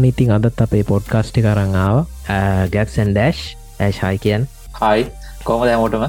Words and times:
ඔන්න 0.00 0.08
ඉතින් 0.08 0.32
අදත් 0.32 0.56
අපේ 0.56 0.80
පොඩ්කාස්ටි 0.82 1.42
කරංාව 1.44 1.96
ගැක්සන් 2.72 3.10
ඩෑශ් 3.12 3.40
ඇශයි 3.78 4.16
කියන් 4.18 4.46
හයි 4.78 5.02
කොම 5.44 5.60
දැමෝටම 5.60 6.04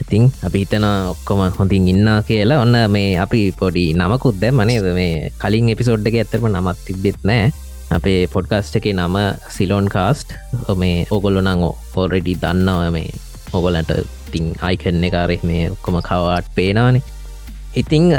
ඉතින් 0.00 0.24
අපි 0.46 0.62
හිතන 0.62 0.86
ඔක්කොම 1.12 1.42
හොඳින් 1.52 1.88
ඉන්නා 1.92 2.22
කියලා. 2.22 2.62
ඔන්න 2.64 2.76
මේ 2.88 3.10
අපි 3.18 3.40
පොඩි 3.52 3.84
නමකුත් 3.94 4.40
දැ 4.40 4.52
මනේද 4.52 4.88
මේ 4.96 5.28
කලින් 5.36 5.68
එපිසෝඩ්ඩක 5.68 6.16
ඇතරම 6.16 6.48
නමත් 6.48 6.78
තිබෙත් 6.86 7.20
නෑ 7.22 7.52
අපේ 7.90 8.20
පොඩ්කාස්ට 8.28 8.80
එක 8.80 8.88
නම 8.94 9.18
සිලෝන් 9.50 9.88
කාස්ට් 9.88 10.32
මේ 10.76 11.04
ඔගොල්ලො 11.10 11.44
නං 11.44 11.68
පොරෙඩි 11.92 12.38
දන්නාව 12.38 12.88
මේ 12.96 13.12
ඔගොලන්ට 13.52 13.92
තිං 14.32 14.48
අයිකන්න 14.62 15.04
කාරෙක් 15.12 15.44
මේ 15.44 15.68
ඔක්කොම 15.70 16.00
කවාට් 16.02 16.48
පේනානේ 16.56 17.04
ඉතිං 17.74 18.12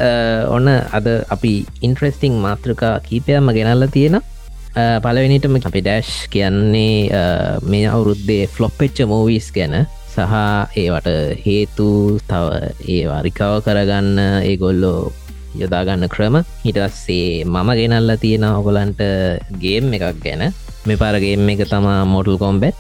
ඔන්න 0.50 0.68
අද 0.70 1.08
අපි 1.30 1.54
ඉන්ට්‍රෙස්ටිං 1.82 2.34
මාතෘකා 2.46 3.00
කීපයම 3.08 3.50
ගෙනල්ල 3.58 3.88
තියෙන 3.92 4.22
පලවෙනිටම 4.76 5.58
අපි 5.70 5.82
ඩෑශ් 5.82 6.30
කියන්නේ 6.34 7.10
මේ 7.72 7.88
අවුරුද්දේ 7.88 8.48
ෆ්ලොප්පෙච්ච 8.48 9.02
මෝවිස් 9.08 9.52
ගැන. 9.52 9.86
සහ 10.10 10.36
ඒවට 10.84 11.10
හේතු 11.46 12.20
තව 12.30 12.46
ඒ 12.88 13.04
වරිකාව 13.10 13.64
කරගන්න 13.66 14.20
ඒගොල්ලෝ 14.44 15.12
යොදාගන්න 15.62 16.10
ක්‍රම. 16.10 16.36
හිටස්සේ 16.66 17.46
මම 17.46 17.70
ගෙනල්ල 17.80 18.18
තියෙන 18.22 18.44
ඔගොලන්ට 18.44 19.02
ගේම් 19.64 19.94
එකක් 19.94 20.22
ගැන. 20.24 20.54
මෙ 20.86 20.96
පාරගේම් 20.96 21.50
එක 21.50 21.66
තමා 21.68 22.06
මොටල් 22.06 22.38
කොම්බැත් 22.38 22.76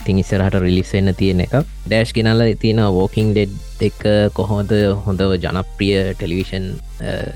ඉතින් 0.00 0.18
ඉස්සරහට 0.20 0.56
රිලිස්සෙන්න්න 0.60 1.14
තියෙන 1.16 1.40
එක 1.44 1.54
ඩෑශ් 1.86 2.12
ගෙනල්ල 2.16 2.42
තියෙන 2.60 2.80
වෝකින් 2.96 3.32
ඩෙඩ් 3.32 3.52
එක 3.88 4.02
කොහොමද 4.38 4.72
හොඳව 5.06 5.32
ජනප්‍රිය 5.44 5.94
ටෙලිවිෂන් 6.18 6.66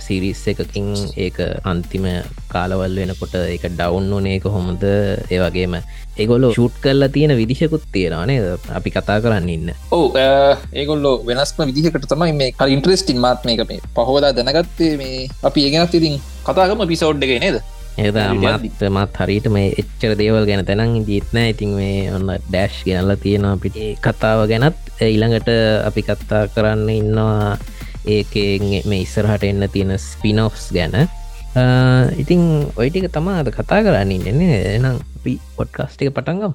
සිරිස් 0.06 0.42
එකකින් 0.52 0.88
ඒක 1.24 1.38
අන්තිම 1.70 2.06
කාලවල් 2.52 2.98
වෙනකොට 3.02 3.34
එක 3.38 3.64
ඩවුන් 3.76 4.10
නේ 4.26 4.38
කොහොමද? 4.44 4.84
ඒවගේම 5.34 5.78
ඒගොල්ලෝ 6.18 6.52
ෂුට් 6.54 6.76
කරලා 6.84 7.10
තියෙන 7.16 7.34
විදිශකුත් 7.40 7.84
තියෙනවානේ 7.94 8.38
අපි 8.78 8.94
කතා 8.96 9.18
කරන්න 9.24 9.48
ඉන්න. 9.56 9.72
ඕ 9.92 10.06
ඒගොල්ලෝ 10.16 11.14
වෙනස්ම 11.30 11.64
විදිහකට 11.70 12.10
තමයි 12.12 12.36
මේ 12.42 12.54
කල් 12.60 12.76
ඉන්ට්‍රෙස්ටින් 12.76 13.20
මාත්මය 13.24 13.56
එක 13.56 13.64
මේ 13.72 13.80
පහෝදා 13.96 14.32
දැනගත්තේ 14.38 14.94
මේ 15.02 15.26
අපි 15.50 15.66
ඒගෙනත් 15.68 15.98
ඉතින් 16.00 16.16
කතාගම 16.46 16.86
පිසෝඩ්ඩ 16.92 17.38
නේද? 17.44 17.58
ඒද 17.98 18.18
මත් 18.34 18.90
මත් 18.90 19.22
හරිට 19.22 19.48
මේ 19.50 19.72
එච්චර 19.80 20.14
දේවල් 20.20 20.46
ගැන 20.46 20.64
තැනන් 20.66 21.06
දීත්න 21.06 21.40
ඉතින් 21.44 21.74
මේ 21.74 22.12
ඔන්න 22.14 22.30
ඩෑශ් 22.44 22.78
ගැනල්ල 22.86 23.16
තියෙනවා 23.24 23.56
පිටි 23.64 23.88
කතාව 24.04 24.44
ගැනත් 24.50 24.92
ඊළඟට 25.02 25.50
අපි 25.88 26.06
කත්තා 26.06 26.44
කරන්න 26.54 26.88
ඉන්නවා 26.94 27.58
ඒක 28.06 28.34
මේ 28.86 29.02
ඉස්සරහට 29.04 29.44
එන්න 29.44 29.66
තියෙන 29.68 29.92
ස්පිනොෆ්ස් 29.98 30.70
ගැන. 30.72 30.96
ඉතිං 32.16 32.70
ඔයිටික 32.76 33.10
තමාද 33.12 33.50
කතා 33.50 33.82
කරන්න 33.82 34.14
ඉන්නන්නේ 34.14 34.62
එනම් 34.76 35.02
අපි 35.18 35.38
පොඩ්කාස්ටික 35.56 36.14
පටන්ගම් 36.14 36.54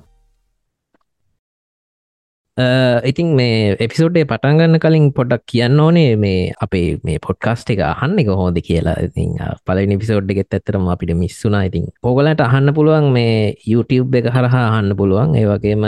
ඉතින් 2.57 3.33
මේ 3.33 3.75
එපිසෝඩ්ඩේ 3.79 4.25
පටන්ගන්න 4.29 4.77
කලින් 4.79 5.05
පොඩක් 5.11 5.41
කියන්න 5.47 5.79
ඕනේ 5.79 6.15
මේ 6.15 6.53
අපේ 6.61 6.99
මේ 7.03 7.17
පොඩ්කාස්ට 7.17 7.71
එක 7.73 7.79
අහන්න 7.81 8.19
එක 8.19 8.27
හෝද 8.29 8.59
කියලා. 8.61 8.93
ඉතින් 9.01 9.33
පලනි 9.65 9.97
පිසෝඩ් 9.97 10.29
එකෙත් 10.29 10.53
ඇතරම 10.53 10.85
අපිට 10.87 11.15
මිස්සුනා 11.17 11.63
ඉතින් 11.65 11.89
ඕගලට 12.03 12.41
අහන්න 12.41 12.73
පුළුවන් 12.73 13.09
මේ 13.11 13.55
YouTube 13.65 14.17
එක 14.19 14.29
හරහා 14.29 14.65
අහන්න 14.69 14.93
පුළුවන්. 14.95 15.33
ඒවගේම 15.35 15.81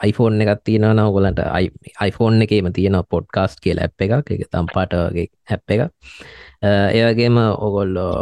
iPhoneෆෝන් 0.00 0.42
එකත් 0.42 0.60
තියෙනවන 0.64 1.00
ඔගලන්ට 1.00 1.40
iPhoneෆෝන් 1.40 2.42
එකේම 2.42 2.68
තියෙන 2.72 3.00
පොඩ්කාස්ට 3.08 3.64
කියල 3.64 3.80
ඇ් 3.80 3.88
එකක්. 3.88 4.30
එක 4.30 4.44
තම්පාට 4.52 4.92
වගේ 5.00 5.26
හැප් 5.48 5.64
එක 5.70 5.80
ඒවගේම 6.94 7.38
ඔගොල්ලෝ 7.38 8.12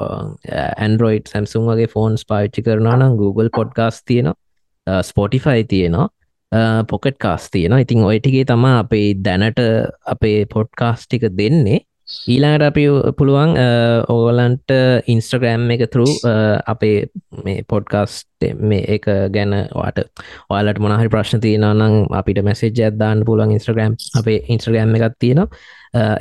ඇන්ඩරෝයිඩ් 0.79 1.27
සැම්සුම් 1.27 1.67
වගේ 1.73 1.91
ෆෝන්ස් 1.91 2.23
පාච්චි 2.25 2.62
කරනනම් 2.62 3.19
Google 3.19 3.50
පොඩ්කාස් 3.50 4.05
තියෙනවා. 4.05 5.03
ස්පොටිෆයි 5.03 5.65
තියෙනවා. 5.65 6.06
පොකට් 6.91 7.19
කාස් 7.19 7.51
තියෙන 7.51 7.79
ඉතින් 7.79 8.05
ඔයටිගේ 8.05 8.45
තමා 8.45 8.79
අපේ 8.84 9.15
දැනට 9.25 9.61
අපේ 10.07 10.47
පොඩ්කාස්ටික 10.55 11.23
දෙන්නේ. 11.39 11.81
ඊලාට 12.31 12.62
අපි 12.62 12.83
පුළුවන් 13.19 13.57
ඕගලන්ට 14.15 14.71
ඉන්ස්ටග්‍රෑම් 15.12 15.71
එක 15.75 15.83
තුරු 15.91 16.06
අපේ 16.73 16.99
මේ 17.45 17.65
පොඩ්කාස්ට 17.69 18.47
මේ 18.61 18.85
එක 18.97 19.09
ගැන 19.35 19.56
වාට 19.75 19.99
ඔයාලට 20.51 20.79
මොනහරි 20.85 21.11
ප්‍රශ්න 21.15 21.43
තියෙනනම් 21.43 22.06
අපිට 22.21 22.43
මැසේජ් 22.49 22.83
ඇත්දාන්න 22.89 23.25
පුළුවන් 23.27 23.56
ඉන්ස්ට්‍රගෑම් 23.56 23.99
අපේ 24.21 24.39
ඉන්ස්ට්‍රගෑම් 24.49 24.95
එකක් 24.99 25.19
තියෙනවා. 25.19 25.49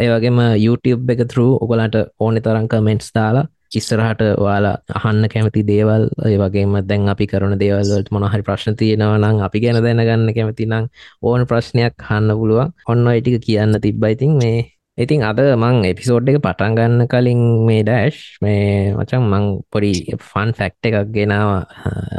ඒවගේම 0.03 0.39
YouTube 0.65 1.13
එක 1.13 1.21
තුරු 1.31 1.47
ඔගලන්ට 1.61 2.01
ඕනෙ 2.19 2.41
තරං 2.41 2.67
කමෙන්ට්ස් 2.71 3.13
දාලා 3.17 3.45
ඉස්සරහට 3.71 4.21
ඔයාලා 4.35 4.75
අහන්න 4.99 5.25
කැමති 5.27 5.61
දේවල් 5.63 6.03
ඒ 6.25 6.37
වගේම 6.37 6.75
දැන් 6.83 7.09
අපි 7.09 7.25
කරන 7.27 7.57
දේවල්වලට 7.59 8.11
මොනහරි 8.11 8.43
ප්‍රශ්න 8.43 8.75
තියෙනවා 8.75 9.17
නම් 9.17 9.41
අපි 9.41 9.63
ගැන 9.63 9.81
දැනගන්න 9.81 10.33
කැමති 10.33 10.65
නම් 10.65 10.85
ඕන 11.23 11.41
ප්‍රශ්නයක් 11.45 11.95
හන්න 12.01 12.31
පුළුවන්. 12.35 12.71
ඔන්න 12.85 13.07
අයිටික 13.07 13.37
කියන්න 13.41 13.81
තිබ්බයිතින් 13.81 14.33
මේ 14.37 14.59
ඉතින් 14.97 15.21
අද 15.23 15.39
මං 15.55 15.83
එපිසෝඩ් 15.85 16.29
එක 16.29 16.39
පටන් 16.39 16.75
ගන්න 16.75 17.07
කලින් 17.07 17.41
මේ 17.67 17.81
ඩෑශ් 17.83 18.21
මේ 18.41 18.93
මචන් 18.93 19.23
මං 19.25 19.45
පොඩි 19.71 19.91
ෆන් 20.21 20.51
ෆැක්ට 20.53 20.87
එකක් 20.87 21.11
ගෙනාව 21.11 21.49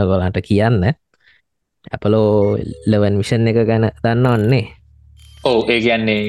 ගොලන්ට 0.09 0.41
කියන්න. 0.43 0.85
ඇපලෝ 1.87 2.59
ලවන් 2.87 3.17
විෂන් 3.21 3.49
එක 3.49 3.63
ගැන 3.65 3.89
දන්න 3.95 4.27
ඔන්නේ 4.29 4.67
ඕ 5.45 5.59
ඒ 5.67 5.81
කියන්නේ 5.81 6.23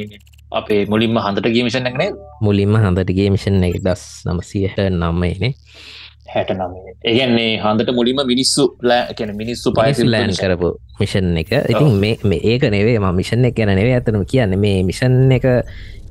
අපේ 0.51 0.85
මුලින්ම 0.85 1.17
හන්දට 1.17 1.51
ගේමිෂන් 1.51 1.89
එකනේ 1.89 2.11
මුලින්ම 2.41 2.75
හන්දට 2.75 3.11
ගේමිෂන් 3.11 3.63
එක 3.63 3.79
දස් 3.83 4.03
නමසියට 4.25 4.79
නම්මයිනේ 4.89 5.53
හැට 6.33 6.51
නම 6.55 6.73
ඒගන්නේ 7.03 7.51
හන්දට 7.63 7.91
මුලින්ම 7.93 8.23
මිනිස්සු 8.25 8.63
ලෑ 8.81 9.27
මිනිස්සු 9.33 9.73
පයිසු 9.73 10.07
ලෑන් 10.07 10.33
කරපු 10.33 10.71
මිෂන් 10.99 11.37
එක. 11.37 11.51
ඉතින් 11.71 11.99
මේ 11.99 12.39
ඒක 12.43 12.63
නෙවේ 12.71 12.99
ම 12.99 13.07
මිෂන් 13.15 13.45
එක 13.45 13.55
ගැන 13.55 13.75
නෙවේ 13.75 13.95
ඇතනම 13.99 14.25
කියන්න. 14.25 14.59
මේ 14.59 14.83
මිෂන් 14.83 15.31
එක 15.31 15.45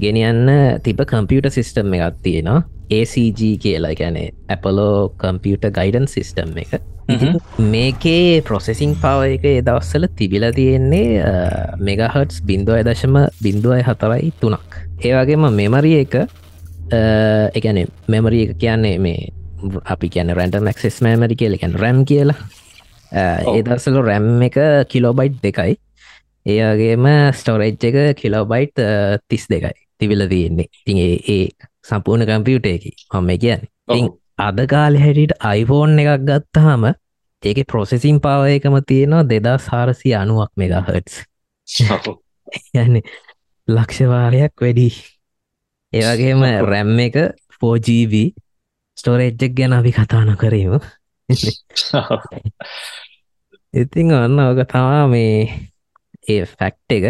ගෙනියන්න 0.00 0.80
තිබ 0.84 1.00
කම්පියුට 1.04 1.52
සිිස්ටම් 1.52 1.94
එකක් 1.96 2.22
තියෙනවා 2.22 2.75
ACG 2.90 3.40
කියලා. 3.62 3.94
ගැනේ 3.94 4.28
ඇපලෝ 4.48 5.14
කම්පියුට 5.22 5.66
ගයිඩන් 5.78 6.06
සිිස්ටම් 6.08 6.58
එක. 6.58 6.80
මේකේ 7.58 8.42
ප්‍රොසෙසිං 8.42 8.96
පව 9.02 9.36
එක 9.36 9.46
දවස්සල 9.66 10.08
තිබිල 10.16 10.44
තියෙන්නේ 10.54 11.22
මෙගහටස් 11.78 12.42
බින්දුව 12.42 12.82
දශම 12.88 13.16
බින්දුවයි 13.42 13.82
හතරයි 13.86 14.32
තුනක්. 14.40 14.82
ඒවගේම 15.04 15.46
මෙමරිය 15.54 16.02
එක 16.02 16.16
එකන 17.54 17.82
මෙමරිය 18.08 18.46
එක 18.48 18.58
කියන්නේ 18.58 18.98
මේ 18.98 19.30
අපි 19.84 20.08
කියන 20.08 20.34
රැන්ට 20.34 20.58
මක්සෙස් 20.60 21.02
මෑමරි 21.02 21.36
කියල. 21.36 21.54
එකැන 21.54 21.74
රැම් 21.74 22.04
කියලා. 22.04 22.38
ඒදසල 23.12 24.02
රැම් 24.02 24.42
එක 24.42 24.58
කිලෝබයිට් 24.88 25.38
දෙකයි. 25.42 25.78
ඒගේම 26.46 27.06
ස්ටෝරේජ් 27.32 27.78
එක 27.90 28.18
කිලෝබයිට් 28.20 28.82
තිස් 29.28 29.46
දෙකයි 29.50 29.74
තිබිල 29.98 30.28
තියෙන්නේ. 30.28 30.68
තින් 30.84 30.98
ඒ 30.98 31.48
සම්පූර්ණ 31.86 32.28
කම්පියුට 32.28 32.66
එක. 32.66 32.84
හොම 33.12 33.28
කියන්න. 33.36 33.62
අද 34.38 34.58
කාලෙ 34.66 34.98
හැටියට 34.98 35.34
අයිෆෝන් 35.42 35.98
එකක් 35.98 36.24
ගත්තහම 36.24 36.84
ඒක 37.42 37.58
ප්‍රොසෙසින් 37.66 38.20
පාව 38.20 38.46
එකම 38.46 38.76
තියෙනවා 38.82 39.24
දෙදා 39.24 39.58
සාරසි 39.58 40.14
අනුවක් 40.14 40.50
මෙගහටස් 40.56 41.14
යන්නේ 42.74 43.02
ලක්ෂවාරයක් 43.68 44.54
වැඩි. 44.60 44.88
ඒවගේම 45.92 46.42
රැම් 46.64 46.98
එක 46.98 47.16
4GB 47.56 48.14
ස්ටෝරේජ්ජක් 48.98 49.52
ගැන 49.54 49.72
අපි 49.72 49.92
කතාන 49.92 50.30
කරීම 50.36 50.74
ඉතිං 53.74 54.12
ඔන්න 54.14 54.40
ඕක 54.40 54.60
තමා 54.66 55.06
මේ 55.06 55.36
ඒ 56.28 56.44
ෆැක්් 56.46 56.76
එක. 56.90 57.04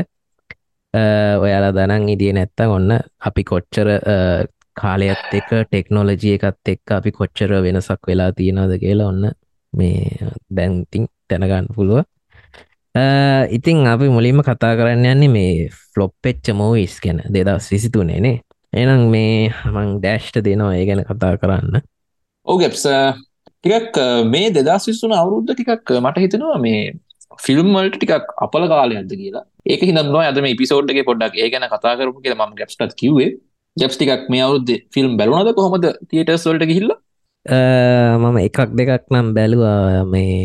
ඔයාලා 1.41 1.73
දනන් 1.73 2.09
ඉදිය 2.09 2.33
නැත්තම් 2.33 2.71
ඔන්න 2.71 2.91
අපි 3.21 3.43
කොච්චර 3.45 3.89
කාලයත් 4.77 5.33
එක 5.33 5.51
ටෙක්නෝලජිය 5.53 6.37
එකත් 6.37 6.73
එක්ක 6.73 6.97
අපි 6.99 7.11
කොච්චර 7.13 7.53
වෙනසක් 7.63 8.03
වෙලා 8.07 8.31
තියෙනද 8.33 8.77
කියලා 8.83 9.09
ඔන්න 9.09 9.25
මේ 9.73 10.31
දැන්තිං 10.51 11.07
තැනගන්න 11.29 11.73
පුළුව 11.75 12.05
ඉතිං 13.51 13.87
අපි 13.87 14.09
මුලින්ම 14.09 14.43
කතා 14.43 14.75
කරන්න 14.75 15.07
යන්නේ 15.07 15.31
මේ 15.31 15.55
ෆ්ලොප්පෙච්ච 15.93 16.53
මෝවිස් 16.55 17.01
ගැන 17.01 17.23
දෙදස් 17.29 17.73
විසිතුනේනේ 17.73 18.37
එනම් 18.73 19.03
මේ 19.11 19.49
හමං 19.57 19.91
ඩෑෂ්ට 19.99 20.39
දෙනවා 20.45 20.75
ඒ 20.75 20.85
ගැන 20.87 21.03
කතා 21.05 21.33
කරන්න. 21.37 21.83
ඕගෙප්ස 22.47 22.85
ටිකක් 22.85 23.99
මේ 24.27 24.51
දෙදස් 24.51 24.89
විස්සුන 24.89 25.15
අවුරුද්ධ 25.15 25.53
ටිකක් 25.53 25.93
මට 25.99 26.25
හිතනවා 26.25 26.59
මේ 26.59 26.81
ෆිල්ම්වලට 27.39 27.97
ටිකක් 27.97 28.33
අපල 28.39 28.67
කාලයක්ද 28.69 29.13
කියලා. 29.15 29.45
ඒක 29.65 29.83
හිදන්නවා 29.83 30.25
ඇද 30.25 30.41
මේ 30.41 30.55
පිසෝඩ්ගේ 30.55 31.05
පොඩ්ඩක් 31.05 31.37
ඒ 31.37 31.51
ගැන 31.51 31.69
කතා 31.69 31.95
කරපු 31.99 32.25
කියලා 32.25 32.49
ම 32.49 32.57
ගැප්ටත් 32.61 32.97
කිවේ 32.97 33.31
ජැප්ස් 33.77 33.97
ටිකක් 33.97 34.29
මේ 34.33 34.43
අවුද්ද 34.43 34.71
ෆිල්ම් 34.95 35.17
බැලුනද 35.19 35.51
කොහොමද 35.57 35.87
තියටස් 36.11 36.47
වලට 36.49 36.69
ගිහිල්ල? 36.71 36.93
මම 38.23 38.37
එකක් 38.43 38.59
දෙකක් 38.73 39.11
නම් 39.13 39.29
බැලුවා. 39.37 40.05
මේ 40.07 40.37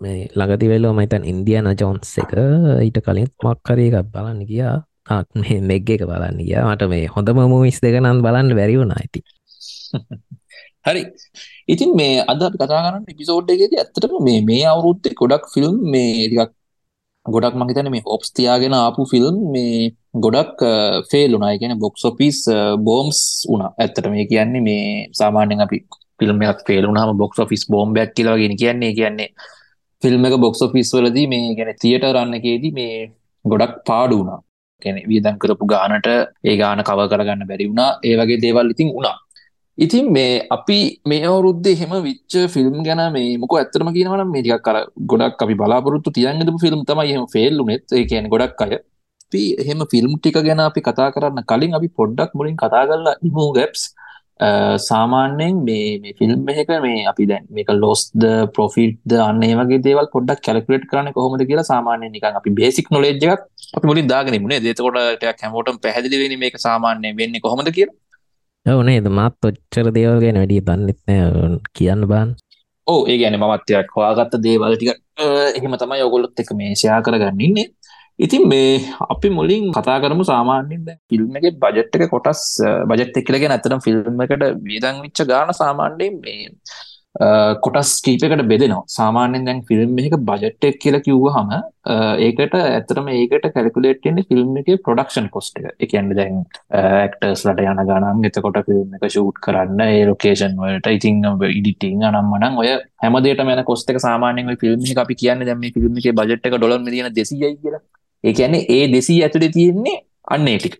මේ 0.00 0.28
ළඟති 0.30 0.70
වෙල්ලෝ 0.72 0.92
මයිතන් 0.94 1.24
ඉන්දියන 1.24 1.70
ජොන්ස් 1.74 2.12
එක. 2.22 2.32
ඊට 2.86 3.00
කලින් 3.04 3.30
මක්කරය 3.44 3.88
එකක් 3.90 4.12
බලන්න 4.14 4.46
ගියා. 4.50 4.76
මෙග්ග 5.62 5.90
එක 5.90 6.04
බලන්න 6.04 6.38
ගියා. 6.40 6.68
මට 6.68 6.88
මේ 6.88 7.06
හොඳම 7.08 7.42
මූවිස් 7.46 7.80
දෙක 7.80 7.98
නම් 8.00 8.22
බලන්න 8.22 8.54
බැරිවුණ 8.54 8.94
ඇති 8.94 9.24
හරි. 10.86 11.02
ඉතින් 11.66 11.90
මේ 11.96 12.22
අද 12.24 12.42
කතා 12.52 12.68
කරන්න 12.68 13.10
එපිසෝඩ් 13.12 13.50
එකේදී 13.50 13.82
ඇත්තටම 13.82 14.14
මේ 14.22 14.40
මේ 14.42 14.64
අවුරුද්දේ 14.66 15.18
ගොඩක් 15.20 15.50
ෆිල්ම් 15.54 15.76
මේ 15.92 16.28
ටිකක් 16.28 16.52
ගොඩක් 17.26 17.54
මං 17.58 17.70
හිතන්නේ 17.70 17.94
මේ 17.94 18.04
හොප්ස් 18.06 18.30
තියාගෙන 18.32 18.74
ආපු 18.76 19.02
ෆිල්ම් 19.12 19.36
මේ 19.54 19.90
ගොඩක් 20.20 20.58
ෆේල් 21.10 21.30
වුණා. 21.32 21.52
ඒ 21.52 21.60
කියන්නේ 21.62 21.82
බොක්ස් 21.84 22.04
ඔෆිස් 22.04 22.38
බෝම්ස් 22.86 23.20
වුණා. 23.50 23.70
ඇත්තට 23.78 24.10
මේ 24.10 24.26
කියන්නේ 24.26 24.66
මේ 24.68 24.82
සාමාන්‍යයෙන් 25.12 25.64
අපි 25.66 25.78
ෆිල්ම් 26.20 26.42
එකක් 26.42 26.60
ෆේල් 26.68 26.84
වුණාම 26.88 27.16
බොක්ස් 27.16 27.38
ඔෆිස් 27.38 27.64
බෝම්බයක් 27.70 28.10
කියලා 28.16 28.36
වගේ 28.36 28.56
කියන්නේ. 28.56 28.92
කියන්නේ 28.94 29.28
ෆිල්ම් 30.02 30.26
එක 30.26 30.36
බොක්ස් 30.38 30.60
ඔෆිස් 30.62 30.90
වලදී 30.94 31.26
මේ 31.26 31.54
කියන්නේ 31.54 31.80
තියටර් 31.84 32.12
රන් 32.14 32.34
එකේදී 32.34 32.72
මේ 32.72 32.92
ගොඩක් 33.44 33.74
පාඩු 33.86 34.18
වුණා. 34.20 34.40
කියන්නේ 34.82 35.08
වියදම් 35.10 35.38
කරපු 35.42 35.64
ගානට 35.66 36.08
ඒ 36.44 36.56
ගාන 36.56 36.82
කව 36.82 37.08
කරගන්න 37.12 37.48
බැරි 37.50 37.70
වුණා. 37.70 37.90
ඒ 38.04 38.14
වගේ 38.16 38.42
දේවල් 38.44 38.74
ඉතින් 38.74 38.90
වුණා. 38.90 39.16
ඉතින් 39.78 40.06
මේ 40.12 40.30
අපි 40.50 40.78
මේ 41.06 41.22
අවුරුද්දේ 41.24 41.74
එහෙම 41.76 41.92
විච්ච 42.02 42.34
ෆිල්ම් 42.54 42.78
ගැන 42.82 43.02
මේ 43.12 43.26
මොකෝ 43.38 43.58
ඇත්තටම 43.58 43.90
කියනවා 43.96 44.18
නම් 44.18 44.30
මේ 44.34 44.42
ටිකක් 44.42 44.68
අර 44.70 44.78
ගොඩක් 45.10 45.42
අපි 45.44 45.54
බලාපොරොත්තු 45.54 46.10
තියන් 46.16 46.40
ඉඳපු 46.42 46.58
ෆිල්ම් 46.64 46.80
තමයි 46.88 47.12
එහෙම 47.12 47.26
ෆේල් 47.34 47.60
උනේත් 47.64 47.94
ඒ 47.96 48.04
කියන්නේ 48.10 48.32
ගොඩක් 48.34 48.62
අය 48.64 48.72
අපි 49.28 49.44
එහෙම 49.62 49.80
ෆිල්ම් 49.86 50.12
ටික 50.16 50.36
ගැන 50.40 50.60
අපි 50.60 50.80
කතා 50.80 51.08
කරන්න 51.14 51.44
කලින් 51.44 51.72
අපි 51.74 51.88
පොඩ්ඩක් 51.90 52.30
මුලින් 52.34 52.56
කතා 52.56 52.84
කරලා 52.88 53.16
ඉමු 53.22 53.44
ගැප්ස් 53.52 53.82
සාමාන්‍යයෙන් 54.80 55.56
මේ 55.64 55.98
මේ 55.98 56.14
ෆිල්ම් 56.18 56.48
එක 56.54 56.70
මේ 56.80 57.04
අපි 57.06 57.26
දැන් 57.26 57.44
මේක 57.50 57.70
ලොස්ද 57.76 58.24
ප්‍රොෆිට්ද 58.56 59.12
අන්න 59.20 59.44
වගේ 59.60 59.80
දේවල් 59.80 60.08
පොඩ්ඩක් 60.14 60.42
කැල්කුලේට් 60.42 60.88
කරන්නේ 60.90 61.12
කොහොමද 61.12 61.44
කියලා 61.44 61.68
සාමාන්‍යයෙන් 61.72 62.12
නිකන් 62.12 62.40
අපි 62.40 62.50
බේසික් 62.50 62.90
නොලෙජ් 62.90 63.14
එකක් 63.16 63.42
අපි 63.76 63.86
මුලින් 63.86 64.08
දාගෙන 64.08 64.34
ඉමු 64.34 64.48
නේද? 64.48 64.64
එතකොට 64.64 64.98
ටිකක් 65.14 65.44
හැමෝටම 65.44 65.80
පැහැදිලි 65.84 66.22
වෙන්නේ 66.22 66.42
මේක 66.44 66.58
සාමාන්‍යයෙන් 66.58 67.18
වෙන්නේ 67.20 67.44
කොහොමද 67.46 67.70
කියලා. 67.70 67.96
ඕනේ 68.66 69.00
මාත් 69.20 69.48
ඔච්චර 69.48 69.86
දේවල් 69.98 70.20
ගැන 70.24 70.40
වැඩිය 70.42 70.62
දන්නෙත් 70.62 71.00
නෑ. 71.08 71.58
කියන්න 71.76 72.04
බාන් 72.06 72.36
ඕ 72.86 73.00
ඒ 73.06 73.18
ගැන 73.20 73.36
මත්යක් 73.42 73.90
හොයාගත්ත 73.96 74.34
දේවල් 74.44 74.74
ටික 74.76 74.90
එහෙම 75.56 75.74
තමයි 75.82 76.04
ඔගොල්ලොත් 76.06 76.40
එක 76.42 76.50
මේ 76.58 76.72
ෂයා 76.74 77.00
කරගන්න 77.04 77.44
ඉන්නේ 77.46 77.66
ඉතින් 78.18 78.44
මේ 78.48 78.70
අපි 79.06 79.28
මුලින් 79.30 79.64
කතා 79.72 79.98
කරමු 80.02 80.24
සාමාන්‍යයෙන් 80.24 80.84
දැන් 80.84 80.98
ෆිල්ම් 81.10 81.36
එකේ 81.38 81.54
බජට් 81.56 81.96
එක 81.96 82.10
කොටස් 82.10 82.42
බජට් 82.90 83.18
එක 83.18 83.26
කියලා 83.26 83.42
කියන 83.42 83.54
ඇත්තටම 83.54 83.82
ෆිල්ම් 83.84 84.22
එකට 84.24 84.44
වියදම් 84.64 84.96
වෙච්ච 85.04 85.20
ගාණ 85.24 85.52
සාමාන්‍යයෙන් 85.54 86.14
මේ 86.20 86.48
කොටස් 87.64 87.90
කීපකට 88.00 88.42
බෙදෙනවා 88.44 88.82
සාමාන්‍යයෙන් 88.88 89.44
දැන් 89.44 89.60
ෆිල්ම් 89.68 89.98
එකක 89.98 90.16
බජට් 90.20 90.66
එක 90.68 90.78
කියලා 90.82 91.00
කිව්වහම 91.00 91.52
ඒකට 92.20 92.54
ඇත්තටම 92.58 93.10
ඒකට 93.12 93.46
කැල්කුලේට් 93.54 94.00
වෙන්නේ 94.04 94.26
ෆිල්ම් 94.30 94.56
එකේ 94.56 94.78
ප්‍රොඩක්ෂන් 94.78 95.28
කොස්ට් 95.30 95.60
එක. 95.60 95.68
ඒ 95.74 95.86
කියන්නේ 95.86 96.18
දැන් 96.20 96.40
ඇක්ටර්ස්ලට 96.80 97.62
යන 97.64 97.82
ගණන් 97.82 98.28
එතකොට 98.30 98.58
ෆිල්ම් 98.68 98.96
එක 98.98 99.06
ෂූට් 99.08 99.38
කරන්න 99.46 99.84
ඒ 99.86 100.02
ලොකේෂන් 100.10 100.58
වලට 100.62 100.96
ඉතින් 100.98 101.22
එඩිටිං 101.50 102.02
අනම්මනම් 102.10 102.58
ඔය 102.62 102.72
හැම 103.04 103.20
දෙයකටම 103.20 103.54
යන 103.54 103.62
කොස්ට් 103.70 103.94
එක 103.94 104.02
සාමාන්‍යයෙන් 104.06 104.50
ඔය 104.54 104.58
ෆිල්ම් 104.64 104.90
එක 104.90 105.04
අපි 105.04 105.18
කියන්නේ 105.22 105.48
දැන් 105.50 105.62
මේ 105.62 105.74
ෆිල්ම් 105.76 106.02
එකේ 106.02 106.16
බජට් 106.20 106.50
එක 106.50 106.58
ඩොලර් 106.58 106.78
මිලියන 106.80 107.10
200යි 107.12 107.54
කියලා. 107.56 107.84
ඒ 108.24 108.32
කියන්නේ 108.32 108.66
ඒ 108.68 108.84
200 108.88 109.22
ඇතුලේ 109.22 109.50
තියෙන්නේ 109.50 109.96
අන්න 110.30 110.48
ටික. 110.54 110.76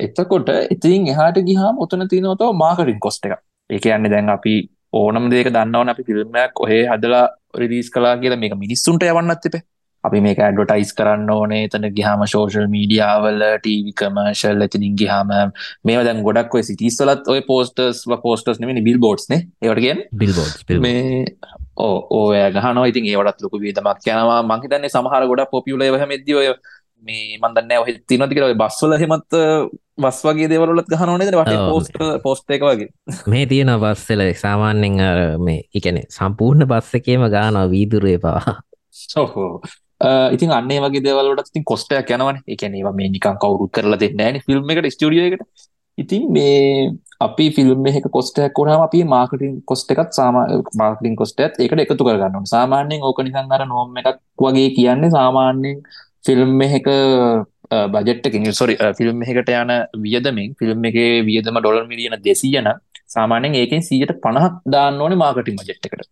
එතකොට 0.00 0.48
ඉතින් 0.70 1.08
එහාට 1.08 1.38
ගියාම 1.42 1.78
උතන 1.78 2.08
තියෙනවා 2.08 2.36
තව 2.36 2.56
මාකටිං 2.56 3.00
කොස්ට් 3.00 3.26
එක. 3.26 3.38
ඒ 3.70 3.78
කියන්නේ 3.78 4.10
දැන් 4.10 4.28
අපි 4.28 4.54
ඕනම 4.92 5.30
දෙක 5.30 5.48
දන්නවන 5.48 5.92
අපි 5.92 6.06
ෆිල්ම්මයක් 6.08 6.60
ඔහේ 6.60 6.82
හදලා 6.86 7.24
රිදීස් 7.58 7.88
කලා 7.90 8.14
කියලා 8.16 8.42
මේක 8.42 8.54
මිනිස්සුන්ට 8.64 9.02
යවන්නත් 9.02 9.48
එපේ 9.50 9.62
අපි 10.04 10.20
මේක 10.26 10.38
ඇඩ්වටයිස් 10.38 10.92
කරන්න 10.98 11.30
ඕනේ. 11.30 11.68
තන 11.72 11.88
ගහම 11.96 12.24
ශෝෂල් 12.32 12.68
මීඩියාවල 12.74 13.44
ටීවි 13.58 13.92
කමර්ශල් 14.00 14.64
ඇතිනින් 14.66 14.96
ගහම 15.00 15.32
මේ 15.84 16.04
දැන් 16.08 16.22
ගොඩක් 16.26 16.54
ඔය 16.54 16.64
සිටිස්වලත් 16.68 17.28
ඔය 17.34 17.42
පෝස්ටර්ස් 17.50 18.04
පෝස්ටර්ස් 18.24 18.62
නෙමනි 18.62 18.84
බිල් 18.88 19.00
බෝඩ්ස්නේ 19.02 19.46
ඒවටගෙන් 19.62 20.04
බිල් 20.22 20.80
මේ 20.80 21.24
ඕ 21.78 21.96
ඕය 22.20 22.40
ගහන 22.54 22.82
ඉතින් 22.86 23.10
ඒවටත් 23.12 23.46
ලොකු 23.46 23.60
වීදමක් 23.60 24.10
යනවා. 24.14 24.42
මංහිතන්නේ 24.44 24.92
සමහර 24.92 25.30
ගොඩ 25.32 25.46
පොපියුල 25.50 25.86
හමෙද 26.02 26.34
ඔය 26.42 26.52
මේ 27.06 27.38
මන්දන්න 27.38 27.80
ඔහ 27.80 27.88
තිනති 28.08 28.34
කියල 28.34 28.54
බස්වල 28.62 28.96
හෙමත් 29.02 29.36
බස් 29.96 30.20
වගේ 30.24 30.48
දෙවලත් 30.50 30.88
ගහනනේ 30.92 31.32
වට 31.32 31.56
පෝස්ට 31.70 31.98
පෝස්ට 32.22 32.54
එක 32.56 32.64
වගේ. 32.68 32.88
මේ 33.26 33.46
තියෙන 33.46 33.72
බස්සල 33.80 34.22
සාමාන්‍යෙන් 34.42 35.02
මේ 35.40 35.64
එකන 35.74 36.02
සම්පූර්ණ 36.08 36.68
බස්ස 36.68 37.00
එකේම 37.00 37.26
ගාන 37.32 37.60
වීදුරේ 37.70 38.18
පවා 38.18 38.60
සෝහෝ 38.90 39.60
ඉතින් 40.00 40.50
අන්නේ 40.58 40.80
වගේ 40.80 41.04
දෙවලට 41.04 41.48
ඉතින් 41.52 41.64
කොස්ටයක් 41.64 42.10
යනවන. 42.10 42.42
එකනේවා 42.46 42.94
මේ 42.94 43.08
නිකන් 43.08 43.40
කවුරුත් 43.42 43.72
කරලා 43.72 43.98
දෙන්න 43.98 44.22
න 44.34 44.40
ෆිල්ම් 44.46 44.70
එකට 44.70 44.92
ස්ටිය 44.92 45.24
එකට. 45.26 45.42
ඉතින් 45.98 46.22
මේ 46.32 46.92
අපි 47.20 47.50
ෆිල්ම් 47.56 47.86
එක 47.86 48.08
කොස්ටයක් 48.12 48.52
කොනම 48.52 48.82
අපි 48.86 49.04
මාර්කටින් 49.04 49.52
කොස්ට 49.64 49.92
එකත් 49.92 50.10
සාම 50.12 50.36
මාර්කටින් 50.80 51.16
කොස්ටත් 51.16 51.40
එකට 51.40 51.80
එකතු 51.84 52.04
කරගන්න 52.08 52.44
සාමාන්‍යෙන් 52.46 53.02
ඕක 53.02 53.20
නිකන් 53.24 53.52
අර 53.56 53.62
නොම් 53.66 53.96
එකක් 53.96 54.18
වගේ 54.38 54.70
කියන්නේ 54.76 55.10
සාමාන්‍යෙන් 55.10 55.78
ෆිල්ම් 56.26 56.60
එක 56.62 56.88
බජට්කින් 57.94 58.52
සොරි 58.52 58.76
ෆිල්ම් 58.98 59.22
එකට 59.22 59.48
යන 59.54 59.72
වියදමින් 60.04 60.52
ෆිල්ම් 60.60 60.84
එක 60.90 60.98
වියදම 61.28 61.58
ඩොලර් 61.60 61.86
මිලියන 61.92 62.18
දෙසියන 62.26 62.68
සාමානෙන් 63.14 63.54
ඒකෙන් 63.54 63.82
සීයට 63.88 64.12
පණහක් 64.24 64.60
දාන්න 64.74 65.00
ඕනේ 65.00 65.22
මාකටින් 65.24 65.56
මජට් 65.56 65.88
එකට. 65.88 66.06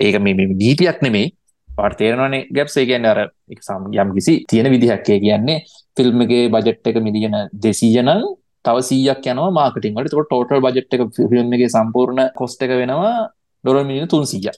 ඒක 0.00 0.16
මේ 0.20 0.48
දීපයක් 0.62 1.00
නෙමේ 1.02 1.32
පර්තේරනනේ 1.76 2.46
ගැප්සේ 2.50 2.86
කියන්න 2.86 3.06
අර 3.06 3.20
සම් 3.58 3.90
යම් 3.94 4.14
කිසි 4.14 4.34
තියෙන 4.48 4.70
විදිහක්කේ 4.70 5.18
කියන්නේ 5.20 5.58
ෆිල්ම් 5.96 6.24
එක 6.24 6.32
බජට් 6.50 6.90
එක 6.90 6.98
මිලියන 7.00 7.36
දෙසීයන 7.58 8.10
තව 8.64 8.76
සීයක් 8.82 9.26
යනවා 9.26 9.50
මාකටින් 9.52 9.94
වලට. 9.94 10.14
ටෝටල් 10.22 10.60
බජට් 10.60 10.94
එක 10.94 11.02
ෆිල්ම් 11.32 11.52
එක 11.52 11.66
සම්පූර්ණ 11.68 12.30
කොස්ට 12.34 12.62
එක 12.62 12.74
වෙනවා 12.74 13.14
ඩොර 13.64 13.84
මිලියන 13.84 14.08
තුන් 14.08 14.26
සීය 14.26 14.50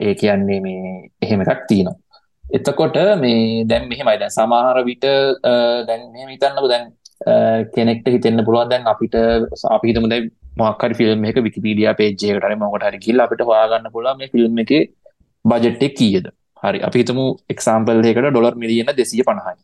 ඒ 0.00 0.14
කියන්නේ 0.14 0.60
මේ 0.60 0.90
එහෙම 1.22 1.40
එකක් 1.44 1.62
තියෙනවා. 1.68 1.96
එතකොට 2.44 2.96
මේ 3.18 3.64
දැන් 3.64 3.88
මෙහෙමයි. 3.88 4.18
දැන් 4.18 4.32
සමහර 4.32 4.78
විට 4.84 5.06
දැන් 5.88 6.02
මෙහෙම 6.12 6.28
හිතන්නකෝ 6.28 6.68
දැන් 6.68 6.92
කෙනෙක්ට 7.70 8.08
හිතෙන්න 8.08 8.44
පුළුවන් 8.44 8.70
දැන් 8.70 8.84
අපිට 8.86 9.16
අපි 9.70 9.88
හිතමු 9.88 10.08
දැන් 10.08 10.30
මොකක් 10.56 10.82
හරි 10.82 10.94
ෆිල්ම් 10.94 11.24
එකක 11.24 11.40
විකිපීඩියා 11.40 11.94
පේජ් 11.94 12.12
එකකට 12.12 12.44
හරි 12.44 12.56
මොකට 12.56 12.86
හරි 12.88 12.98
ගිහලා 12.98 13.26
අපිට 13.26 13.42
හොයාගන්න 13.42 13.92
පුළුවන් 13.92 14.18
මේ 14.18 14.28
ෆිල්ම් 14.28 14.62
එකේ 14.64 14.82
බජට් 15.46 15.82
එක 15.82 15.94
කීයද? 15.94 16.26
හරි. 16.62 16.78
අපි 16.80 16.96
හිතමු 16.98 17.24
එක්සාම්පල් 17.48 18.02
එකකට 18.04 18.28
ඩොලර් 18.28 18.54
මිලියන 18.56 18.86
250යි 18.92 19.62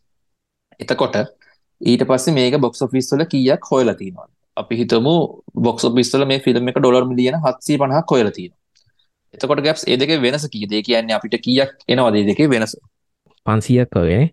එතකොට 0.79 1.15
ඊට 1.81 2.03
පස්සේ 2.05 2.33
මේක 2.33 2.57
බොක්ස් 2.59 2.81
ඔෆිස් 2.81 3.11
වල 3.13 3.25
කීයක් 3.27 3.69
හොයලා 3.71 3.95
තියෙනවා 3.95 4.27
අපි 4.57 4.75
හිතමු 4.75 5.15
බොක්ස් 5.59 5.85
ඔෆිස් 5.85 6.13
වල 6.13 6.25
මේ 6.25 6.39
ෆිල්ම් 6.39 6.69
එක 6.69 6.77
ඩොලර් 6.77 7.05
මිලියන 7.05 7.39
750ක් 7.39 8.09
හොයලා 8.09 8.31
තියෙනවා. 8.31 8.59
එතකොට 9.33 9.61
ගැප්ස් 9.61 9.83
ඒ 9.85 9.97
දෙක 9.97 10.13
වෙනස 10.21 10.45
කීදේ 10.49 10.81
කියන්නේ 10.81 11.17
අපිට 11.17 11.35
කියක් 11.39 11.73
එනවාද 11.87 12.19
දෙක 12.23 12.41
වෙනස? 12.47 12.75
පන්සියක් 13.45 13.97
වගේ 13.97 14.23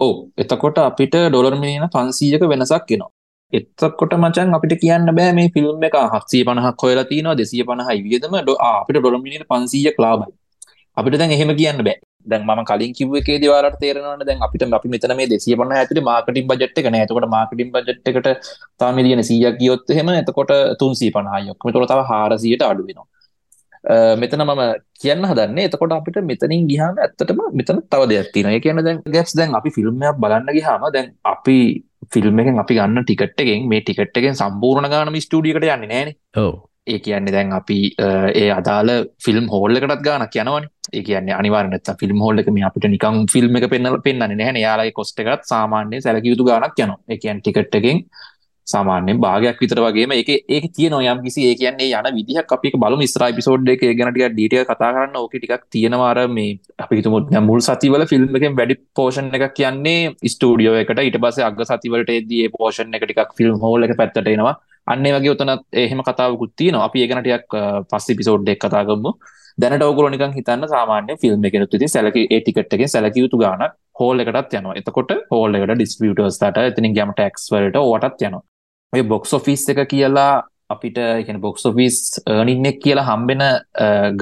ඕ 0.00 0.14
එතකොට 0.38 0.80
අපිට 0.80 1.20
ඩොලර් 1.26 1.54
මිලියන 1.56 1.86
පන්සීයක 1.90 2.42
වෙනසක් 2.46 2.90
එනවා. 2.90 3.10
එතකොට 3.52 4.12
මචන් 4.16 4.54
අපිට 4.54 4.74
කියන්න 4.78 5.12
බෑ 5.12 5.32
මේ 5.32 5.50
ෆිල්ම් 5.50 5.84
එක 5.84 5.96
හත්සේ 6.14 6.42
පනහක් 6.44 6.82
හොයලා 6.82 7.06
තිනවා 7.06 7.36
දෙසිය 7.36 7.62
පනහයි 7.64 8.00
වියදම 8.04 8.34
අපිට 8.40 8.96
ඩොලර් 8.96 9.18
මිලියන 9.18 9.44
පන්සීයක් 9.46 9.98
ලාබයි 9.98 10.34
අපිට 10.96 11.18
දැන් 11.20 11.34
එහෙම 11.36 11.52
කියන්න 11.56 11.82
බෑ 11.82 11.96
දැන් 12.26 12.46
ම 12.48 12.62
කලින් 12.64 12.94
කිව 12.98 13.16
එක 13.20 13.28
දවාලට 13.42 13.78
තේරනවන 13.82 14.24
දැන් 14.28 14.46
අපිට 14.46 14.66
අපි 14.78 14.92
මෙතන 14.94 15.16
මේ 15.16 15.28
දෙසිය 15.32 15.56
පන 15.56 15.74
ඇතුට 15.74 16.02
මාකටින් 16.02 16.48
බජට් 16.52 16.80
එක 16.82 16.88
නෑතකොට 16.90 17.28
මාකටින් 17.28 17.74
බජට් 17.74 18.12
එකට 18.12 18.30
තාමිලියන 18.78 19.24
සීයක් 19.24 19.60
ගියොත් 19.60 19.94
හෙම 19.98 20.14
එතකොට 20.14 20.54
තුන්සී 20.80 21.12
පනහයොක්ම 21.12 21.76
තොර 21.76 21.86
තව 21.86 22.08
හාරසියට 22.12 22.66
අඩුවෙනවා 22.70 23.08
මෙතන 24.16 24.42
මම 24.42 24.62
කියන්න 25.00 25.24
හදන්නේ 25.24 25.66
එතකොට 25.68 25.92
අපිට 25.92 26.16
මෙතනින් 26.22 26.66
ගිහාම 26.68 26.96
ඇත්තටම 26.98 27.40
මෙතන 27.52 27.78
තව 27.84 28.08
දෙයක් 28.08 28.30
තියෙනවා. 28.32 28.52
ඒ 28.52 28.60
කියන්නේ 28.60 28.84
දැන් 28.84 29.02
ගැස් 29.08 29.32
දැන් 29.32 29.54
අපි 29.54 29.70
ෆිල්ම් 29.70 30.02
එකක් 30.02 30.18
බලන්න 30.18 30.50
ගියාම 30.50 30.86
දැන් 30.92 31.12
අපි 31.24 31.56
ෆිල්ම් 32.12 32.40
එකෙන් 32.40 32.58
අපි 32.58 32.74
ගන්න 32.74 33.04
ටිකට් 33.04 33.38
එකෙන් 33.38 33.68
මේ 33.68 33.80
ටිකට් 33.82 34.16
එකෙන් 34.16 34.34
සම්පූර්ණ 34.34 34.90
ගානම 34.90 35.20
ස්ටුඩියෝ 35.20 35.58
එකට 35.58 35.68
යන්නේ 35.68 35.86
නැහනේ. 35.86 36.16
ඔව්. 36.36 36.52
ඒ 36.86 36.98
කියන්නේ 36.98 37.34
දැන් 37.36 37.52
අපි 37.52 37.78
ඒ 38.34 38.48
අදාළ 38.52 38.92
ෆිල්ම් 39.24 39.46
හෝල් 39.48 39.78
එකටත් 39.78 40.04
ගානක් 40.06 40.36
යනවනේ. 40.36 40.70
ඒ 40.92 41.02
කියන්නේ 41.02 41.38
අනිවාර්යෙන් 41.40 41.72
නැත්තම් 41.72 42.00
ෆිල්ම් 42.02 42.20
හෝල් 42.20 42.38
එක 42.38 42.48
මේ 42.50 42.66
අපිට 42.68 42.88
නිකන් 42.88 43.18
ෆිල්ම් 43.34 43.58
එක 43.58 43.68
පෙන්වන්න 43.72 44.00
පෙන්වන්නේ 44.02 44.36
නැහැනේ. 44.36 44.64
යාලගේ 44.66 44.96
කොස්ට් 45.00 45.20
එකත් 45.24 45.44
සාමාන්‍යයෙන් 45.46 46.02
සැලකිය 46.02 46.32
යුතු 46.32 46.48
ගානක් 46.50 46.78
යනවා. 46.78 46.98
ඒ 47.08 47.18
කියන්නේ 47.18 47.42
ටිකට් 47.42 47.78
එකෙන් 47.80 48.00
සාමාන්‍යෙන් 48.66 49.18
භාගයක් 49.18 49.60
විතර 49.62 49.78
වගේම 49.78 50.12
එක 50.12 50.30
ඒක 50.48 50.64
තියෙනවා 50.70 51.12
යම් 51.12 51.20
කිසි 51.24 51.40
ඒ 51.48 51.54
කියන්නේ 51.54 51.98
යන 52.00 52.16
විදිහක් 52.18 52.54
අපි 52.56 52.72
බලමු 52.76 53.06
ඉස්සරහ 53.06 53.26
එපිසෝඩ් 53.26 53.68
එකේ 53.74 53.92
ගැන 53.98 54.10
ටිකක් 54.10 54.32
ඩීටේල් 54.32 54.64
කතා 54.64 54.90
කරන්න 54.94 55.18
ඕකේ 55.20 55.40
ටිකක් 55.40 55.66
තියෙනවා 55.70 56.08
අර 56.10 56.26
මේ 56.28 56.48
අපි 56.78 56.98
හිතමු 57.00 57.20
මුල් 57.48 57.60
සතිවල 57.60 58.04
ෆිල්ම් 58.12 58.38
එකෙන් 58.40 58.56
වැඩි 58.60 58.76
පෝෂන් 58.92 59.30
එකක් 59.38 59.54
කියන්නේ 59.54 60.00
ස්ටුඩියෝ 60.32 60.74
එකට 60.82 61.02
ඊට 61.04 61.18
පස්සේ 61.24 61.46
අග 61.48 61.62
සතිවලට 61.64 62.10
එද්දී 62.12 62.40
ඒ 62.44 62.54
පෝෂන් 62.56 62.98
එක 62.98 63.04
ටිකක් 63.04 63.36
ෆිල්ම් 63.38 63.62
හෝල් 63.64 63.88
එක 63.88 63.94
පැත්තට 64.00 64.32
එනවා 64.34 64.56
අන්න 64.86 65.06
ඒ 65.06 65.14
වගේ 65.14 65.32
උතනත් 65.34 65.64
එහෙම 65.84 66.02
කතාවකුත් 66.08 66.52
තියෙනවා. 66.56 66.84
අපි 66.88 67.02
ඒ 67.02 67.08
ගැන 67.10 67.22
ටිකක් 67.22 67.56
පස්සේ 67.90 68.14
එපිසෝඩ් 68.16 68.48
එක 68.48 68.60
කතා 68.64 68.84
කරමු. 68.88 69.12
දැනට 69.58 69.84
ඔයගොල්ලෝ 69.86 70.12
නිකන් 70.14 70.34
හිතන්න 70.38 70.68
සාමාන්‍ය 70.72 71.16
ෆිල්ම් 71.22 71.46
එකෙනුත් 71.48 71.76
ඉතින් 71.76 71.92
සැලකි 71.94 72.26
ඒ 72.30 72.40
ටිකට් 72.40 72.74
එකෙන් 72.76 72.92
සැලකිය 72.94 73.24
යුතු 73.24 73.40
ගාණක් 73.42 73.72
හෝල් 74.00 74.24
එකටත් 74.24 74.58
යනවා. 74.58 74.76
එතකොට 74.80 75.14
හෝල් 75.32 75.58
එකට 75.58 75.72
ඩිස්ට්‍රිබියුටර්ස්ලාට 75.74 76.60
එතනින් 76.64 76.96
ගියම 76.98 77.14
ටැක්ස් 77.14 77.48
වලට 77.52 77.82
ඕවටත් 77.82 78.26
යනවා. 78.28 78.44
ඔය 78.92 79.02
බොක්ස් 79.12 79.32
ඔෆිස් 79.38 79.64
එක 79.72 79.82
කියලා 79.94 80.32
අපිට 80.74 80.98
එකන 81.02 81.40
බොක්ස් 81.40 81.66
ෆිස් 81.78 81.98
නින්නෙක් 82.48 82.78
කියලා 82.84 83.08
හම්බෙන 83.10 83.44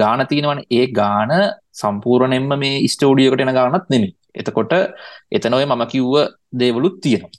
ගාන 0.01 0.27
තියෙනවන. 0.31 0.63
ඒ 0.71 0.87
ගාන 0.99 1.33
සම්පූර්ණයෙන්ම 1.81 2.59
මේ 2.63 2.87
ස්ටෝඩියකට 2.95 3.45
එන 3.45 3.55
ගානත් 3.59 3.87
නෙමි 3.93 4.09
එතකොට 4.35 4.73
එතනොය 5.31 5.65
මම 5.65 5.85
කිව්ව 5.93 6.15
දේවලුත් 6.61 6.99
තියෙනවා. 7.03 7.33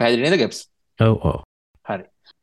පැදිනද 0.00 0.36
ගැප්ස් 0.42 0.60
ඔව 0.98 1.14
ඕ 1.22 1.32
හරි 1.32 1.51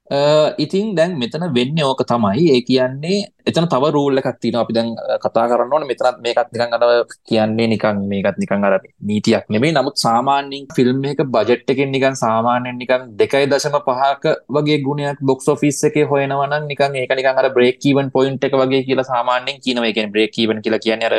ඉතින් 0.09 0.95
දැන් 0.95 1.17
මෙතන 1.17 1.43
වෙන්න 1.53 1.77
ඕක 1.83 2.01
තමයි. 2.03 2.45
ඒ 2.49 2.61
කියන්නේ 2.61 3.17
එතන 3.45 3.67
තව 3.67 3.91
රූල්ල 3.91 4.17
එකක්තින 4.17 4.55
අපි 4.55 4.73
දැන් 4.73 4.89
කතා 5.21 5.45
කරන්න 5.47 5.73
ඕන 5.73 5.85
මෙතනත් 5.85 6.17
මේකත් 6.19 6.49
නිකන් 6.51 6.73
අර 6.75 6.83
කියන්නේ 7.23 7.67
නිකන් 7.67 7.97
මේකත් 8.07 8.37
නිකන් 8.37 8.65
අර 8.65 8.79
නීතියක් 9.01 9.45
නෙමේ 9.49 9.71
නමුත් 9.71 9.97
සාමාන්‍යින් 9.97 10.65
ෆිල්ම් 10.75 11.03
එක 11.05 11.21
බජට් 11.27 11.69
එකෙන් 11.69 11.91
නිකන් 11.91 12.15
සාමාන්‍යෙන් 12.15 12.77
නිකන් 12.77 13.03
දෙකයි 13.15 13.45
දශම 13.45 13.77
පහක 13.81 14.33
වගේ 14.49 14.79
ගුණයක් 14.81 15.21
බොක්ස් 15.21 15.49
ෆිස් 15.55 15.83
එක 15.83 15.99
හොයනවන 16.05 16.55
නිකන් 16.65 16.95
ඒක 16.95 17.13
නිකන් 17.13 17.41
අර 17.41 17.49
බ්‍රේක්කීවන් 17.51 18.09
පොයින්ට් 18.11 18.43
එක 18.43 18.53
වගේ 18.53 18.81
කියලා 18.83 19.05
සාමාන්‍යෙන් 19.05 19.61
කියනව. 19.61 19.83
එක 19.83 19.99
බ්‍රේක්කීවන් 20.07 20.63
කියලා 20.63 20.79
කියන්න 20.79 21.05
අර 21.05 21.15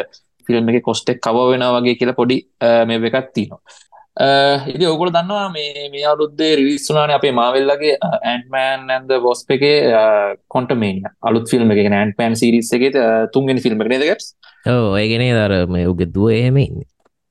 ෆිල්ම් 0.49 0.69
එක 0.71 0.83
කොස්ටෙක් 0.83 1.23
කව 1.23 1.47
වෙන 1.53 1.65
වගේ 1.77 1.95
කියලා 1.95 2.19
පොඩි 2.21 2.39
මේ 2.87 3.07
එකක් 3.11 3.31
තිනවා 3.35 3.63
ඉදි 4.17 4.85
ඔකුල 4.87 5.11
දන්නවා 5.11 5.49
මේ 5.51 5.89
මේ 5.89 6.05
අවුද්දේ 6.05 6.57
රිවිස්සුනාන 6.57 7.11
අපේ 7.11 7.33
මාවෙල්ලගේ 7.33 7.97
ඇන්මෑන් 8.23 8.91
ඇන්ද 8.91 9.13
බොස්ප 9.23 9.51
එක 9.51 9.65
කොන්ටමේනිය 10.49 11.07
අලුත් 11.23 11.47
ෆිල්ම් 11.49 11.71
එක 11.71 11.81
ඇන් 11.83 12.13
පෑන් 12.17 12.35
සිරිස් 12.35 12.73
එක 12.73 12.99
තුන්ගෙන 13.33 13.59
ෆිල්ම් 13.59 13.79
නේද 13.85 14.03
ගැප් 14.03 14.21
ඕ 14.67 14.97
ඒගෙන 14.97 15.23
දර 15.33 15.55
මේ 15.69 15.87
උගෙ 15.87 16.07
දුව 16.09 16.31
එහෙම 16.31 16.59
ඉන්න. 16.59 16.83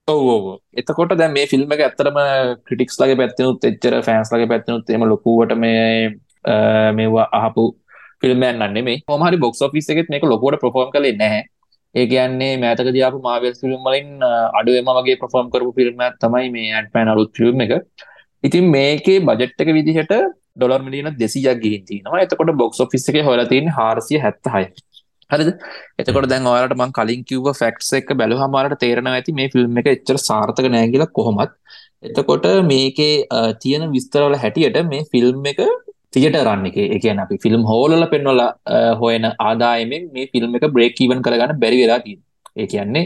ඔවෝ 0.08 0.56
එතකොට 0.74 1.14
දැ 1.16 1.30
මේ 1.30 1.46
ෆිල්ම් 1.48 1.70
එක 1.70 1.82
ඇත්තරම 1.82 2.18
ක්‍රටික්ස් 2.64 2.98
ලගේ 2.98 3.20
පැත්තිනුත් 3.22 3.70
එච්චර 3.72 4.00
ෆෑන්ස් 4.02 4.34
ලගේ 4.34 4.48
පැත්තිනුත් 4.48 4.90
එම 4.90 5.06
ලොකුවට 5.06 5.56
මේ 5.58 6.16
මේවා 6.94 7.28
අහපු 7.34 7.70
ෆිල්ම්මයන් 8.22 8.64
න්නේ 8.64 8.84
මේ 8.84 9.00
හොමහරි 9.08 9.38
බොක්ස් 9.38 9.64
ෆිස් 9.72 9.90
එකෙත් 9.90 10.10
මේක 10.10 10.24
ලොකොට 10.26 10.60
ප්‍රෆෝම් 10.60 10.92
කලේ 10.92 11.16
නැහැ 11.16 11.44
ඒ 11.96 12.06
කියන්නේ 12.08 12.52
මෑතක 12.58 12.90
දයාපු 12.98 13.20
මාවල් 13.22 13.54
ෆිල්ම් 13.62 13.82
වලින් 13.86 14.10
අඩුවම 14.60 14.90
වගේ 14.98 15.20
ප්‍රෆෝම් 15.22 15.48
කරපු 15.54 15.72
ෆිල්ම් 15.80 16.04
තමයි 16.22 16.50
මේ 16.56 16.68
ඇන්ට්මෑන් 16.74 17.14
අලුත් 17.14 17.32
ෆිල්ම් 17.34 17.66
එක. 17.66 17.74
ඉතින් 18.44 18.66
මේකේ 18.76 19.18
බජට් 19.22 19.64
එක 19.64 19.72
විදිහට 19.78 20.14
ඩොලර් 20.56 20.82
මිලියන 20.82 21.10
දෙසියක් 21.18 21.58
ගිහින් 21.64 21.84
තිනවා 21.86 22.22
එතකොට 22.26 22.54
බොක්ස් 22.62 22.80
ඔෆිස් 22.86 23.10
එකේ 23.10 23.24
හොයලා 23.24 23.50
තියෙන්නේ 23.52 23.76
476 23.78 24.86
හරිද? 25.32 25.50
එතකොට 26.00 26.30
දැන් 26.32 26.50
ඔයාලට 26.54 26.78
මම 26.78 26.92
කලින් 26.92 27.22
කිව්ව 27.26 27.50
ෆැක්ට්ස් 27.54 27.92
එක 28.00 28.14
බැලුවම 28.22 28.58
ඔයාලට 28.60 28.82
තේරෙනවා 28.84 29.18
ඇති 29.18 29.38
මේ 29.40 29.50
ෆිල්ම් 29.56 29.82
එක 29.82 29.92
එච්චර 29.94 30.18
සාර්ථක 30.22 30.70
නෑ 30.76 30.90
කියලා 30.94 31.12
කොහොමත්. 31.12 31.54
එතකොට 32.04 32.48
මේකේ 32.66 33.14
තියෙන 33.62 33.86
විස්තරවල 33.92 34.38
හැටියට 34.44 34.80
මේ 34.92 35.06
ෆිල්ම් 35.14 35.46
එක 35.52 35.62
තියට 36.14 36.38
රන්න 36.38 36.66
එක. 36.66 36.78
එකන 36.98 37.20
අපි 37.20 37.38
ෆිල්ම් 37.38 37.64
හෝලල 37.64 38.06
පෙන්වල 38.08 38.42
හොයන 39.02 39.26
ආදායමෙන් 39.40 40.10
මේ 40.14 40.28
ෆිල්ම් 40.34 40.56
එක 40.56 40.68
බ්‍රේක් 40.76 41.02
ීවන් 41.02 41.22
කරගන්න 41.22 41.60
බැරි 41.60 41.82
වෙලා 41.84 42.00
තිය 42.00 42.18
ඒ 42.56 42.68
කියන්නේ 42.68 43.06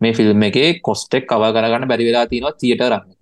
මේ 0.00 0.12
ෆිල්ම් 0.12 0.42
එක 0.42 0.58
කොස්ටෙක් 0.82 1.26
කව 1.26 1.52
කරගන්න 1.56 1.88
බැරි 1.88 2.08
වෙලා 2.08 2.26
තියෙනවා 2.26 2.54
තියට 2.54 2.82
රන්න 2.82 3.12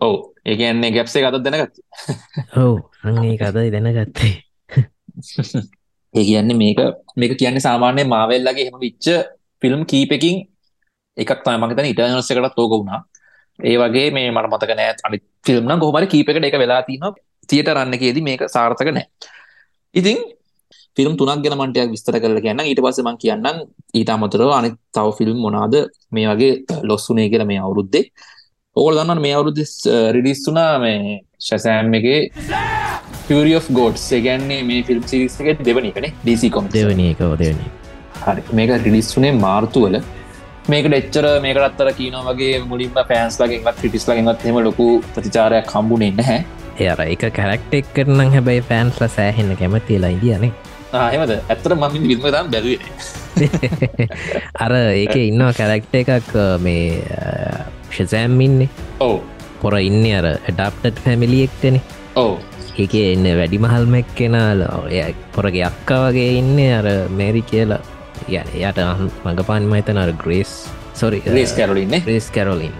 ඔවු. 0.00 0.18
ඒ 0.44 0.56
කියන්නේ 0.56 0.92
ගැප්සේ 0.92 1.24
අතත් 1.24 1.40
දැනගත් 1.44 1.80
ඔවු. 2.56 2.76
අගේ 3.04 3.36
කතයි 3.38 3.72
දැනගත්තේ. 3.72 4.34
ඒ 6.14 6.24
කියන්නේ 6.24 6.56
මේක 6.56 6.80
මේක 7.16 7.32
කියන්නේ 7.38 7.60
සාමාන්‍ය 7.60 8.04
මාවෙල්ලගේ 8.06 8.66
හෙම 8.68 8.78
විච්ච 8.80 9.06
ෆිල්ම් 9.62 9.82
කීපකින් 9.86 10.36
එකක් 11.16 11.32
තම 11.44 11.60
මගතන 11.60 11.88
ඉටනස්සකටත් 11.92 12.56
තෝක 12.56 12.72
වුණා. 12.72 13.00
ඒ 13.58 13.76
වගේ 13.78 14.08
මේ 14.10 14.30
මට 14.30 14.52
මතක 14.52 14.72
නෑ. 14.74 14.94
අනි 15.04 15.18
ෆිල්ම් 15.46 15.72
ගොමට 15.78 16.10
කීපකට 16.12 16.48
එක 16.48 16.58
වෙලා 16.58 16.82
තිනවා 16.82 17.12
තියට 17.48 17.68
රන්නකේදී 17.70 18.22
මේක 18.22 18.48
සාර්ථක 18.48 18.90
නෑ 18.90 19.06
ඉතින් 19.94 20.18
ෆිල්ම් 20.96 21.14
තුනක් 21.14 21.42
ගැන 21.44 21.56
මන්ටයක් 21.56 21.90
විස්තර 21.90 22.16
කරල 22.16 22.38
කියන්න 22.40 22.62
ඊට 22.62 22.80
පස්ස 22.80 23.02
මං 23.02 23.18
කියන්න 23.22 23.46
ඊට 23.94 24.10
අමතරව 24.10 24.50
අනි 24.50 24.70
තව 24.90 25.12
ෆිල්ම් 25.18 25.38
මොනාද 25.38 25.74
මේ 26.10 26.26
වගේ 26.30 26.80
ලොස්සුනේ 26.82 27.28
කියල 27.28 27.44
මේ 27.44 27.60
අවුරුද්දේ. 27.60 28.04
ඕල් 28.76 28.98
දන්න 28.98 29.20
මේ 29.20 29.34
අවුරුදු 29.34 29.64
රිඩිස් 30.16 30.42
වුනා 30.46 30.72
මේ 30.78 31.16
ශසෑම් 31.40 31.94
එක 31.94 32.06
ිය 33.30 33.54
ගෝඩ් 33.72 33.96
සගන්නේ 34.00 34.60
මේ 34.62 34.82
ෆිල්ම් 34.82 35.02
සිරිස් 35.04 35.38
එක 35.44 35.62
දෙවනි 35.62 35.92
කනේ 35.92 36.12
ඩීසි 36.16 36.50
කොම් 36.50 36.68
දෙවනි 36.70 37.08
හරි. 38.22 38.42
මේක 38.52 38.70
රිඩිස් 38.80 39.10
වුනේ 39.16 39.32
මාර්තුවල 39.38 39.96
මේක 40.68 40.92
එච්චර 40.94 41.26
මේක 41.42 41.58
අත්තර 41.62 41.88
කියනෝ 41.94 42.26
වගේ 42.28 42.54
මුලින්ම 42.64 42.94
පෑන්ස් 43.02 43.40
ලගෙන්වත් 43.42 43.82
ටිස් 43.82 44.08
ලගෙන්වත් 44.08 44.46
හෙම 44.46 44.62
ලොකු 44.62 44.86
ප්‍රතිචාරයක් 45.10 45.68
කම්බුණේ 45.72 46.14
නැහැ 46.14 46.65
එයර 46.78 47.00
එක 47.06 47.26
කැරක්ටෙක් 47.38 47.92
කරනම් 47.96 48.32
හැබැයි 48.36 48.64
ෆෑන්ස්ල 48.70 49.06
සෑහෙන්න 49.16 49.56
කැමතිලා 49.60 50.10
ඉදියනේ 50.16 50.52
ආහෙමද 51.02 51.32
ඇත්තර 51.36 51.74
මම 51.76 51.94
විල්ම 52.10 52.26
දම් 52.34 52.50
බැලුවේ 52.52 52.80
අර 54.64 54.74
ඒක 54.74 55.16
ඉන්නවා 55.20 55.52
කැරක්ට 55.60 55.94
එකක් 56.02 56.34
මේ 56.66 56.84
ෂසෑම් 57.90 58.40
ඉන්නේ. 58.40 58.68
ඕ 59.00 59.16
පොර 59.62 59.78
ඉන්න 59.80 60.04
අර 60.18 60.28
ඩප්ටඩ් 60.48 61.02
ෆැමිලියෙක්ටනේ 61.04 61.82
ඕ 62.16 62.38
ඒක 62.76 62.94
එන්න 63.02 63.28
වැඩිමහල්මැක් 63.40 64.08
කෙනාල 64.14 64.64
පොරගේ 65.34 65.64
අක්කා 65.70 66.00
වගේ 66.10 66.30
ඉන්න 66.40 66.58
අර 66.78 66.88
මේරි 67.20 67.42
කියලා. 67.52 67.82
යන 68.28 68.48
යට 68.58 68.78
මඟ 69.24 69.44
පාන් 69.48 69.68
මහිතන 69.70 69.98
අර 70.02 70.12
Grace 70.22 70.52
sorry 70.94 71.20
Reese 71.26 71.52
Carolina 71.56 71.98
Reese 72.06 72.30
Carolina 72.34 72.78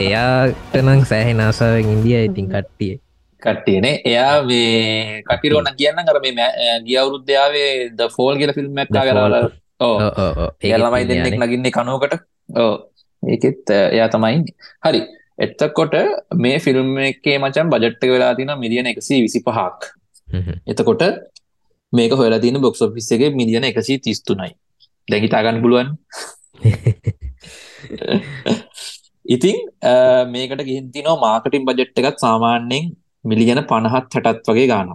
එයාට 0.00 0.78
නං 0.78 1.04
සෑහෙන 1.04 1.40
ආසාාවෙන් 1.40 1.88
ඉන්දිය 1.88 2.20
ඉතින් 2.20 2.48
කට්ටිය. 2.48 3.00
කට්ටියනේ 3.42 4.00
එයා 4.04 4.42
මේ 4.42 5.22
කටිරෝන 5.24 5.66
කියන්න 5.74 6.02
කර 6.02 6.20
මේ 6.20 6.50
ගියවුරුද්‍යාවේ 6.82 7.92
ද 7.92 8.08
ෆෝල් 8.10 8.36
කියල 8.36 8.52
ෆිල්ම් 8.52 8.78
ඇක්තා 8.78 9.04
කරල 9.04 9.34
ඒ 10.62 10.76
ළමයි 10.76 11.06
දෙන්නෙක් 11.06 11.38
නගින්නේ 11.38 11.70
කනුවකට 11.70 12.18
ඕ 12.56 12.90
ඒකෙත් 13.22 13.70
එයා 13.70 14.08
තමයින්න 14.08 14.46
හරි. 14.82 15.02
එත්තකොට 15.38 15.94
මේ 16.36 16.58
ෆිල්ම් 16.58 16.98
එකේ 17.02 17.38
මචන් 17.38 17.68
බජට්ට 17.68 18.06
වෙලා 18.06 18.34
තින 18.34 18.50
මිලියන 18.56 18.86
එකසි 18.86 19.22
විසි 19.22 19.40
පහක් 19.40 19.84
එතකොට 20.66 21.02
මේක 21.92 22.14
හොල 22.14 22.40
තින 22.40 22.58
බොක්ස් 22.58 22.82
ෆිස් 22.94 23.12
එක 23.12 23.34
මිලියන 23.34 23.64
එකසි 23.64 24.00
තිස්තුනයි 24.00 24.56
දැහිතාගන්න 25.08 25.60
පුළුවන් 25.60 25.98
ඉතින් 29.24 29.58
මේකට 30.30 30.64
ගිහින්තිනෝ 30.64 31.16
මාකටින් 31.18 31.64
බජට් 31.64 31.98
එකත් 32.00 32.18
සාමාන්‍යයෙන් 32.18 32.90
මිලියන 33.24 33.62
පණහත් 33.64 34.14
හැටත් 34.16 34.48
වගේ 34.48 34.66
ගාන 34.66 34.90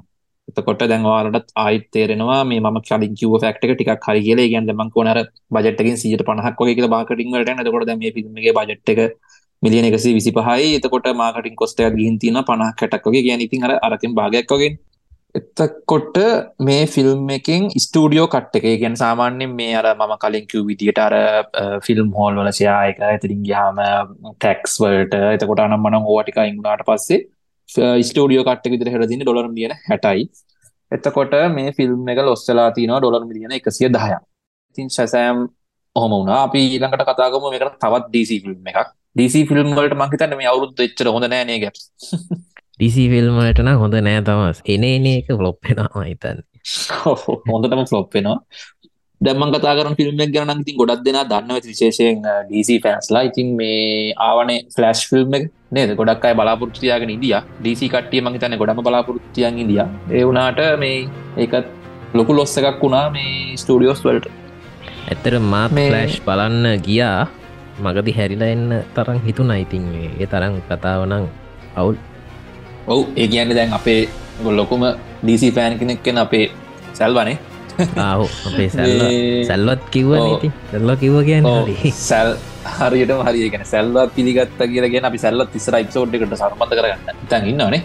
එතකොට 0.48 0.84
දැන්වාලට 0.84 1.50
ආයිත් 1.56 1.86
තේරෙනවා 1.92 2.40
මේ 2.44 2.60
ම 2.62 2.78
කලින් 2.82 3.16
කිව 3.16 3.34
ෆක්ට 3.36 3.64
එක 3.66 3.74
ටික් 3.74 4.06
හරි 4.06 4.22
කියල. 4.22 4.42
ගැන් 4.46 4.70
ම 4.74 4.90
කොනර 4.90 5.20
බජට්කින් 5.52 5.98
සිට 5.98 6.24
පහක් 6.24 6.60
වගේ 6.60 6.76
කියලා 6.76 6.94
බාකටින් 6.96 7.34
වලට 7.34 7.64
එතකොට 7.64 7.92
මේ 7.96 8.12
ෆිල්ම්ගේ 8.12 8.54
බජට් 8.54 8.90
එක 8.94 9.00
මිලියන 9.64 9.86
එකසි 9.86 10.14
විසි 10.14 10.32
පහයි. 10.32 10.68
එතකොට 10.78 11.08
මාකටින් 11.16 11.56
කොස්ටයක් 11.56 11.96
ගිහින්තින 11.96 12.40
පනහ 12.42 12.72
කැටක් 12.80 13.06
වගේ. 13.08 13.24
ගැන 13.28 13.42
ඉතින් 13.42 13.64
අර 13.64 13.74
අරකින් 13.82 14.16
භාගයක් 14.16 14.48
වගේ. 14.50 14.72
එතකොට 15.38 16.18
මේ 16.60 16.84
ෆිල්ම් 16.88 17.30
එකින් 17.30 17.64
ස්ටඩියෝ 17.76 18.28
කට් 18.28 18.60
එක. 18.60 18.68
ගැන් 18.82 18.96
සාමාන්‍යෙන් 18.96 19.54
මේ 19.54 19.74
අර 19.76 19.88
මම 19.92 20.14
කලින් 20.18 20.46
කිව් 20.46 20.64
විදිට 20.66 21.00
අර 21.00 21.16
ෆිල්ම් 21.82 22.10
හෝල් 22.12 22.40
වල 22.40 22.52
සයායක 22.52 23.02
ඇතිරින් 23.04 23.44
ගහම 23.44 23.80
ටැක්ස් 24.34 24.76
වලට. 24.80 25.16
එතකොට 25.36 25.62
අනම් 25.62 25.80
මනම් 25.80 26.08
ඕටික 26.08 26.40
ඉංගුණට 26.44 26.86
පස්සේ 26.86 27.20
ස්ටඩියෝ 28.02 28.46
කට්ට 28.46 28.74
විදිර 28.74 28.92
හරදින්න 28.94 29.24
ඩොලර් 29.24 29.48
මිලියන 29.50 29.76
හැටයි. 29.84 30.26
එතකොට 30.92 31.36
මේ 31.52 31.72
ෆිල්ම් 31.74 32.10
එක 32.10 32.24
ලොස්සලා 32.24 32.70
තින 32.72 32.96
ඩොලර් 32.96 33.24
මිලියන 33.26 33.58
එකසිය 33.60 33.90
දහය 33.90 34.12
ඉතින් 34.14 34.90
ශසෑම් 34.90 35.48
ඔහොම 35.96 36.12
වුණා. 36.12 36.42
අපි 36.44 36.60
ඊළඟට 36.66 37.08
කතාගම 37.12 37.48
මේකට 37.48 37.78
තවත් 37.78 38.06
ඩීසි 38.08 38.38
ෆිල්ම් 38.44 38.70
එකක්. 38.72 38.94
ඩීසි 39.16 39.42
ෆිල්ම් 39.46 39.74
වලට 39.74 39.98
මහිතන්න 39.98 40.38
මේ 40.38 40.50
අවුරුත් 40.50 40.86
එච්චර 40.86 41.10
හොඳ 41.10 41.28
නෑනේ 41.28 41.60
ගැප් 41.60 41.76
ඩිසි 42.80 43.04
ෆිල්ම්මටන 43.10 43.70
හොඳ 43.76 43.96
නෑ 44.00 44.22
තමස් 44.24 44.60
එන 44.68 44.84
එන 44.86 45.06
එක 45.10 45.30
ෆලොප්පෙනවා 45.34 46.02
හිතන්න. 46.04 46.42
හොඳටම 47.48 47.80
ෆලොප් 47.92 48.10
වෙනවා. 48.14 48.36
දැම්මන් 49.22 49.54
කතාරන 49.56 49.96
ෆිල්ම් 49.96 50.20
ගැන 50.28 50.52
ඉතින් 50.56 50.76
ගොඩක් 50.78 51.02
දෙෙන 51.06 51.18
දන්න 51.26 51.62
විශේෂයෙන් 51.66 52.20
ඩීසි 52.22 52.76
ෆෑන්ස්ලා 52.84 53.24
ඉතින් 53.30 53.56
මේ 53.56 54.14
ආවනේ 54.20 54.60
ෆලස්් 54.76 55.02
ෆිල්ම් 55.10 55.34
නේද? 55.72 55.94
ගොඩක් 55.96 56.28
අයි 56.28 56.36
බලාපොරත්තියාගෙන 56.36 57.14
ඉදිය. 57.16 57.34
ඩීසි 57.56 57.90
කට්ටිය 57.90 58.22
මහිතන්න 58.22 58.58
ගොඩම 58.62 58.82
බලාපොරත්තියන් 58.82 59.58
ඉදිය. 59.58 59.82
ඒ 60.12 60.24
වුනාට 60.24 60.62
මේ 60.78 61.00
ඒකත් 61.38 61.74
ලොකු 62.14 62.36
ලොස්ස 62.36 62.54
එකක් 62.62 62.78
වුණා 62.80 63.06
මේ 63.10 63.58
ස්ටඩියෝස් 63.58 64.04
වලට. 64.06 64.30
ඇත්තර 65.08 65.40
මාත් 65.46 65.74
ලෑශ් 65.88 66.20
බලන්න 66.22 66.70
ගියා. 66.82 67.26
මගදි 67.80 68.12
හැරිලා 68.12 68.52
එන්න 68.52 68.70
තරම් 68.94 69.20
හිතුන 69.26 69.56
ඉතින් 69.56 69.90
ඒ 69.98 70.28
තරම් 70.28 70.62
කතාවනං 70.70 71.26
අවුල් 71.76 71.98
ඔවු 72.88 73.12
ඒ 73.16 73.28
කියන්න 73.28 73.52
දැන් 73.52 73.74
අපේ 73.74 74.08
ගොල්ලොකුම 74.44 74.96
ඩීසි 75.22 75.52
පෑන් 75.52 75.80
කෙනෙක්කෙන 75.80 76.18
අපේ 76.18 76.52
සැල්වනේ. 76.94 77.38
අපේ 78.48 78.70
සැල්ලොත් 79.50 79.84
කිව්ව 79.92 80.40
සැල්ල 80.72 80.96
කිව්ව 80.96 81.18
කියන්න 81.28 81.46
සැල් 82.00 82.38
හරියට 82.76 83.14
හරි. 83.22 83.50
ගැන 83.50 83.66
සැල්වත් 83.66 84.16
පිළිගත්ත 84.16 84.60
කියලගෙන 84.66 85.06
අපි 85.06 85.18
සැල්ලත් 85.18 85.52
තිස්සර 85.52 85.78
ඉක්සෝඩ්කට 85.80 86.34
සම්බඳ 86.34 86.74
කරගන්න. 86.74 87.16
තන් 87.30 87.44
ඉන්නනේ 87.52 87.84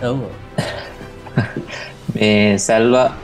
මේ 2.14 2.58
සැල්වා 2.58 3.14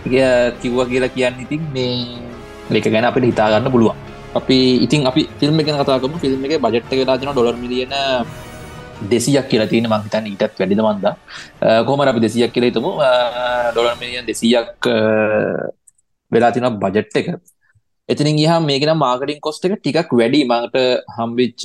කිව්ව 0.62 0.78
කියලා 0.88 1.10
කියන්න 1.10 1.42
ඉතින් 1.44 1.62
මේ 1.74 2.22
ලෙක 2.70 2.86
ගැන 2.86 3.04
අපට 3.04 3.24
හිතාගන්න 3.24 3.68
පුළුවන්. 3.68 3.96
අපි 4.34 4.84
ඉතින් 4.84 5.06
අපි 5.10 5.26
ෆිල්ම් 5.40 5.60
එක 5.60 5.68
කතාකම 5.74 6.12
ෆිල්ම් 6.22 6.44
එක 6.46 6.60
බජට්ට 6.60 6.94
වෙලාතින 6.94 7.30
ඩොලර් 7.30 7.56
මිලියන 7.56 7.92
දෙසියක් 9.12 9.48
කියලා 9.50 9.70
තියෙන 9.72 9.88
මංහිතන් 9.92 10.26
ඊටත් 10.30 10.60
වැඩිද 10.60 10.80
මන්ද 10.84 11.06
කොමර 11.88 12.08
අපි 12.12 12.20
දෙසියක් 12.26 12.52
කියල 12.54 12.66
තුමු 12.76 12.90
ඩොලර් 13.72 13.94
මිලියන් 14.02 14.26
දෙසියක් 14.30 14.88
වෙලා 16.32 16.52
තින 16.54 16.66
බජට් 16.84 17.16
එක. 17.20 17.28
එතිනින් 18.08 18.36
ගහ 18.38 18.54
මේකන 18.68 18.92
මාකටින් 19.04 19.40
කොස්ට 19.46 19.64
එක 19.66 19.74
ටිකක් 19.78 20.10
වැඩි. 20.20 20.40
මට 20.50 20.76
හම්බිච් 21.16 21.60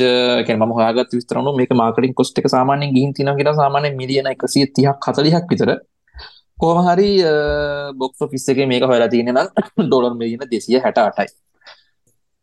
කැම 0.48 0.62
හගත් 0.80 1.10
විස්තරනු 1.18 1.54
මේක 1.60 1.72
මාකටින් 1.82 2.14
කොස්ට 2.20 2.40
එක 2.42 2.50
සාමානෙන් 2.56 2.94
ගින් 2.98 3.14
තින 3.18 3.32
කියෙන 3.38 3.56
සාමානය 3.62 3.90
මිලියන 4.02 4.28
එකසිය 4.34 4.66
තියක් 4.76 4.98
කතලිහක් 5.06 5.46
විතර. 5.52 5.72
කෝම 6.62 6.78
හරි 6.88 7.10
බොක්ස් 8.02 8.20
ෆිස් 8.32 8.50
එක 8.52 8.60
මේක 8.72 8.84
හොලා 8.92 9.10
තියෙන 9.14 9.40
ඩොලර් 9.88 10.14
මිලියන 10.22 10.44
දෙසිය 10.52 10.78
හැට 10.84 11.00
අටයි 11.04 11.30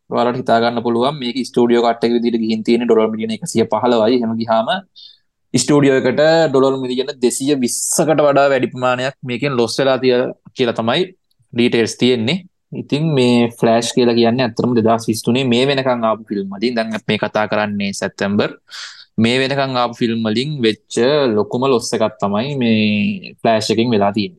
වලට 0.09 0.39
හිතාගන්න 0.39 0.81
පුළුවන් 0.81 1.15
මේක 1.17 1.37
ස්ටඩියෝ 1.41 1.85
කට්ට 1.85 2.13
විදිට 2.17 2.41
ගින් 2.43 2.63
තියෙන 2.63 2.83
ඩොලර් 2.83 3.09
මිලියන 3.09 3.33
එකසිය 3.37 3.65
පහලවයි 3.65 4.21
හෙම 4.21 4.35
ගහම 4.39 4.69
ස්ටඩියෝ 5.53 5.97
එකට 6.01 6.21
ඩොලර් 6.49 6.77
මිලියන 6.77 7.11
දෙසිය 7.17 7.55
විස්සකට 7.57 8.09
වඩා 8.19 8.47
වැඩිපමානයක් 8.47 9.15
මේකෙන් 9.23 9.53
ලොස්සලා 9.53 9.97
තිය 9.97 10.15
කියලා 10.53 10.75
තමයි 10.75 11.03
ඩීටේල්ස් 11.53 11.95
තියෙන්නේ. 11.95 12.37
ඉතින් 12.71 13.03
මේ 13.09 13.49
ෆලෑශ් 13.51 13.89
කියලා 13.95 14.15
කියන්න 14.15 14.41
ඇතරම 14.41 14.73
දෙදා 14.77 14.97
විස්තුනේ 15.03 15.45
මේ 15.45 15.63
වෙනකං 15.65 16.03
ආපු 16.03 16.23
ෆිල්ම් 16.29 16.47
මලින් 16.47 16.75
දැන් 16.75 16.93
මේ 17.07 17.17
කතා 17.17 17.45
කරන්නේ 17.47 17.91
සැත්තැම්බර් 17.93 18.49
මේ 19.17 19.37
වෙනකං 19.41 19.73
ආපු 19.75 19.97
ෆිල්ම් 20.01 20.19
මලින් 20.21 20.51
වෙච්ච 20.61 20.99
ලොකුම 21.35 21.65
ලොස්ස 21.65 21.89
එකත් 21.91 22.19
තමයි 22.21 22.51
මේ 22.55 23.33
ෆලෑශ් 23.41 23.69
එකින් 23.73 23.89
වෙලා 23.89 24.11
තියෙන 24.11 24.35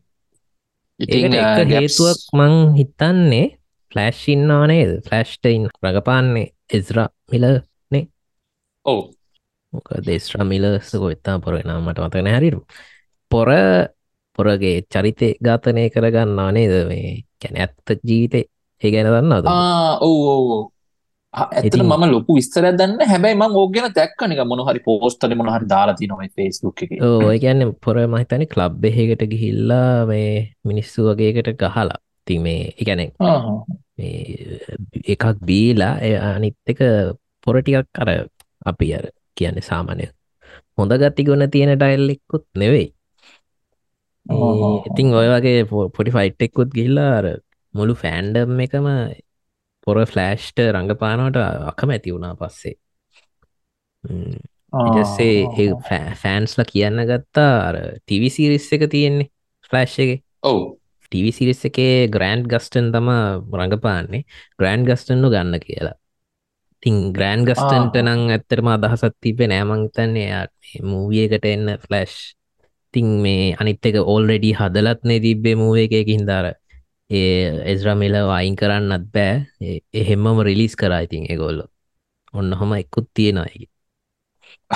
ඉතින් 1.00 1.34
හේතුවක් 1.72 2.20
මං 2.32 2.54
හිතන්නේ 2.78 3.46
ෆලෑශ් 3.92 4.22
ඉන්නවානේද 4.28 4.92
ෆලෑශ්ටයින් 5.06 5.64
රඟපාන්නේ 5.84 6.46
එස්රා 6.70 7.08
මිලනේ 7.32 8.02
ඔවු. 8.86 9.02
මොක 9.72 9.88
දෙස්්‍රා 10.06 10.44
මිලස් 10.44 10.90
ගොත්තා 10.96 11.38
පොරෙන 11.38 11.70
මට 11.76 11.98
මතන 12.00 12.30
හැරිරු 12.34 12.60
පොර 13.30 13.48
පොරගේ 14.38 14.76
චරිතය 14.88 15.28
ඝාතනය 15.46 15.84
කරගන්නා 15.90 16.50
නේද? 16.52 16.74
මේ 16.88 17.14
කැන 17.40 17.56
ඇත්ත 17.58 17.98
ජීවිතේ. 18.02 18.44
ඒ 18.82 18.90
ගැන 18.92 19.08
දන්නද 19.08 19.46
ඔවු 20.00 20.58
ඇතන 21.34 21.82
මම 21.84 22.04
ලොකු 22.12 22.36
විස්තර 22.38 22.64
දන්න 22.72 23.10
හැබැයි 23.10 23.38
ම 23.38 23.56
ඕගෙන 23.56 23.88
දැක්කනික 23.98 24.40
මොනහරි 24.44 24.80
පෝස්ටල 24.86 25.34
මොනහරි 25.40 25.70
දාලාති 25.72 26.08
නොම 26.08 26.22
ෆෙස්බුක් 26.36 26.82
එක. 26.84 26.92
ඕ 27.00 27.32
ගැන්න 27.44 27.74
පොර 27.84 27.96
මහිතනි 28.14 28.46
කලබ් 28.54 28.84
එහෙකට 28.84 29.26
ගිහිල්ලා 29.32 30.06
මේ 30.06 30.30
මිනිස්සු 30.64 31.06
වගේකට 31.08 31.52
ගහලා 31.62 32.00
ති 32.30 32.38
මේ 32.46 32.60
එකැනෙ 32.82 33.06
එකක් 35.14 35.24
බීලා 35.48 35.94
අනිත් 36.28 36.56
එක 36.72 36.80
පොරටිකක් 37.44 38.00
අර 38.02 38.08
අපි 38.66 38.86
අර 38.98 39.04
කියන්නේ 39.36 39.68
සාමානය 39.70 40.06
හොඳ 40.78 40.92
ගති 41.02 41.22
ගොන 41.24 41.44
තියෙන 41.50 41.72
ඩයිල්ලෙක්කුත් 41.74 42.44
නෙවෙයි. 42.54 42.88
ඉතින් 44.88 45.14
ඔය 45.14 45.28
වගේ 45.32 45.64
පොඩි 45.96 46.10
ෆයිට් 46.16 46.46
එක්කුත් 46.46 46.70
ගිල්ලාර 46.78 47.26
මුළු 47.74 47.94
ෆෑන්ඩම් 48.02 48.62
එකම 48.66 48.86
පොර 49.86 49.98
ෆලෑෂ්ට 50.12 50.58
රඟපානවට 50.66 51.38
අකම 51.70 51.94
ඇති 51.94 52.14
වුණා 52.14 52.34
පස්සේ. 52.40 52.74
ඉටස්සේ 54.88 55.68
ෆෑන්ස්ල 56.22 56.64
කියන්න 56.72 57.06
ගත්තා 57.10 57.54
අර 57.68 57.76
ටිවිසිරිස් 57.98 58.68
එක 58.76 58.86
තියෙන්නේ 58.94 59.30
ෆලෑෂ් 59.70 59.98
එක. 60.04 60.20
ඔවු 60.42 60.79
ටිවිසිරිස් 61.12 61.62
එකේ 61.68 61.94
ග්‍රෑන්ඩ් 62.08 62.46
ගස්ටන් 62.52 62.88
තම 62.94 63.08
රඟපාන්නේ. 63.60 64.22
ග්‍රෑන්ඩ් 64.58 64.88
ගස්ටන්නු 64.88 65.28
ගන්න 65.30 65.60
කියලා. 65.60 65.96
තින් 66.82 66.96
ග්‍රෑන්් 67.12 67.44
ගස්ටන්ට 67.48 67.96
නං. 68.02 68.20
ඇත්තරම 68.34 68.68
අදහසත් 68.74 69.14
තිබෙ 69.20 69.44
නෑමංතන්නේ 69.46 70.26
එයාට 70.26 70.54
මූවියකට 70.84 71.44
එන්න 71.46 71.66
ෆලෑෂ් 71.84 72.16
තින් 72.94 73.08
මේ 73.24 73.44
අනිත් 73.60 73.86
එක 73.86 73.96
ඕල්රෙඩි 74.04 74.50
හදලත්නේ 74.60 75.18
තිබ්බේ 75.26 75.56
මූව 75.56 75.76
එකකින් 75.84 76.24
දාර 76.30 76.46
ඒ 77.10 77.28
එස්රමිල 77.72 78.14
වයින් 78.30 78.56
කරන්නත් 78.56 79.04
බෑ. 79.14 79.34
එහෙම්මම 80.00 80.38
රිලිස් 80.48 80.74
කරා 80.76 81.00
ඉතින් 81.06 81.24
එගොල්ල 81.34 81.60
ඔන්න 82.34 82.52
හොම 82.54 82.72
එක්කුත් 82.74 83.06
තියෙනයි 83.14 83.66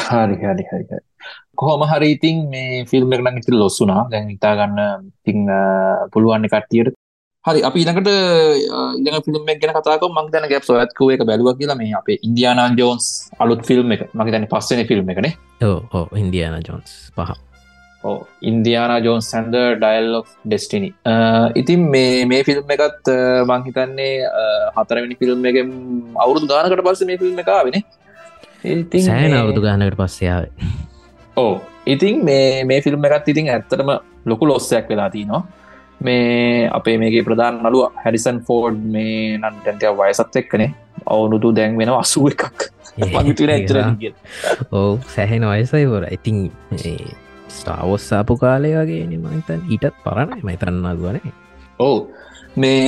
හරි 0.04 0.36
හරි 0.42 0.64
හරි 0.70 0.98
කොහොම 1.60 1.82
හරි 1.92 2.08
ඉතින් 2.16 2.36
මේ 2.52 2.82
ෆිල්ම් 2.90 3.14
එක 3.14 3.22
නම් 3.24 3.38
ඉතින් 3.40 3.56
ලොස් 3.62 3.78
වුණා. 3.80 4.02
දැන් 4.12 4.28
හිතා 4.34 4.54
ගන්න 4.58 5.08
ඉතින් 5.20 5.38
පුළුවන් 6.12 6.46
කට්ටියට 6.52 6.92
හරි 7.44 7.60
අපි 7.68 7.78
ඊළඟට 7.82 8.10
ඊළඟ 8.12 9.24
ෆිල්ම් 9.28 9.48
එක 9.54 9.58
ගැන 9.62 9.74
කතා 9.78 9.96
කරමු. 10.02 10.12
මම 10.20 10.28
දැන් 10.34 10.50
ගැප්ස් 10.52 10.70
ඔයත් 10.74 10.92
කිව්ව 10.98 11.14
එක 11.16 11.24
බැලුවා 11.30 11.56
කියලා 11.62 11.80
මේ 11.80 11.94
අපේ 12.02 12.18
ඉන්ඩියානා 12.26 12.68
ජෝන්ස් 12.82 13.08
අලුත් 13.42 13.64
ෆිල්ම් 13.70 13.96
එක. 13.96 14.04
මම 14.12 14.22
හිතන්නේ 14.26 14.52
පස්වෙනි 14.52 14.84
ෆිල්ම් 14.92 15.10
එකනේ 15.14 15.34
ඕ 15.70 15.80
ඕ 15.98 16.06
ඉන්ඩියානා 16.22 16.62
ජෝන්ස් 16.68 16.94
පහ. 17.18 17.34
Indiana 18.48 19.00
Jones 19.04 19.22
and 19.26 19.54
dial 19.82 20.08
of 20.18 20.26
destiny 20.44 20.90
ඉතින් 21.60 21.84
මේ 21.92 22.24
මේ 22.30 22.42
ෆිල්ම් 22.48 22.72
එකත් 22.74 23.10
මංහිතන්නේ 23.50 24.10
හතරවෙනි 24.76 25.16
ෆිල්ම් 25.20 25.46
එක 25.50 25.60
අවුරුදු 26.24 26.50
ගානකට 26.50 26.84
පස්ස 26.88 27.06
මේ 27.10 27.20
ෆිල්ම් 27.22 27.38
එකවෙන 27.44 27.78
සෑන 29.06 29.36
අවුරුදු 29.38 29.62
ගානකට 29.66 29.96
පස්සයාව 30.02 30.42
ඕ 31.36 31.54
ඉතින් 31.86 32.24
මේ 32.24 32.64
මේ 32.64 32.80
ෆිල්ම් 32.80 33.04
එකත් 33.04 33.28
ඉතින් 33.28 33.48
ඇත්තටම 33.48 33.90
ලොකු 34.26 34.48
ලොස්සයක් 34.48 34.88
වෙලා 34.88 35.10
තිනවා. 35.10 35.42
මේ 36.00 36.68
අපේ 36.70 36.96
මේගේ 36.98 37.24
ප්‍රධාන 37.26 37.60
නලුව 37.62 37.92
හැඩිසන් 38.04 38.38
ෆෝඩ් 38.46 38.78
මේ 38.94 39.38
නන් 39.38 39.60
ටැන්තිය 39.60 39.92
වයසත් 40.00 40.36
එක්කනේ. 40.36 40.70
අවුනුතු 41.06 41.54
දැන් 41.56 41.78
වෙන 41.78 41.92
අසුව 41.94 42.30
එකක්. 42.30 42.70
මගතුර 42.98 43.50
ඇතර 43.50 43.78
ඕ 44.72 44.92
සැහෙන 45.14 45.46
වයසයි 45.50 45.86
වර. 45.86 46.04
ඉතින් 46.10 46.36
ස්ටාවස්සාපු 47.54 48.36
කාලය 48.36 48.70
වගේ 48.74 49.04
මතන් 49.08 49.60
ඊටත් 49.70 49.96
පරණ 50.04 50.38
මතරන්නාගුවන 50.42 51.18
ඕ 51.80 51.96
මේ 52.56 52.80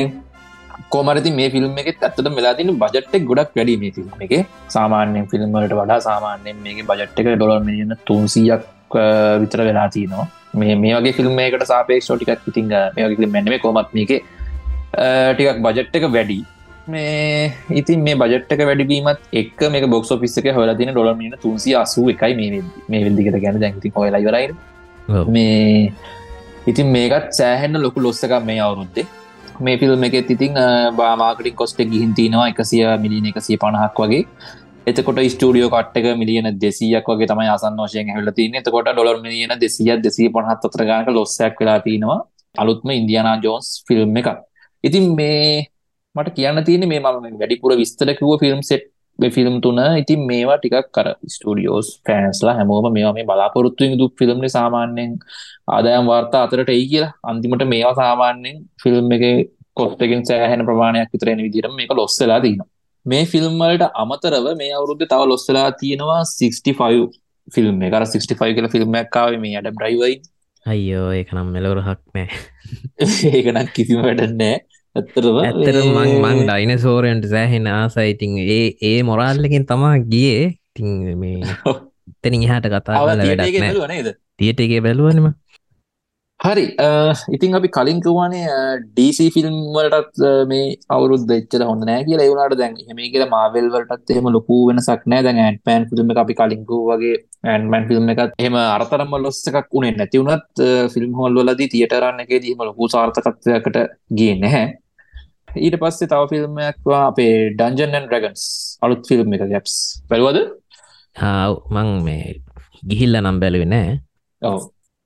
කෝමරති 0.95 1.31
මේ 1.39 1.51
ෆිල්ම් 1.55 1.77
එක 1.83 1.91
ඇත්තට 1.93 2.31
මෙලාතින 2.39 2.73
බජට්ක් 2.83 3.27
ගොඩක් 3.31 3.53
වැඩි 3.59 3.77
මේ 3.83 3.93
ෆිල්ම් 3.99 4.25
එක. 4.27 4.35
සාමාන්‍යෙන් 4.77 5.29
ෆිල්ම්මට 5.33 5.77
වඩා 5.81 6.01
සාමාන්‍යෙන් 6.09 6.59
මේ 6.65 6.87
බජට් 6.91 7.21
එක 7.23 7.29
ඩොලර් 7.37 7.61
මිලියන 7.69 7.95
තුන්සියක් 8.11 8.65
විතර 9.43 9.61
වෙලා 9.69 9.89
තියනවා. 9.95 10.27
මේ 10.61 10.75
මේ 10.83 10.97
වගේ 10.99 11.17
ෆිල්ම් 11.21 11.39
එකට 11.47 11.65
සාපේක්ෂෝ 11.73 12.19
ටිකක් 12.19 12.51
ඉතිං 12.53 12.69
මේ 12.97 13.09
වගේ 13.13 13.33
මෙන්නම 13.37 13.57
කොමත් 13.65 13.97
මේක 13.99 14.13
ටිකක් 15.33 15.59
බජට් 15.67 15.99
එක 16.01 16.07
වැඩි. 16.17 16.39
මේ 16.93 17.53
ඉතින් 17.81 18.03
මේ 18.07 18.17
බජට්ක 18.23 18.61
වැඩිවීමත් 18.69 19.23
එක් 19.41 19.63
මේ 19.75 19.87
බොක්ස් 19.95 20.13
ෆිස් 20.23 20.39
එක 20.43 20.49
හොල 20.59 20.75
තින 20.81 20.93
ඩොල 20.95 21.11
මින 21.23 21.35
තුන්සි 21.45 21.75
අසු 21.83 22.09
එකයි 22.15 22.35
මේ 22.41 22.63
මේ 22.91 23.05
වෙදිකට 23.07 23.39
ගැන 23.45 23.61
දැති 23.65 23.93
හොලා 23.97 24.23
ඉවරයි. 24.25 24.55
මේ 25.35 25.93
ඉතින් 26.71 26.89
මේකත් 26.97 27.27
සෑහෙන්න 27.39 27.83
ලොකු 27.87 28.01
ලොස්සක 28.07 28.33
මේ 28.51 28.61
අවුරුද්දේ 28.67 29.07
මේ 29.61 29.79
ෆිල්ම් 29.79 30.05
එක 30.05 30.15
ඉතින් 30.27 30.55
බාමාකටින් 30.97 31.55
කොස්ට 31.55 31.81
ගිහින් 31.87 32.15
තිනවා 32.15 32.47
එකසිය 32.49 32.87
මිලියන 32.99 33.27
එකසිය 33.27 33.57
පණහක් 33.57 34.01
වගේ. 34.01 34.25
එතකොට 34.87 35.19
ස්ටඩියෝ 35.27 35.71
කට්ක 35.71 36.17
මිලියන 36.17 36.49
දෙසියක් 36.57 37.07
වගේ 37.11 37.27
තමයි 37.27 37.49
අසන් 37.49 37.79
වශයෙන් 37.79 38.11
හැල 38.11 38.29
තින 38.33 38.55
එතකොට 38.55 38.89
ඩොලර් 38.89 39.17
මිලියන 39.21 39.55
දෙසිය 39.59 39.91
දෙසී 40.01 40.29
පහත් 40.31 40.69
අතර 40.69 40.83
ගානක 40.85 41.09
ලොස්සයක් 41.11 41.57
වෙලා 41.61 41.79
තිනවා 41.81 42.19
අලුත්ම 42.55 42.91
ඉන්දියනා 42.93 43.37
ජෝන්ස් 43.43 43.71
ෆිල්ම් 43.89 44.17
එක 44.17 44.29
ඉතින් 44.85 45.07
මේ 45.15 45.41
මට 46.15 46.35
කියන්න 46.35 46.65
තියෙන 46.65 46.87
මේ 46.87 47.01
මම 47.01 47.27
වැඩිපුර 47.35 47.75
විස්තරකිව 47.77 48.31
ෆිල්ම් 48.39 48.61
සෙට් 48.63 48.87
ෆිල්ම් 49.19 49.61
තුන 49.61 49.79
ඉතින් 49.99 50.21
මේවා 50.27 50.59
ටිකක් 50.59 50.89
කර 50.93 51.09
ස්ටඩියෝස් 51.27 51.89
ෆෑන්ස්ලා 52.07 52.55
හැමෝම 52.55 52.93
මේවා 52.93 53.15
මේ 53.15 53.25
බලාපොරොත්තුව 53.25 53.99
දුක් 53.99 54.15
ෆිල්ම්න 54.19 54.49
සාමාන්‍යයෙන් 54.49 55.13
ආදායම් 55.69 56.07
වාර්තා 56.07 56.43
අතරට 56.43 56.69
එයි 56.69 56.87
කියලා. 56.89 57.13
අන්තිමට 57.23 57.65
මේවා 57.65 57.95
සාමාන්‍යයෙන් 57.95 58.57
ෆිල්ම් 58.83 59.13
එක 59.13 59.25
කොස්ටකින් 59.75 60.23
සෑහෙන 60.27 60.65
ප්‍රමාණයක් 60.67 61.13
විතරෙන 61.13 61.39
විදිරම 61.39 61.75
මේක 61.75 61.93
ලොස්සලා 61.93 62.41
තිනවා 62.41 62.69
මේ 63.07 63.25
ෆිල්ම්වලට 63.25 63.85
අමතරව 63.95 64.47
මේ 64.57 64.73
අවුරුද්ධ 64.73 65.05
තව 65.05 65.23
ලොස්සලා 65.25 65.69
තියෙනවා 65.73 66.23
65 66.25 67.11
ෆිල්ම් 67.49 67.83
එකර 67.83 68.03
65 68.07 68.57
කියල 68.57 68.69
ෆිල්ම් 68.69 68.97
එකකාව 69.03 69.37
මේ 69.39 69.59
අඩම් 69.59 69.85
්‍රයිවයි 69.85 70.17
අයියෝ 70.67 71.11
ඒක 71.13 71.31
නම් 71.35 71.49
මෙලවරහක් 71.49 72.01
නෑ. 72.15 72.29
ඒකනක් 73.31 73.71
කිසිම 73.73 74.01
වැඩන්නෑ 74.03 74.57
ඇත්තරම 74.97 75.41
ඇත්තර 75.41 75.81
මං 75.85 76.13
මං 76.21 76.45
ඩයින 76.45 76.77
සෝරයන්ට 76.81 77.27
සෑහෙන 77.29 77.73
ආසයිඉතින් 77.73 78.39
ඒ 78.51 78.63
ඒ 78.85 78.99
මොරාල්ලකින් 79.05 79.67
තමා 79.67 79.97
ගියේ. 80.07 80.47
තින් 80.75 81.19
මේ 81.19 81.41
එතනින් 82.19 82.43
එහාට 82.43 82.69
කතා 82.69 83.03
වැඩක් 83.03 84.15
තියට 84.37 84.61
එකේ 84.61 84.81
බැලුවනම 84.81 85.29
හරි. 86.41 86.65
ඉතින් 87.31 87.55
අපි 87.55 87.69
කලින් 87.69 88.01
කිව්වානේ 88.01 88.49
ඩීසි 88.81 89.27
ෆිල්ම් 89.31 89.55
වලටත් 89.75 90.21
මේ 90.47 90.75
අවුරුද්ද 90.89 91.31
එච්චර 91.31 91.65
හොඳ 91.65 91.87
නෑ 91.89 92.05
කියලා. 92.05 92.25
ඒ 92.25 92.33
වුණාට 92.33 92.57
දැන් 92.61 92.75
එහෙම 92.77 93.01
කියලා 93.07 93.31
මාවෙල් 93.31 93.69
වලටත් 93.71 94.15
එහෙම 94.15 94.29
ලොකු 94.29 94.59
වෙනසක් 94.69 95.07
නෑ 95.07 95.25
දැන් 95.27 95.41
ඇන්ට්මෑන් 95.41 95.89
ෆිල්ම් 95.91 96.13
එක 96.13 96.23
අපි 96.25 96.39
කලින් 96.41 96.65
කිව්වා 96.65 96.99
වගේ 96.99 97.15
ඇන්ට්මෑන් 97.47 97.89
ෆිල්ම් 97.91 98.13
එකත් 98.15 98.35
එහෙම 98.39 98.59
අරතරම්ම 98.63 99.17
ලොස් 99.19 99.41
එකක් 99.53 99.79
උනේ 99.81 99.95
නැති 99.95 100.23
වුණත් 100.23 100.65
ෆිල්ම් 100.95 101.15
හෝල් 101.21 101.41
වලදී 101.41 101.73
තියටර් 101.75 102.11
එකේදී 102.17 102.53
එහෙම 102.53 102.67
ලොකු 102.71 102.91
සාර්ථකත්වයකට 102.95 103.81
ගියේ 104.13 104.37
නැහැ 104.43 104.67
ඊට 105.65 105.77
පස්සේ 105.83 106.11
තව 106.13 106.23
ෆිල්ම් 106.33 106.59
එකක් 106.69 106.89
අපේ 107.01 107.35
ඩන්ජන් 107.59 107.97
ඇන් 107.99 108.09
ඩ්‍රැගන්ස් 108.09 108.47
අලුත් 108.85 109.05
ෆිල්ම් 109.11 109.37
එක 109.37 109.45
ගැප්ස් 109.53 109.77
බැලුවද? 110.11 110.41
මං 111.75 111.93
මේ 112.07 112.41
ගිහිල්ල 112.91 113.21
නම් 113.21 113.39
බැලුවේ 113.45 113.71
නෑ. 113.75 113.95
ඔව්. 114.43 114.59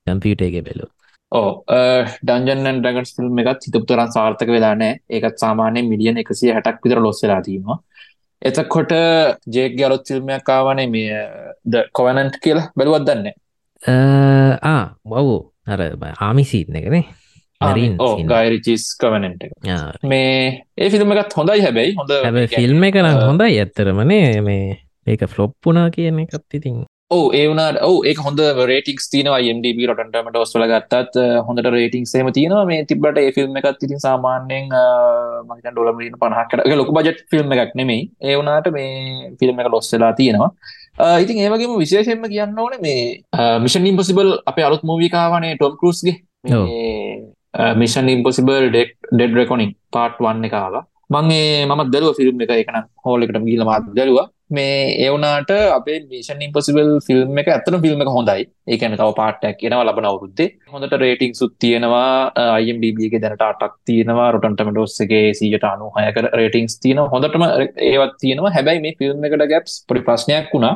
කම්පියුට 0.07 0.47
එක 0.49 0.57
බැලු 0.69 0.89
ඕ 1.33 1.51
ඩන්ජන් 2.27 2.81
ඩගන්ස් 2.83 3.13
ෆිල්ම් 3.17 3.43
එකත් 3.43 3.69
හිතපුතරන් 3.69 4.11
සාර්ථක 4.17 4.51
වෙලා 4.57 4.75
නෑ. 4.81 4.99
ඒකත් 5.17 5.39
සාමානය 5.45 5.85
මිලියන 5.93 6.19
එකසිය 6.25 6.51
හැටක් 6.57 6.83
විතර 6.85 7.03
ලොස් 7.05 7.23
වෙලා 7.25 7.43
තියෙනවා. 7.47 7.79
එතකොට 8.43 8.93
ජේක් 9.55 9.77
ගලොත් 9.79 10.09
ෆිල්ම්යක් 10.09 10.51
ආවනේ 10.57 10.89
මේ 10.97 11.23
ද 11.73 11.87
කොවනන්ට් 11.99 12.41
කියලා. 12.45 12.67
බැලුවත් 12.77 13.07
දන්න? 13.09 13.33
ආ 14.73 14.83
බව් 15.05 15.29
අර 15.73 15.81
ආමිසීත් 16.29 16.69
මරින් 17.61 17.97
ගයිරිචිස් 18.31 18.85
කවනට 19.01 19.43
මේ 20.13 20.37
ඒ 20.77 20.89
ෆිල්ම් 20.93 21.13
එකත් 21.15 21.35
හොඳයි 21.39 21.65
හැබැයි. 21.65 21.97
හොඳ 21.99 22.13
ෆිල්ම් 22.55 22.87
එක 22.89 22.97
නම් 23.03 23.19
හොඳයි 23.31 23.59
ඇත්තරමනේ 23.65 24.41
මේ 24.47 24.79
ඒක 25.07 25.27
ෆ්ලොප්පුනා 25.35 25.91
කියන 25.97 26.23
එකත් 26.23 26.57
ඉතින්. 26.59 26.79
ඕ 27.11 27.27
ඒවනට 27.37 27.81
ඔව 27.89 27.97
ඒ 28.09 28.15
හොඳ 28.25 28.41
රේටික්ස් 28.71 29.11
තිනවා 29.13 29.41
MDB 29.55 29.89
රොටන්ටමට 29.91 30.39
ඔස්වල 30.43 30.65
ගත්තත් 30.73 31.17
හොඳට 31.49 31.69
රේටිං 31.77 32.07
සේම 32.13 32.31
තියෙනවා. 32.37 32.65
මේ 32.71 32.85
තිබට 32.91 33.19
ඒ 33.23 33.33
ෆිල්ම් 33.37 33.59
එකත් 33.61 33.85
ඉතින් 33.87 34.01
සාමාන්‍යයෙන් 34.07 34.73
මහිතන් 35.49 35.75
ඩොලමීන 35.75 36.17
පහකට 36.23 36.79
ලොක 36.81 36.93
බජට් 36.99 37.21
ෆිල්ම් 37.35 37.53
එකක් 37.57 37.75
නෙමෙයි. 37.81 38.07
ඒ 38.29 38.37
වුණට 38.39 38.71
මේ 38.79 39.35
ෆිල්ම් 39.43 39.61
එක 39.61 39.69
ලොස්සලා 39.75 40.13
තියෙනවා. 40.23 40.49
ඉතින් 41.25 41.43
ඒවගේම 41.45 41.77
විශේෂෙන්ම 41.83 42.25
කියන්න 42.33 42.57
ඕන 42.65 42.81
මේ 42.87 43.05
මිෂන් 43.67 43.91
ඉම්පසිබල් 43.93 44.33
අප 44.53 44.65
අලුත් 44.71 44.89
මූවිකාවනේ 44.93 45.53
Tom 45.61 45.77
කරුස්ගේ 45.83 46.17
mission 47.55 48.09
impossible 48.09 48.71
dead 48.71 48.93
dead 49.11 49.35
reckoning 49.35 49.75
part 49.91 50.19
one 50.19 50.49
එකවා 50.49 50.85
මංගේ 51.11 51.67
මත් 51.69 51.89
දරුව 51.93 52.13
ෆිල්ම් 52.19 52.43
එක 52.45 52.51
එකන 52.55 52.77
හෝලකට 53.05 53.39
ගීල 53.47 53.63
මාත් 53.69 53.87
දරුවා. 53.97 54.27
මේ 54.57 54.75
ඒවනාට 55.05 55.51
අපේ 55.77 55.97
මිෂන් 56.11 56.43
ඉම්පසිබල් 56.47 56.91
ෆිල්ම් 57.07 57.39
එක 57.41 57.49
ඇතන 57.55 57.77
ෆිල්ම් 57.85 58.03
එක 58.05 58.11
හොඳයි. 58.17 58.45
ඒකන 58.73 58.95
තව 59.01 59.09
පාටක් 59.19 59.57
කියෙනවා 59.61 59.87
ලබන 59.87 60.07
අවුරුද්දේ. 60.11 60.49
හොඳට 60.73 60.95
රේටිං 61.03 61.35
සුත් 61.35 61.55
තියෙනවා 61.59 62.11
uh, 62.33 62.53
අයිම්ඩබගේ 62.59 63.23
දැනට 63.25 63.43
අටක් 63.43 63.75
තියෙනවා 63.89 64.29
රොටන්ටමටෝස්සගේ 64.37 65.35
සීට 65.41 65.67
අනු 65.73 65.91
හයක 65.97 66.21
රේටිංස් 66.41 66.79
තියෙන 66.85 67.03
හොඳටම 67.15 67.45
ඒවත් 67.91 68.15
තියෙනවා. 68.23 68.55
හැබැයි 68.57 68.85
මේ 68.87 68.95
ෆිල්ම් 69.01 69.27
එකට 69.29 69.47
ගැප්ස් 69.55 69.75
පොඩි 69.89 70.05
ප්‍රශ්නයක් 70.09 70.55
වුණා. 70.55 70.75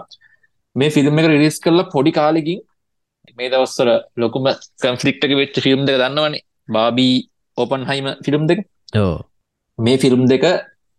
මේ 0.76 0.90
ෆිල්ම් 0.90 1.22
එක 1.22 1.30
රිරිස් 1.34 1.60
කරලා 1.66 1.92
පොඩි 1.94 2.14
කාලෙකින් 2.18 2.60
මේ 3.38 3.52
දවස්සර 3.54 3.90
ලොකුම 4.16 4.50
කන්ෆලික්ටක 4.82 5.38
වෙච්ච 5.42 5.62
ෆිල්ම් 5.68 5.86
දෙක 5.86 6.02
දන්නවනේ. 6.02 6.42
බාබී 6.68 7.14
ඕපන් 7.58 7.84
හයිම 7.90 8.08
ෆිල්ම් 8.24 8.46
දෙක 8.46 8.60
මේ 9.78 9.98
ෆිල්ම් 9.98 10.24
දෙක 10.26 10.44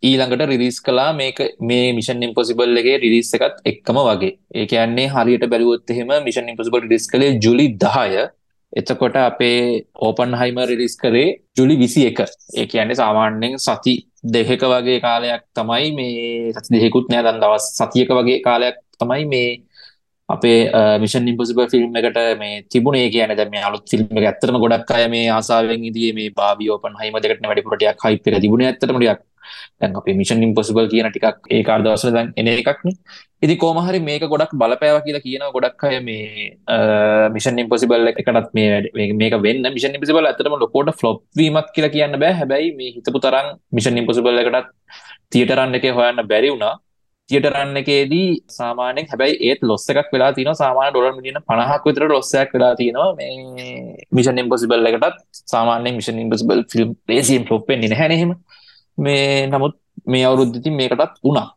ඊළඟට 0.03 0.47
රිරිස් 0.51 0.77
කලා 0.81 1.11
මේක 1.13 1.37
මේ 1.61 1.93
මිෂන් 1.93 2.23
ඉම්පොසිබල් 2.23 2.79
එකගේ 2.81 2.97
රිරිස් 3.03 3.29
එකත් 3.33 3.61
එක්කම 3.65 3.99
වගේ. 4.07 4.33
ඒ 4.55 4.65
කියන්නේ 4.65 5.07
හරියට 5.07 5.45
බැලුවොත් 5.51 5.89
එහෙම 5.89 6.11
මිෂන් 6.23 6.49
ඉම්පොසිබල් 6.51 6.89
රිස් 6.89 7.07
කළේ 7.07 7.37
ජුලි 7.39 7.67
දහය. 7.75 8.25
එතකොට 8.73 9.15
අපේ 9.17 9.85
ඕපන් 9.97 10.35
හයිම 10.35 10.57
රිලිස් 10.71 10.95
කරේ 10.97 11.27
ජුලි 11.57 11.75
විසි 11.75 12.01
එක 12.09 12.19
ඒ 12.21 12.65
කියන්නේ 12.65 12.95
සාමාන්‍යෙන් 12.95 13.55
සති 13.57 13.93
දෙහෙක 14.33 14.63
වගේ 14.63 14.99
කාලයක් 14.99 15.43
තමයි 15.53 15.87
මේ 15.99 16.53
සති 16.55 16.69
දෙහෙකුත් 16.75 17.07
නෑ. 17.09 17.23
දන් 17.23 17.41
දවස් 17.43 17.65
සතියක 17.79 18.09
වගේ 18.09 18.39
කාලයක් 18.47 18.77
තමයි 18.99 19.23
මේ 19.25 19.49
අපේ 20.29 20.59
මිෂන් 20.99 21.27
ඉම්පසිබ 21.27 21.59
ෆිල්ම් 21.71 21.97
එකට 21.99 22.19
මේ 22.39 22.63
තිබුණේ 22.69 23.09
කියන 23.09 23.35
දැ 23.37 23.49
මේ 23.49 23.65
අලුත් 23.67 23.85
ෆිල්ම් 23.91 24.19
එක 24.19 24.27
ඇත්තරම 24.31 24.57
ගොඩක් 24.63 24.91
අය 24.91 25.05
මේ 25.07 25.29
ආසාාවෙන් 25.29 25.87
ඉදිේ 25.91 26.13
මේ 26.13 26.33
බාවියෝපන් 26.39 26.99
හයිම 27.01 27.21
දෙකට 27.25 27.45
වැඩිපුරටයක් 27.45 28.05
හයිපර 28.05 28.41
තිබුණ 28.43 28.65
ඇතරමටයක් 28.65 29.21
දැන් 29.81 29.95
අපේ 29.99 30.15
මිෂන් 30.21 30.43
ඉම්පොසිබල් 30.47 30.87
කියන 30.93 31.09
ටිකක් 31.09 31.49
ඒ 31.49 31.61
කාර් 31.63 31.79
දවසල 31.85 32.13
දැන් 32.15 32.31
එන 32.37 32.47
එකක්න. 32.51 32.89
ඉති 33.43 33.55
කෝමහරි 33.63 33.99
මේක 34.07 34.23
ගොඩක් 34.33 34.53
බලපෑව 34.61 34.97
කියලා 35.05 35.25
කියන 35.25 35.43
ගොඩක් 35.55 35.85
අය 35.89 35.99
මේ 35.99 36.47
මිෂන් 37.35 37.61
ඉම්පොසිබල් 37.63 38.11
එකටත් 38.11 38.49
මේ 38.53 39.11
මේක 39.21 39.35
වෙන්න. 39.45 39.69
මිෂන් 39.75 39.97
ඉපසිබල් 39.99 40.29
ඇතරම 40.31 40.57
ලොකෝට 40.63 40.93
ෆ්ලොප් 41.01 41.21
වීමත් 41.37 41.69
කියලා 41.75 41.93
කියන්න 41.95 42.19
බෑ. 42.23 42.33
හැබැයි 42.41 42.73
මේ 42.79 42.95
හිතපු 42.95 43.19
තරම් 43.19 43.53
මිෂන් 43.71 44.01
ඉම්පොසිබල් 44.01 44.41
එකටත් 44.43 44.73
තියටරන්න 45.31 45.77
එක 45.79 45.87
හොයන්න 45.99 46.27
බැරි 46.33 46.51
වුණා. 46.53 46.75
තියටරන්න 47.29 47.77
එකේදී 47.81 48.27
සාමානෙන් 48.57 49.07
හැබැයි 49.11 49.37
ඒත් 49.47 49.61
ලොස්ස 49.69 49.85
එකක් 49.91 50.09
වෙලා 50.13 50.31
තින 50.37 50.49
සාමාන 50.61 50.91
ඩොල 50.91 51.07
මිලියන 51.17 51.39
පණහක් 51.47 51.83
විතර 51.87 52.05
ලොස්සයක් 52.09 52.51
වෙලා 52.55 52.73
තියෙනවා. 52.75 53.09
මේ 53.15 54.05
මිෂන් 54.11 54.41
ඉම්පොසිබල් 54.43 54.89
එකටත් 54.89 55.17
සාමාන්‍ය 55.53 55.93
මිෂන් 55.97 56.21
ඉම්පසිබල් 56.23 56.61
ෆිල්ම් 56.73 56.91
පේසිම් 57.07 57.43
ලොප්පෙන් 57.49 57.81
නැහැනෙම 57.83 58.33
මේ 58.97 59.47
නමුත් 59.47 59.75
මේ 60.05 60.23
අවුරුද්ධති 60.29 60.71
මේකටත් 60.71 61.15
වුණා. 61.25 61.47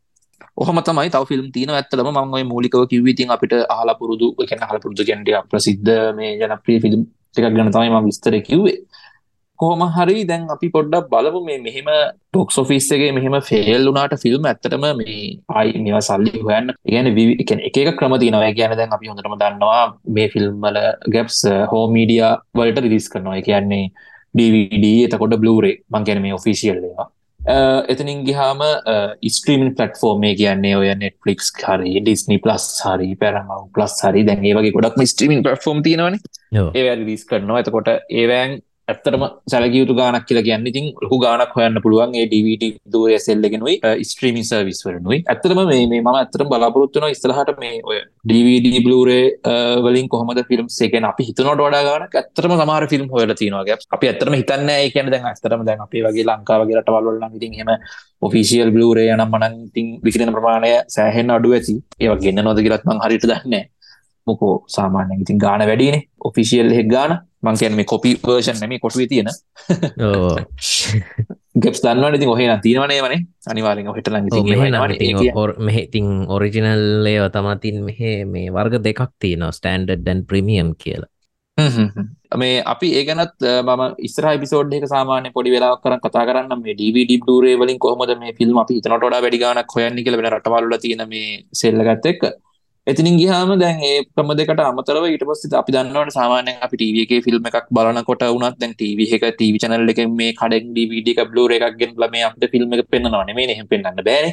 ඔහම 0.56 0.78
තමයි 0.82 1.10
තව 1.14 1.24
ෆිල්ම් 1.30 1.46
තියන 1.54 1.70
ඇත්තලම 1.70 2.08
මංගයි 2.16 2.44
මූලිකව 2.52 2.82
කිවීතින් 2.92 3.30
අපිට 3.30 3.54
අහලා 3.74 3.98
පුරුදු 4.00 4.26
එක 4.44 4.52
හල 4.60 4.78
පුරුදු 4.84 5.02
ගැන්ටිය 5.08 5.38
ප්‍රසිද්ධ 5.50 5.92
මේ 6.18 6.32
ජනප්‍රිය 6.40 6.78
ෆිල්ම් 6.84 7.02
ටිකක් 7.30 7.54
ගැන 7.56 7.70
තමයි 7.74 7.90
ම 7.92 8.08
විස්තර 8.08 8.34
කිව්වේ. 8.48 8.78
කොහොම 9.60 9.82
හරි 9.96 10.24
දැන් 10.30 10.44
අපි 10.54 10.68
පොඩ්ඩක් 10.76 11.08
බලමු 11.12 11.40
මේ 11.48 11.58
මෙහෙම 11.66 11.88
ටොක්ස් 12.32 12.58
ොෆිස්සගේ 12.62 13.10
මෙහෙම 13.18 13.36
ෆෙල් 13.48 13.84
වුනාට 13.90 14.14
ෆිල්ම් 14.24 14.48
ඇත්තටම 14.50 14.86
මේ 15.00 15.18
අයි 15.60 15.82
මෙවා 15.86 16.04
සල්ලි 16.08 16.32
හොයන්න. 16.46 16.72
ගැන 16.92 17.10
එක 17.42 17.52
එක 17.82 17.92
ක්‍රම 17.98 18.16
තිනව 18.24 18.46
ගැන 18.60 18.76
දැන් 18.80 18.96
අපි 18.98 19.10
හොඳටම 19.12 19.36
දන්නවා 19.42 19.84
මේ 20.16 20.28
ෆිල්ම්මල 20.34 20.80
ගැප්ස් 21.16 21.40
හෝ 21.72 21.84
මීඩිය 21.96 22.24
වලට 22.58 22.88
රිස් 22.94 23.08
කරනවා. 23.14 23.42
කියන්නේ 23.50 23.84
DVD 24.38 24.86
එතකොට 25.06 25.38
බ්ලූරේ 25.44 25.78
මං 25.94 26.08
ගැන 26.08 26.20
මේ 26.26 26.36
ඔෆිසිියල් 26.40 26.82
ඒවා. 26.82 27.08
එතනින් 27.92 28.22
ගිහාම 28.28 28.62
ස්ට්‍රීමන් 29.36 29.74
පලටෆෝර්මේ 29.76 30.34
කියන්නේ 30.40 30.74
ඔය 30.76 30.88
නෙට්ලික්ස් 31.02 31.50
හරි 31.64 31.92
ඩිස්නි 32.00 32.38
ප්ලස් 32.44 32.66
හරි 32.84 33.10
පැරම 33.22 33.52
ප්ලස් 33.74 33.94
හරි 34.04 34.24
දැන් 34.28 34.44
ඒ 34.44 34.54
වගේ 34.58 34.74
ගොඩක් 34.76 35.02
ස්ට්‍රීමින් 35.12 35.44
පලටෆෝම් 35.46 35.82
තියෙනවන. 35.86 36.18
ඒ 36.78 36.96
රිස් 37.04 37.24
කරනවා. 37.30 37.60
එතකොට 37.62 37.88
ඒවෑන් 38.22 38.58
ඇත්තටම 38.88 39.24
සැලකියුතු 39.52 39.94
ගානක් 39.98 40.26
කියලා 40.28 40.44
කියන්න 40.46 40.68
ඉතින් 40.70 40.86
ලොකු 41.02 41.18
ගානක් 41.24 41.52
හොයන්න 41.56 41.80
පුළුවන් 41.84 42.14
ඒ 42.14 42.26
DVD 42.26 42.70
දුරය 42.88 43.18
සෙල්ලගෙනුයි 43.20 43.74
ස්ට්‍රීමින් 44.02 44.46
සර්විස් 44.50 44.80
වරනුයි 44.86 45.18
ඇත්තටම 45.24 45.60
මේ 45.62 45.82
මේ 45.84 46.00
මම 46.00 46.10
ඇත්තටම 46.12 46.50
බලාපොරොත්තුන 46.52 47.08
ඉස්සරහට 47.08 47.52
මේ 47.58 47.74
ඔය 47.90 47.98
DVD 48.24 48.82
බ්ලූරේ 48.86 49.24
වලින් 49.86 50.08
කොහොමද 50.08 50.42
ෆිල්ම් 50.50 50.68
එකෙන් 50.88 51.08
අපි 51.10 51.28
හිතනට 51.28 51.44
වඩා 51.54 51.82
ගානක් 51.88 52.14
ඇත්තටම 52.14 52.56
සමහර 52.56 52.86
ෆිල්ම් 52.88 53.08
හොයලා 53.08 53.38
තියෙනවා 53.40 53.64
ගැප් 53.64 53.86
අපි 53.90 54.10
ඇත්තටම 54.10 54.38
හිතන්නේ 54.40 54.78
ඒ 54.82 54.90
කියන්නේ 54.90 55.14
දැන් 55.14 55.30
ඇත්තටම 55.30 55.66
දැන් 55.68 55.86
අපේ 55.86 56.04
වගේ 56.06 56.28
ලංකාව 56.28 56.64
වගේ 56.64 56.78
රටවල් 56.80 57.08
වල 57.08 57.20
නම් 57.20 57.38
ඉතින් 57.38 57.56
එහෙම 57.56 57.74
ඔෆිෂියල් 58.22 58.70
බ්ලූරේ 58.70 59.10
නම් 59.12 59.30
මනම් 59.30 59.54
ඉතින් 59.68 59.88
විකිරෙන 60.02 60.32
ප්‍රමාණය 60.32 60.70
සෑහෙන්න 60.88 61.30
අඩු 61.30 61.52
ඇති. 61.52 61.74
ඒවා 62.00 62.22
ගෙන්නනවද 62.24 62.62
කියලාත් 62.64 62.86
මම 62.86 63.04
හරියට 63.04 63.26
දන්නේ 63.26 63.50
නැහැ. 63.52 63.77
මොකෝ 64.30 64.54
සාමාන්‍යයෙන් 64.76 65.24
ඉතින් 65.24 65.40
ගාන 65.44 65.66
වැඩිනේ 65.70 66.02
ඔෆිෂියල් 66.28 66.70
හෙක් 66.78 66.88
ගාන. 66.94 67.18
මං 67.42 67.58
කියන 67.58 67.74
මේ 67.78 67.90
කොපි 67.92 68.14
වර්ෂන් 68.22 68.58
නැම 68.60 68.78
කොටුවේ 68.84 69.08
තියෙන. 69.12 69.28
ගෙප්ස් 71.62 71.82
දන්නවන. 71.84 72.16
ඉතින් 72.18 72.32
ඔහේ 72.34 72.56
තියෙනවනේ 72.62 73.02
වනේ 73.04 73.20
අනිවාරෙන් 73.50 73.90
ඔහෙට 73.92 74.10
මෙහෙතින් 75.68 76.08
ඔරිජිනල්ලය 76.28 77.14
තමතින් 77.36 77.78
මෙහෙ 77.84 78.12
මේ 78.34 78.48
වර්ග 78.50 78.82
දෙකක් 78.86 79.02
තියෙන 79.18 79.46
ස්ටන්ඩඩ් 79.50 80.02
ඩන් 80.02 80.26
ප්‍රමියම් 80.30 80.74
කියලා. 80.82 81.10
මේ 82.36 82.58
අපි 82.72 82.88
ඒගනත් 82.98 83.46
ම 83.66 83.84
ස්ර 84.10 84.26
පිසෝඩ් 84.42 84.74
එක 84.78 84.86
සාමානය 84.94 85.30
පොඩි 85.36 85.54
වෙලා 85.54 85.72
කර 85.84 85.96
කතා 86.04 86.26
කරන්න 86.28 86.62
මේ 86.64 86.76
DVD 86.80 87.18
ඩරේ 87.22 87.56
වලින් 87.62 87.80
කොහොමද 87.84 88.12
මේ 88.20 88.36
ෆිල්ම් 88.40 88.60
අපි 88.62 88.80
තනට 88.80 89.22
වැඩිගානක් 89.24 89.74
හොයන්න 89.76 90.04
කියල 90.04 90.18
වෙන 90.20 90.30
රටවල්ල 90.32 90.76
තියෙන 90.84 91.02
මේ 91.14 91.32
සෙල්ලගත් 91.62 92.06
එක් 92.12 92.22
එතිනින් 92.88 93.16
ගිහාම 93.20 93.50
දැන් 93.62 93.80
ඒ 93.86 93.96
ක්‍රම 94.08 94.30
දෙකට 94.38 94.60
අමතරව 94.64 95.06
ඊට 95.08 95.24
පස්සේ 95.30 95.56
අපි 95.60 95.72
දන්නවට 95.74 96.14
සාමාන්‍යයෙන් 96.18 96.62
අපි 96.66 96.76
ටීවී 96.78 97.02
එකේ 97.06 97.20
ෆිල්ම් 97.26 97.48
එකක් 97.50 97.66
බලනකොට 97.76 98.22
වුණත් 98.34 98.56
දැන් 98.62 98.72
ටීවී 98.74 99.08
එක 99.16 99.24
ටීවී 99.30 99.60
channel 99.64 99.92
එකෙන් 99.94 100.14
මේ 100.20 100.30
කඩෙන් 100.40 100.70
DVD 100.76 101.14
එක 101.14 101.20
Blu-ray 101.32 101.58
එකක් 101.60 101.76
ගෙනලා 101.82 102.10
මේ 102.14 102.24
අපිට 102.28 102.48
ෆිල්ම් 102.54 102.72
එක 102.76 102.82
පෙන්නනවා 102.94 103.24
නෙමෙයි 103.30 103.54
එහෙම 103.54 103.68
පෙන්වන්න 103.72 104.00
බෑනේ. 104.08 104.32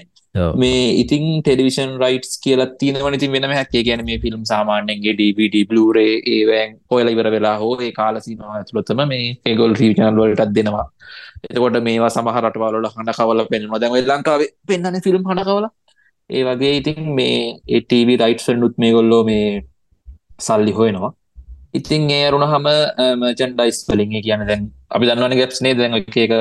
මේ 0.61 0.87
ඉතින් 1.03 1.25
ටෙලිවිෂන් 1.41 1.93
රයිට්ස් 2.03 2.33
කියලා 2.45 2.69
තියෙනවනේ. 2.79 3.19
ඉතින් 3.19 3.35
වෙනම 3.35 3.55
හැක් 3.59 3.75
ඒ 3.75 3.85
කියන්නේ 3.89 4.09
මේ 4.11 4.19
ෆිල්ම් 4.25 4.41
සාමාන්‍යයෙන් 4.53 5.05
DVD 5.21 5.67
Blu-ray 5.71 6.11
ඒවෙන් 6.35 6.75
හොයලා 6.91 7.15
ඉවර 7.15 7.31
වෙලා 7.37 7.55
හෝ 7.63 7.75
ඒ 7.81 7.93
කාල 8.01 8.23
සීමාව 8.27 8.57
ඇතුළතම 8.57 9.05
මේ 9.13 9.23
ඒගොල්ලෝ 9.45 9.79
ටීවී 9.79 9.97
channel 10.01 10.21
වලටත් 10.21 10.55
දෙනවා. 10.59 10.85
එතකොට 11.45 11.79
මේවා 11.87 12.15
සමහර 12.17 12.45
රටවල් 12.45 12.77
වල 12.77 12.93
හඬ 12.93 13.17
කවලා 13.19 13.51
පෙන්වනවා 13.53 13.81
දැන් 13.81 13.97
ඔය 13.97 14.05
ලංකාවේ 14.11 14.53
පෙන්වන්නේ 14.71 15.05
ෆිල්ම් 15.07 15.25
හඬ 15.29 15.49
කවලා 15.49 15.71
ඒ 16.29 16.43
වගේ 16.43 16.73
ඉතින් 16.79 16.99
මේ 17.17 17.37
ඒටව 17.69 18.09
රයිට්සනුත් 18.21 18.75
මේ 18.77 18.91
ගොල්ලෝ 18.91 19.21
මේ 19.23 19.45
සල්ලි 20.39 20.73
හොයනවා. 20.79 21.11
ඉතින් 21.73 22.09
ඒ 22.09 22.23
අරුණ 22.27 22.47
හම 22.51 22.67
මචන්ඩයිස් 23.21 23.79
වලින් 23.89 24.15
කියන 24.25 24.43
දැන් 24.49 24.63
අපි 24.89 25.07
දන්නවන 25.07 25.37
ගැප්ස්නේ 25.39 25.73
දැන් 25.79 25.97
එක 25.97 26.33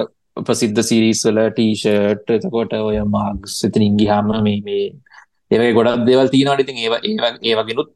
ප්‍රසිද්ධ 0.47 0.83
සිරිස්වල 0.89 1.39
ටීෂර්ට් 1.51 2.35
එතකොට 2.37 2.73
ඔය 2.81 2.99
මාගස් 3.17 3.57
එතින් 3.69 3.87
ඉංගිහාම 3.89 4.29
මේ 4.47 4.59
මේ 4.67 4.85
ඒවගේ 5.51 5.77
ගොඩක් 5.79 6.05
දෙවල් 6.09 6.29
තියෙනවාට 6.29 6.65
ඉතින් 6.65 6.79
ඒ 6.81 7.33
ඒවගෙනුත් 7.51 7.93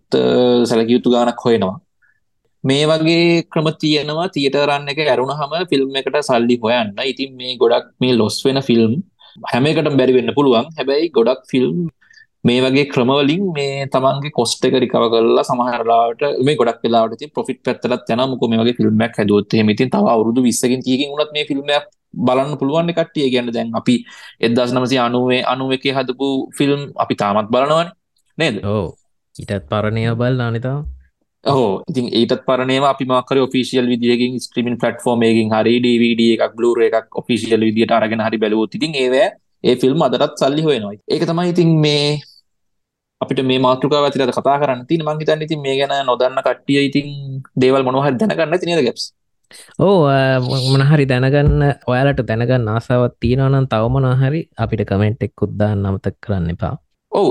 සැලකයුතු 0.70 1.14
ගානක් 1.14 1.44
හොයනවා. 1.46 1.76
මේ 2.64 2.84
වගේ 2.86 3.44
ක්‍රම 3.52 3.68
තියෙනවා. 3.82 4.28
තියටරන්න 4.34 4.90
එක 4.92 5.00
ඇරුණ 5.04 5.38
හම 5.40 5.54
ෆිල්ම් 5.70 5.96
එකට 6.00 6.18
සල්ලි 6.22 6.56
හොයන්න. 6.64 6.92
ඉතින් 7.12 7.30
මේ 7.40 7.56
ගොඩක් 7.62 7.88
මේ 8.00 8.18
ලොස් 8.20 8.36
වෙන 8.44 8.60
ෆිල්ම් 8.68 8.92
හැමකට 9.44 9.96
බැරි 9.96 10.16
වෙන්න 10.18 10.34
පුළුවන්. 10.34 10.66
හැබැයි 10.78 11.10
ගොඩක් 11.10 11.42
ෆිල්ම් 11.46 11.78
මේ 12.44 12.60
වගේ 12.60 12.86
ක්‍රමවලින් 12.86 13.44
මේ 13.52 13.86
තමන්ගේ 13.86 14.32
කොස්ට 14.32 14.64
එක 14.64 14.74
රිකව 14.84 15.04
කරලා 15.12 15.44
සමහරලාට 15.44 16.22
මේ 16.40 16.56
ගොඩක් 16.56 16.82
වෙලාට 16.84 17.24
පොෆිට 17.34 17.62
පැත්තලත් 17.64 18.12
යන 18.14 18.22
මොක 18.32 18.44
මේ 18.48 18.60
වගේ 18.62 18.76
ෆිල්ම්මක් 18.78 19.16
හැදුවොත් 19.18 19.56
මිතින් 19.64 19.90
තව 19.90 20.04
අවුරුදු 20.06 20.42
විස්සකින් 20.42 20.82
තියකින් 20.82 21.14
උනත් 21.14 21.32
මේ 21.32 21.48
ෆිල්ම්මක් 21.50 21.88
බලන්න 22.26 22.54
පුළුවන් 22.60 22.92
කට්ටිය 22.92 23.30
ගැන්න 23.30 23.50
දැන් 23.50 23.74
අපි 23.74 23.96
එදස් 24.40 24.72
නමසි 24.72 24.98
අනුවේ 24.98 25.40
අනුව 25.44 25.72
එක 25.72 25.88
හදපු 25.90 26.28
ෆිල්ම් 26.58 26.80
අපි 26.96 27.14
තාමත් 27.14 27.50
බලනවන. 27.50 27.88
නේද? 28.38 28.56
ඕ 28.66 28.86
ඉටත් 29.34 29.66
පරණය 29.70 30.04
බල් 30.14 30.40
අනිතා 30.40 30.78
හෝ 31.44 31.82
ඉතින් 31.90 32.06
ඒටත් 32.12 32.42
පරනේම 32.46 32.84
අපි 32.84 33.04
මකර 33.06 33.38
ඔෆිසිියල් 33.38 33.86
විදිියකින් 33.86 34.40
ස්ට්‍රීමින් 34.40 34.78
පටෆෝර්මයකින් 34.78 35.52
හරි 35.54 35.74
ඩවිඩ 35.80 36.22
එකක් 36.36 36.56
බ්ලර 36.56 36.80
එකක් 36.88 37.20
ඔෆිසිියල් 37.22 37.62
විදිට 37.68 37.92
අරගෙන 37.92 38.24
හරි 38.26 38.38
බැලවෝ 38.38 38.66
තිතින් 38.66 38.94
ඒවෑ 38.94 39.28
ඒ 39.64 39.76
ෆිල්ම් 39.76 40.02
අදරත් 40.02 40.34
සල්ලි 40.36 40.62
හොයනවා. 40.62 40.96
ඒක 41.06 41.22
තමයි 41.24 41.50
ඉතින් 41.50 41.70
මේ 41.80 42.08
අපිට 43.20 43.40
මේ 43.42 43.60
මාතෘකාව 43.60 44.04
ඇතිලට 44.06 44.34
කතා 44.34 44.56
කරන්න 44.62 44.82
තින 44.86 45.02
මංහිතන්න 45.02 45.46
ඉතින් 45.46 45.62
මේ 45.62 45.76
ගැන 45.78 45.94
නොදන්න 46.06 46.42
කට්ටිය 46.46 46.82
ඉතින් 46.88 47.06
දේවල් 47.56 47.86
මොනහර 47.86 48.12
දැනගන්න 48.14 48.60
තිනද 48.60 48.80
ගැප්ස් 48.80 49.06
ඕ 49.80 49.98
මොනහරි 50.66 51.06
දැනගන්න 51.06 51.64
ඔයාලට 51.86 52.22
දැනගන්න 52.30 52.68
ආසාවත් 52.68 53.16
තියෙනවනම් 53.20 53.66
තවමනහරි 53.72 54.42
අපිට 54.56 54.84
කමෙන්ට් 54.90 55.24
එක් 55.26 55.46
උද්දාන්න 55.46 55.88
අමතක් 55.88 56.18
කරන්න 56.20 56.52
එපා. 56.54 56.74
ඔව 57.12 57.26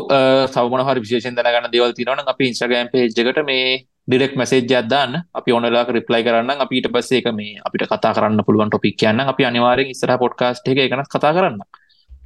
සවමනහරි 0.54 1.06
විශේෂෙන් 1.06 1.38
දැනගන්න 1.38 1.72
දේවල් 1.76 1.93
තිනවන 1.93 2.34
අපි 2.34 2.50
ඉන්ස්ටගෑම් 2.52 2.91
පේජ්කට 2.93 3.43
මේ 3.46 3.67
ඩිරෙක් 4.08 4.36
මසේජ් 4.36 4.72
අදදාන්න 4.74 5.13
අපි 5.34 5.52
ඔනලාක 5.52 5.89
රිප්ලයි 5.89 6.24
කරන්න 6.24 6.63
අපිට 6.63 6.88
පස්සේ 6.89 7.20
එක 7.22 7.28
මේ 7.32 7.60
අපිට 7.62 7.84
කතා 7.86 8.13
කරන්න 8.13 8.46
පුළුවන් 8.48 8.70
ටොපික් 8.70 8.96
කියන්න 8.96 9.20
අපි 9.24 9.43
අනිවාරෙන් 9.43 9.91
ඉස්සර 9.93 10.13
පොඩ්කාස්ට් 10.17 10.67
එක 10.67 10.80
එකනත් 10.80 11.10
කතා 11.10 11.34
කරන්න 11.34 11.60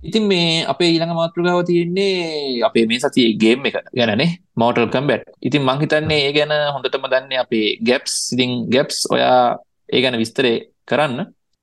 ඉතින් 0.02 0.24
මේ 0.26 0.66
අපේ 0.66 0.90
ඊළඟ 0.92 1.14
මාතෘකාව 1.14 1.62
තියෙන්නේ 1.64 2.62
අපේ 2.62 2.86
මේ 2.86 3.00
සතියේ 3.00 3.36
ගේම් 3.36 3.66
එක 3.66 3.76
ගැනනේ 3.92 4.30
මෝටල් 4.56 4.88
කම්බැට් 4.88 5.28
ඉතින් 5.42 5.62
මංහිතන්නේ 5.64 6.22
ඒ 6.22 6.32
ගැන 6.34 6.54
හොඳටම 6.76 7.06
දන්න 7.06 7.34
අපේ 7.40 7.68
ගැප්ස් 7.82 8.16
ඉතින් 8.34 8.52
ගැප්ස් 8.70 9.06
ඔයා 9.10 9.42
ඒ 9.90 10.02
ගැන 10.02 10.18
විස්තරේ 10.18 10.56
කරන්න. 10.86 11.20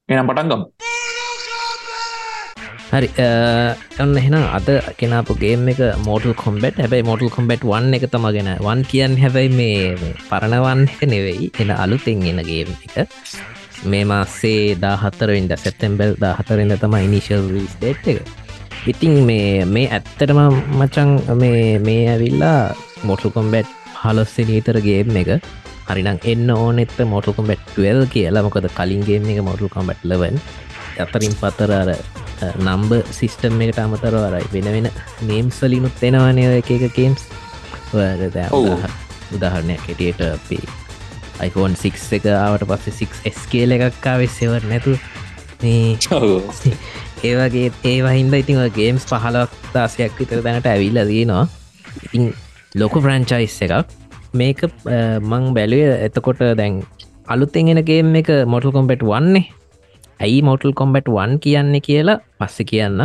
එනම් 0.08 0.28
පටන්ගම් 0.28 0.62
හරි 2.90 3.08
ඔන්න 4.02 4.16
එහෙනම් 4.16 4.44
අද 4.58 4.68
කෙනපු 4.98 5.34
ගේම් 5.42 5.68
එක 5.72 5.80
මෝටල් 6.06 6.32
කොම්බෙට් 6.42 6.76
හැබයි 6.82 7.04
මෝටල් 7.08 7.28
කොම්බෙට් 7.34 7.62
වන්න 7.70 7.96
එක 7.96 8.06
තමගෙන 8.14 8.48
වන් 8.66 8.80
කියන්න 8.90 9.16
හැබැයි 9.22 9.50
මේ 9.58 10.12
පරණවන්න 10.30 10.82
එක 10.94 11.02
නෙවෙයි 11.12 11.48
එන 11.60 11.70
අලුතෙන් 11.84 12.22
එන 12.30 12.40
ගේම් 12.50 12.70
එක. 12.86 12.96
මේ 13.84 14.04
මාස්සේ 14.10 14.76
දාහත්තරවින්ද 14.84 15.52
සැත්තැම්බල් 15.64 16.14
දාහතරෙන්ද 16.22 16.76
තම 16.82 16.96
ඉනිශල් 17.06 17.44
රිස් 17.54 17.74
ඩේට් 17.82 18.08
එක. 18.12 18.22
ඉතිං 18.92 19.14
මේ 19.28 19.66
මේ 19.74 19.90
ඇත්තටම 19.96 20.40
මචං 20.80 21.10
මේ 21.42 21.78
මේ 21.88 22.08
ඇවිල්ලා 22.14 22.72
මොටල් 23.04 23.34
කොම්බැට් 23.36 23.68
හලොස්සේ 24.02 24.48
නීතර 24.48 24.80
ගේම් 24.88 25.12
එක. 25.22 25.30
හරිනම් 25.90 26.18
එන්න 26.32 26.48
ඕනෙත්ත 26.56 26.96
මොටල් 27.12 27.36
කොම්බැට් 27.36 27.76
ල් 27.76 28.00
කියලා. 28.14 28.46
මොකද 28.48 28.70
කලින්ගේ 28.78 29.20
එක 29.34 29.44
මොටල් 29.50 29.68
කොම්බැට් 29.76 30.08
ලවන් 30.10 30.40
අතරින් 31.04 31.36
පතර 31.42 31.72
අර 31.82 31.92
නම්බ 32.58 32.92
සිිස්ටම් 33.18 33.62
එකට 33.66 33.80
අමතර 33.84 34.16
වරයි 34.16 34.48
වෙන 34.54 34.68
වෙන 34.76 34.90
නේම්ස්වලිනුත් 35.30 36.04
එෙනවානය 36.08 36.44
එක 36.48 36.70
එක 36.76 36.84
කේම්ස් 36.98 37.24
උදාහරණයක් 39.36 39.82
කෙටියට 39.86 40.22
අපේ 40.28 40.64
iPhone 41.46 41.74
6 41.76 42.18
එක 42.18 42.26
ආවට 42.34 42.66
පස්සේ 42.70 43.08
6 43.26 43.34
ස්කේල 43.44 43.76
එකක්කාවේ 43.76 44.30
සෙවර් 44.38 44.62
නැතු 44.72 44.96
ඒවගේ 47.22 47.70
ඒවහින්ද 47.84 48.34
ඉතින් 48.42 48.60
ගේම්ස් 48.74 49.06
පහලක් 49.10 49.50
දාසයක් 49.74 50.20
විතර 50.20 50.42
දැනට 50.46 50.68
ඇවිල්ල 50.72 51.00
දනවා 51.04 51.46
ඉතින් 52.04 52.30
ලොකු 52.76 53.00
ෆ්‍රංචයිස් 53.00 53.58
එකක්. 53.66 53.88
මේක 54.34 54.60
මං 54.84 55.44
බැලුව 55.56 55.92
එතකොට 56.06 56.40
දැන් 56.60 56.82
අලුත්තෙන්ගෙනගේම් 57.28 58.14
එක 58.20 58.28
මොටල් 58.46 58.72
කොම්පෙට් 58.72 59.02
වන්නේ 59.02 59.46
ඇයි 60.20 60.40
මොටල් 60.48 60.72
කොම්බැට් 60.80 61.08
වන් 61.16 61.32
කියන්නේ 61.44 61.84
කියලා 61.88 62.18
පස්ස 62.38 62.58
කියන්න. 62.70 63.00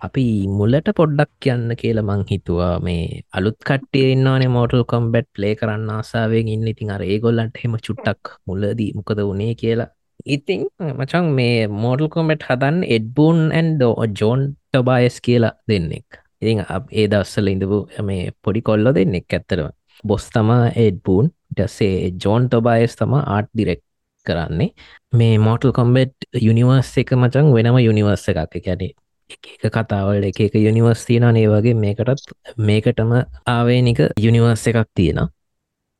අපි 0.00 0.24
මුල්ලට 0.58 0.88
පොඩ්ඩක් 0.98 1.30
කියන්න 1.44 1.70
කියල 1.80 1.98
මං 2.02 2.22
හිතුවා. 2.30 2.74
මේ 2.86 3.22
අලුත් 3.36 3.58
කට්ටේ 3.68 4.08
ඉන්නවානේ 4.14 4.50
මෝටල් 4.56 4.82
කොම්බැට් 4.92 5.28
ප්ලේ 5.34 5.54
කරන්න 5.60 5.90
ආසාාවෙන් 5.96 6.50
ඉන්න. 6.54 6.68
ඉතින් 6.72 6.90
අර 6.94 7.02
ඒගොල්ලන්ට 7.02 7.62
හෙම 7.62 7.74
චුට්ටක් 7.86 8.34
මුලදී 8.46 8.90
මොකද 8.98 9.22
වනේ 9.30 9.54
කියලා. 9.62 9.88
ඉතින් 10.26 10.60
මචන් 10.90 11.26
මේ 11.38 11.56
මෝඩල් 11.82 12.12
කොමෙට් 12.14 12.46
හදන් 12.48 12.78
එඩ්බූන් 12.96 13.40
ඇන් 13.52 13.68
ඩෝ 13.76 13.94
ජෝන් 14.20 14.42
ටබායස් 14.72 15.18
කියලා 15.26 15.54
දෙන්නෙක්. 15.68 16.08
ඉතින් 16.42 16.64
ඒ 16.92 17.06
දවස්සල 17.12 17.54
ඉඳපු 17.54 17.78
මේ 18.08 18.22
පොඩි 18.42 18.66
කොල්ලො 18.68 18.90
දෙන්නෙක් 18.94 19.36
ඇත්තරව 19.36 19.68
බොස් 20.04 20.26
තමා 20.34 20.64
එඩ්බූන් 20.86 21.26
ටසේ 21.56 22.12
ජෝන් 22.24 22.42
ටොබායස් 22.48 22.94
තම 22.98 23.14
ආට් 23.18 23.48
ඩිරෙක් 23.52 23.82
කරන්නේ. 24.28 24.70
මේ 25.12 25.34
මෝටල් 25.46 25.76
කොම්බෙට් 25.78 26.14
යුනිවර්ස් 26.46 26.92
එක 27.02 27.12
මචන් 27.20 27.52
වෙනම 27.56 27.78
යුනිවර්ස 27.88 28.24
එකක්. 28.30 28.58
කැනේ 28.66 28.92
එක 29.30 29.72
කතාවල් 29.74 30.24
එක 30.24 30.40
එක 30.40 30.54
යුනිවර්ස් 30.56 31.02
තියෙන 31.08 31.36
ඒ 31.36 31.48
වගේ 31.48 31.74
මේකටත් 31.84 32.32
මේකටම 32.68 33.10
ආවේනික 33.46 34.00
යුනිවර්ස් 34.26 34.64
එකක් 34.70 34.88
තියෙනවා. 34.94 35.28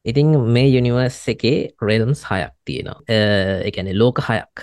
ඉතිං 0.04 0.28
මේ 0.54 0.68
යුනිවර්ස් 0.76 1.18
එකේ 1.28 1.58
රෙල්ම්ස් 1.82 2.24
හයක් 2.30 2.54
තියෙනවා. 2.64 2.98
එකැනෙ 3.68 3.92
ලෝක 3.94 4.18
හයක්. 4.28 4.54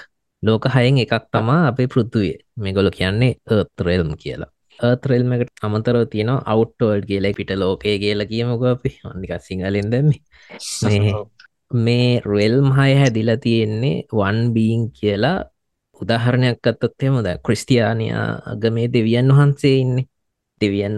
ලෝක 0.43 0.63
හයෙන් 0.75 0.97
එකක් 0.97 1.13
තමා 1.31 1.61
අපේ 1.69 1.87
පෘතුවේ 1.87 2.35
මේගොල 2.57 2.89
කියන්නේ 2.97 3.33
ඒත්රෙල්ම් 3.51 4.11
කියලා. 4.23 4.51
ඒත්‍රෙල්ම 4.79 5.31
එකට 5.35 5.65
අමතරව 5.67 6.07
තියෙන 6.13 6.31
අවට්ටෝල්ඩ් 6.53 7.05
කියල. 7.11 7.25
පිට 7.37 7.51
ලෝකය 7.55 7.97
කියලා 8.03 8.31
කියමක 8.31 8.65
අපි. 8.73 8.91
අනික 9.11 9.31
සිංහලෙන් 9.47 9.91
දැම 9.93 10.11
මේ 11.71 12.21
රෙල්ම් 12.25 12.71
හය 12.71 12.91
හැදිලා 12.95 13.37
තියෙන්නේ 13.37 14.03
වන් 14.13 14.53
බීන් 14.53 14.91
කියලා 14.91 15.37
උදාහරණයක් 16.01 16.67
අත්තොත් 16.67 17.03
එමද 17.03 17.27
ක්‍රස්තියානයා 17.45 18.55
මේ 18.71 18.87
දෙවියන් 18.93 19.29
වහන්සේ 19.29 19.77
ඉන්නේ. 19.77 20.05
දෙවියන් 20.61 20.95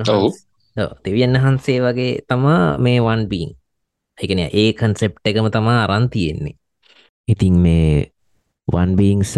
දෙවියන් 1.05 1.33
වහන්සේ 1.35 1.79
වගේ 1.81 2.13
තමා 2.27 2.77
මේ 2.77 2.99
වන් 3.01 3.23
බීන් 3.29 3.49
එකන 4.17 4.39
ඒ 4.39 4.73
කන්සෙප් 4.73 5.13
එකම 5.25 5.47
තමා 5.51 5.83
අරන් 5.83 6.09
තියෙන්නේ. 6.09 6.55
ඉතින් 7.27 7.55
මේ 7.55 8.11
වන්බීං 8.67 9.21
සහ 9.23 9.37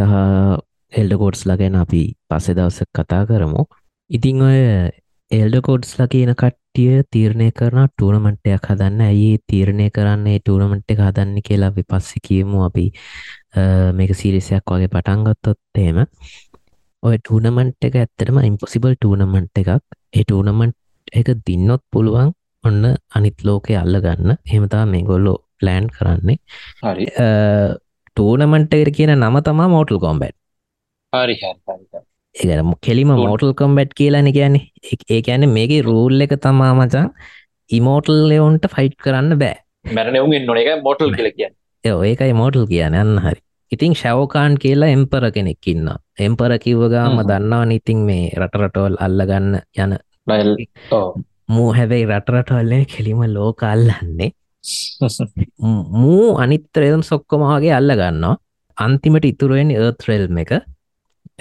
එල්ඩකෝඩ්ස් 0.94 1.42
ලගැන 1.46 1.76
අපි 1.76 2.02
පස්සෙ 2.30 2.54
දවස 2.54 2.80
කතා 2.98 3.24
කරමු. 3.26 3.62
ඉතිං 4.10 4.42
ඔය 4.42 4.60
එල්ඩකෝඩ්ස්ලා 5.32 6.08
කියන 6.08 6.34
කට්ටිය 6.34 6.59
තීරණය 7.14 7.48
කරන 7.60 7.88
ටූනමට්ටයක් 7.92 8.68
හදන්න. 8.70 9.02
ඇයි 9.08 9.32
තීරණය 9.50 9.88
කරන්නේ? 9.96 10.40
ටූනමට් 10.44 10.92
එක 10.94 11.02
හදන්න 11.06 11.46
කියලා 11.48 11.72
විපස්සි 11.78 12.20
කියමු. 12.28 12.64
අපි 12.68 12.86
මේක 13.98 14.12
සිරිසයක් 14.22 14.66
වගේ 14.74 14.92
පටන්ගත්තොත් 14.96 15.82
එහෙම. 15.84 16.00
ඔය 17.04 17.16
ටූනමන්ට් 17.18 17.88
එක 17.90 17.96
ඇත්තටම 18.02 18.40
ඉම්පොසිබල් 18.50 18.96
ටූනමන්ට් 18.96 19.62
එකක්. 19.62 19.84
ඒ 20.18 20.24
ටූනමන්ට් 20.24 20.78
එක 21.20 21.28
දින්නොත් 21.48 21.84
පුළුවන් 21.92 22.34
ඔන්න 22.64 22.84
අනිත් 23.18 23.38
ලෝකය 23.48 23.76
අල්ල 23.82 23.96
ගන්න 24.06 24.38
හෙමතා 24.54 24.84
මේ 24.86 25.06
ගොල්ලෝ 25.10 25.38
ප්ලෑන් 25.60 25.88
කරන්නේ. 25.96 26.38
හරි. 26.84 27.06
ටූනමන්ට් 28.18 28.74
එකට 28.76 28.96
කියන 28.98 29.16
නම 29.16 29.36
තමා 29.48 29.68
මෝටල් 29.74 30.00
කොම්බැට් 30.06 30.36
හරි 31.14 31.36
ඒම 32.36 32.74
කෙලිම 32.82 33.08
මෝටල් 33.08 33.54
කොම්බැට් 33.54 33.94
කියලාන 33.94 34.32
කියන්නේ. 34.34 34.70
ඒ 35.10 35.22
ඇන 35.28 35.50
මේක 35.50 35.72
රූල් 35.86 36.22
එක 36.22 36.34
තමා 36.42 36.74
මචන් 36.74 37.10
ඉමෝටල් 37.72 38.28
ලෙවන්ට 38.30 38.66
ෆයිට් 38.68 38.98
කරන්න 38.98 39.38
බෑ. 39.38 39.56
මැරනවුන් 39.88 40.46
නො 40.46 40.56
එක 40.56 40.84
මොටල් 40.84 41.14
කියල 41.16 41.32
කියන්න. 41.32 41.54
ඒකයි 41.84 42.34
මෝටල් 42.34 42.66
කියන 42.66 42.94
යන්න 42.96 43.20
හරි. 43.20 43.42
ඉතිං 43.72 43.94
ශවකාන් 43.94 44.58
කියලා 44.58 44.90
එම්පර 44.90 45.32
කෙනෙක් 45.32 45.68
ඉන්න 45.68 45.90
එම්පර 46.20 46.58
කිව්වගාම 46.58 47.20
දන්නවා 47.22 47.66
ඉතින් 47.72 48.00
මේ 48.06 48.32
රටරටෝල් 48.36 48.98
අල්ලගන්න 49.00 49.62
යන 49.78 49.98
මූ 51.50 51.70
හැබැයි 51.74 52.06
රටරටවල්ලේ 52.06 52.84
කෙලිම 52.86 53.22
ලෝක 53.34 53.64
අල්ලන්නේ. 53.64 54.32
මූ 56.02 56.38
අනිත්‍රයම් 56.38 57.02
සොක්කොමගේ 57.02 57.74
අල්ල 57.74 57.92
ගන්නවා 57.94 58.38
අන්තිමට 58.78 59.26
ඉතුරුවෙන් 59.26 59.72
ඒත්‍රෙල්ම 59.72 60.38
එක 60.38 60.52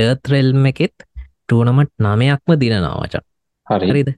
ඒත්‍රෙල්ම 0.00 0.66
එකෙත් 0.70 0.96
ටූනමට් 1.44 1.92
නමයක්ම 1.98 2.50
දිනනවාචන් 2.62 3.24
හරිද? 3.66 4.10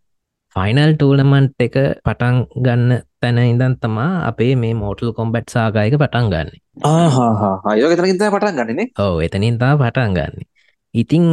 ෆයිනල් 0.56 0.92
ටූලමන්ට් 0.94 1.64
එක 1.66 1.76
පටන් 2.06 2.36
ගන්න 2.64 3.02
තැන 3.20 3.38
ඉඳන් 3.44 3.76
තමා 3.82 4.10
අපේ 4.30 4.54
මේ 4.56 4.74
මෝටල් 4.74 5.12
කොම්බට් 5.18 5.52
සාගයක 5.54 5.94
පටන් 5.94 6.30
ගන්න. 6.32 6.50
අයෝගතනකිත 7.72 8.24
පටන් 8.26 8.56
ගන්නනේ 8.58 8.88
ඕ 8.98 9.20
එතනින් 9.20 9.58
තා 9.58 9.76
පටන් 9.76 10.16
ගන්න. 10.16 10.48
ඉතිං 10.94 11.26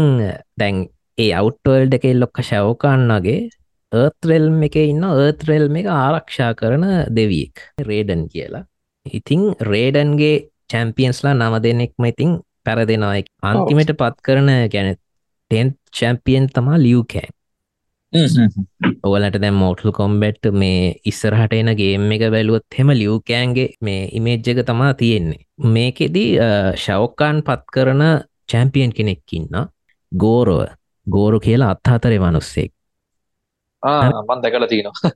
දැන් 0.60 0.86
ඒ 1.17 1.31
අවට්වල්ඩ 1.33 1.97
එක 1.97 2.05
ලොක්ක 2.15 2.43
ශවකාන්නගේ 2.49 3.39
ඒත්‍රෙල්ම් 3.91 4.63
එක 4.67 4.75
ඉන්න 4.83 5.05
ඒත්‍රෙල්ම් 5.07 5.79
එක 5.81 5.88
ආරක්ෂා 5.93 6.51
කරන 6.53 6.86
දෙවියෙක්. 7.10 7.55
රේඩන් 7.81 8.27
කියලා. 8.29 8.65
ඉතිං 9.05 9.43
රේඩන්ගේ 9.71 10.36
චැම්පියන්ස්ලා 10.71 11.33
නම 11.33 11.55
දෙනෙක්ම 11.63 12.05
ඉතිං 12.05 12.31
පැරදෙනයි 12.67 13.25
අන්තිමට 13.43 13.97
පත් 14.01 14.15
කරන 14.25 14.53
ගැන 14.73 14.93
ටෙන් 14.95 15.73
චැම්පියන් 15.93 16.47
තමා 16.53 16.77
ලියවකෑ 16.80 17.30
ඔවලට 19.03 19.38
දැ 19.41 19.51
මෝටල් 19.53 19.91
කොම්බෙට් 19.91 20.47
මේ 20.53 20.93
ඉස්සරහට 21.06 21.53
එන 21.53 21.71
ගේම් 21.75 22.12
එක 22.12 22.23
බැලුවොත් 22.34 22.77
හෙම 22.77 22.93
ලියවකෑන්ගේ 22.93 23.67
මේ 23.82 24.08
ඉමේජ්ජක 24.13 24.63
තමා 24.65 24.93
තියෙන්නේ. 24.93 25.45
මේකෙදී 25.67 26.30
ශවක්කාන් 26.77 27.43
පත් 27.43 27.63
කරන 27.73 28.03
චැම්පියන් 28.51 28.93
කෙනෙක්කින්න 28.93 29.62
ගෝරෝ 30.12 30.65
ගෝරු 31.08 31.39
කියලා 31.39 31.71
අත්හතරේ 31.75 32.19
මනුස්සෙක්. 32.19 32.71
මන් 34.27 34.43
දැකල 34.43 34.67
තියෙනවා 34.67 35.12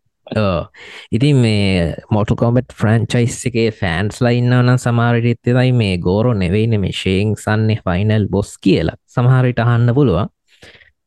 ඉතින් 1.11 1.35
මේ 1.35 1.95
මොටු 2.09 2.35
කොමට් 2.35 2.73
ෆ්‍රන්චයිස් 2.73 3.45
එකේ 3.45 3.71
ෆෑන්ස් 3.71 4.21
ලයින්න 4.21 4.53
නම් 4.53 4.77
සමාරිරිත්තදයි 4.77 5.71
මේ 5.73 5.97
ගෝරෝ 5.97 6.33
නෙවෙයින 6.33 6.79
මේ 6.79 6.91
ශේන් 6.93 7.35
සන්නේ 7.35 7.81
ෆයිනල් 7.83 8.27
බොස් 8.29 8.57
කියලා. 8.57 8.95
සමහරිට 9.07 9.59
අහන්න 9.59 9.93
පුළුවන්. 9.93 10.29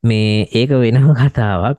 මේ 0.05 0.49
ඒක 0.53 0.71
වෙනම 0.73 1.09
කතාවක්. 1.15 1.79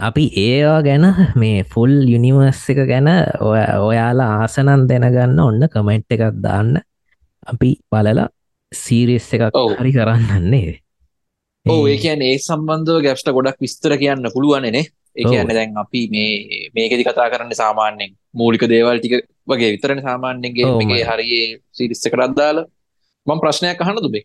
අපි 0.00 0.24
ඒවා 0.36 0.82
ගැන 0.82 1.06
මේ 1.34 1.64
ෆුල් 1.64 1.92
යුනිවර්ස් 2.06 2.62
එක 2.70 2.80
ගැන 2.86 3.08
ඔය 3.40 3.60
ඔයාලා 3.80 4.30
ආසනන් 4.40 4.86
දැනගන්න 4.88 5.40
ඔන්න 5.40 5.68
කමෙන්ට් 5.68 6.12
එකක් 6.12 6.42
දාන්න. 6.42 6.76
අපි 7.46 7.70
බලලා 7.90 8.28
සීරිස් 8.72 9.32
එකක් 9.34 9.56
හරි 9.80 9.92
කරන්නන්නේ. 9.92 10.78
ඕ 11.66 11.88
ඒ 11.88 11.96
කියන 11.98 12.22
ඒ 12.22 12.38
සම්බන්ධව 12.38 13.02
ගැස්ට 13.02 13.32
ගොඩක් 13.32 13.58
විස්තර 13.60 13.96
කියන්න 13.98 14.30
පුළුවනනේ 14.34 14.84
ඒ 15.16 15.24
කියන්න 15.24 15.50
දැන් 15.50 15.76
අපි 15.76 16.00
මේ 16.14 16.30
මේකෙදි 16.76 17.06
කතා 17.08 17.28
කරන්න 17.32 17.52
සාමාන්‍යෙන් 17.54 18.10
මූලික 18.34 18.64
දේවල් 18.74 18.98
ටික 18.98 19.14
වගේ. 19.46 19.70
විතරන 19.74 20.00
සාමාන්‍යන්ගේ 20.00 20.72
මේ 20.82 21.02
හරියේ 21.02 21.44
සිරිස්ස 21.72 22.08
කරත්දාල 22.12 22.58
මං 23.26 23.42
ප්‍රශ්නයක් 23.42 23.84
අහන්න 23.84 24.02
දුබේ. 24.06 24.24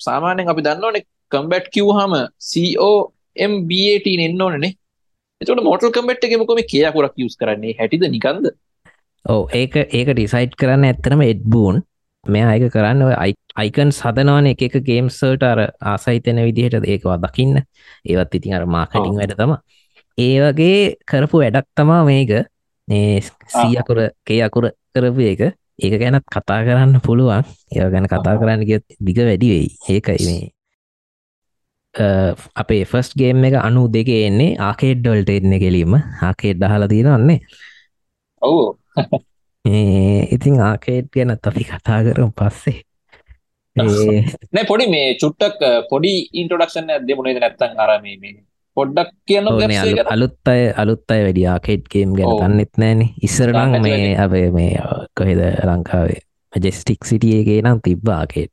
සාමාන්‍යෙන් 0.00 0.52
අපි 0.54 0.66
දන්න 0.66 0.84
ඕනෙ 0.84 1.00
කම්බැට් 1.32 1.66
කිව්හම 1.74 2.14
COMBAT 2.50 4.06
එන්න 4.18 4.44
ඕනනේ 4.46 4.72
එතට 5.40 5.60
මොටල් 5.62 5.92
කම්බට් 5.94 6.24
එක 6.26 6.32
මොකම 6.40 6.60
කියකුරක් 6.72 7.20
යස් 7.24 7.36
කරන්නේ? 7.38 7.74
හැටිද? 7.78 8.04
නිකන්ද? 8.10 8.46
ඕ 9.24 9.42
ඒක 9.54 9.76
ඒක 9.76 10.08
ඩිසයිට් 10.10 10.56
කරන්න 10.58 10.86
ඇත්තනම 10.88 11.22
එඩ්බූන් 11.24 11.76
මෙ 12.28 12.42
අයක 12.44 12.64
කරන්න 12.72 13.02
අයිකන් 13.56 13.90
සදනවන 13.92 14.50
එක 14.52 14.78
ගේම්සල්ට 14.82 15.42
අර 15.42 15.60
ආසයිතන 15.84 16.42
විදිහට 16.46 16.84
ඒකවා 16.84 17.18
දකින්න. 17.18 17.62
ඒවත් 18.04 18.34
ඉතින් 18.34 18.54
අර 18.54 18.66
මාකටිං 18.68 19.16
වැඩ 19.16 19.34
තම 19.34 19.54
ඒ 20.18 20.36
වගේ 20.42 20.82
කරපු 21.04 21.42
වැඩක් 21.42 21.66
තමා 21.74 22.02
මේක. 22.04 22.30
සීයකුර 23.52 23.98
කේයකුර 24.24 24.70
කරපු 24.92 25.20
එක. 25.24 25.42
ඒක 25.78 25.94
ගැනත් 26.00 26.24
කතා 26.26 26.60
කරන්න 26.64 27.00
පුළුවන්. 27.00 27.42
ඒ 27.70 27.90
ගැන 27.90 28.06
කතා 28.06 28.36
කරන්න 28.36 28.62
කිය 28.64 28.80
දිග 29.00 29.18
වැඩි 29.20 29.48
වෙයි. 29.48 29.68
ඒකයි 29.88 30.22
මේ. 30.26 30.46
අපේ 32.54 32.84
ෆස්ට 32.84 33.16
ගේම් 33.16 33.44
එක 33.44 33.54
අනු 33.58 33.88
දෙක 33.88 34.08
එන්නේ 34.10 34.56
ආකේඩ්ඩොල්ට 34.60 35.30
එන්න 35.30 35.54
කෙලීම 35.58 35.94
ආකේඩ් 36.22 36.60
දහලා 36.60 36.88
තියෙනන්නේ 36.88 37.40
ඔවු 38.42 38.62
ඉතින් 39.64 40.60
ආකේට් 40.62 41.10
ගැන 41.10 41.30
අපි 41.32 41.64
කතා 41.64 42.02
කරම් 42.04 42.32
පස්සේ. 42.32 42.82
නෑ 44.54 44.66
පොඩි 44.66 44.86
මේ 44.90 45.14
චුට්ටක් 45.14 45.62
පොඩි 45.90 46.12
ඉන්ට්‍රඩක්ෂන් 46.34 46.90
ඇද 46.90 47.10
මුණේද 47.14 47.40
නැත්තන් 47.40 47.78
අරම 47.78 48.02
මේ 48.02 48.34
පොඩ්ඩක් 48.76 49.12
කියන්න 49.26 50.06
අලුත් 50.06 50.38
අය 50.46 50.62
අලුත් 50.74 51.04
අය 51.10 51.22
වැඩි 51.26 51.46
ආකේට් 51.46 51.90
ගේම් 51.92 52.14
ගැන 52.18 52.34
දන්නෙත් 52.40 52.80
නෑන 52.82 53.04
ඉස්සරනම් 53.22 53.76
මේ 53.82 54.16
අපේ 54.16 54.48
මේ 54.50 54.72
කොහෙද 55.14 55.42
ලංකාවේ? 55.64 56.20
මජෙස්ටික් 56.52 57.04
සිටියගේ 57.04 57.60
නම් 57.62 57.82
තිබ්බ 57.84 58.08
ආකේට් 58.08 58.52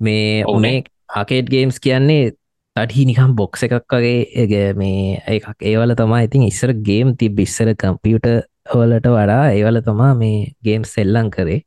මේ 0.00 0.44
ඕනේ. 0.46 0.82
ආකේට් 1.16 1.50
ගේම්ස් 1.50 1.80
කියන්නේ 1.80 2.32
තටහි 2.76 3.06
නිකම් 3.08 3.34
බොක්ස 3.34 3.64
එකක් 3.66 3.94
වගේ 3.94 4.66
මේ 4.74 5.18
එකක්. 5.26 5.56
ඒවල 5.62 5.94
තමා 5.94 6.22
ඉතින් 6.26 6.46
ඉස්සර 6.46 6.74
ගේම් 6.88 7.16
තිබ 7.16 7.38
ඉස්සර 7.38 7.74
කම්පියුට 7.74 8.28
වලට 8.72 9.08
වඩා 9.08 9.44
ඒවල 9.50 9.80
තමා 9.84 10.12
මේ 10.14 10.52
ගේම් 10.64 10.84
සෙල්ලං 10.86 11.30
කරේ. 11.30 11.60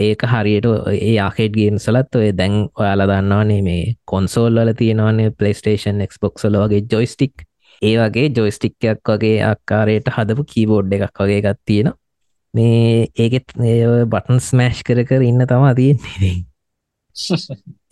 ඒක 0.00 0.22
හරියට 0.24 0.66
ඒ 0.92 1.16
ආකේට් 1.18 1.54
ගේම් 1.56 1.76
සලත් 1.78 2.16
ඔය 2.16 2.32
දැන් 2.36 2.56
ඔයාල 2.74 3.04
දන්නවනේ 3.08 3.62
මේ 3.62 3.84
කොන්සෝල් 4.04 4.58
වල 4.60 4.72
තියෙනවන්නේ 4.76 5.30
පලේස්ටේෂන් 5.32 6.02
එක්ස්පොක්සල 6.06 6.58
වගේ 6.62 6.82
ජොයිස්ටික් 6.92 7.46
ඒ 7.82 7.94
වගේ 7.98 8.28
ජොයිස්ටික්යක් 8.30 9.00
වගේ 9.04 9.38
ආකාරයට 9.44 10.10
හදපු 10.10 10.44
කීබෝඩ් 10.52 10.92
එකක් 10.92 11.22
වගේ 11.22 11.40
එකත් 11.42 11.62
තියෙන 11.64 11.92
මේ 12.54 13.08
ඒකෙත් 13.16 13.56
බටන් 13.56 14.40
ස්මෑශ් 14.40 14.82
කර 14.82 15.02
කර 15.04 15.22
ඉන්න 15.22 15.46
තමා 15.46 15.74
තියෙන්නේ. 15.74 16.36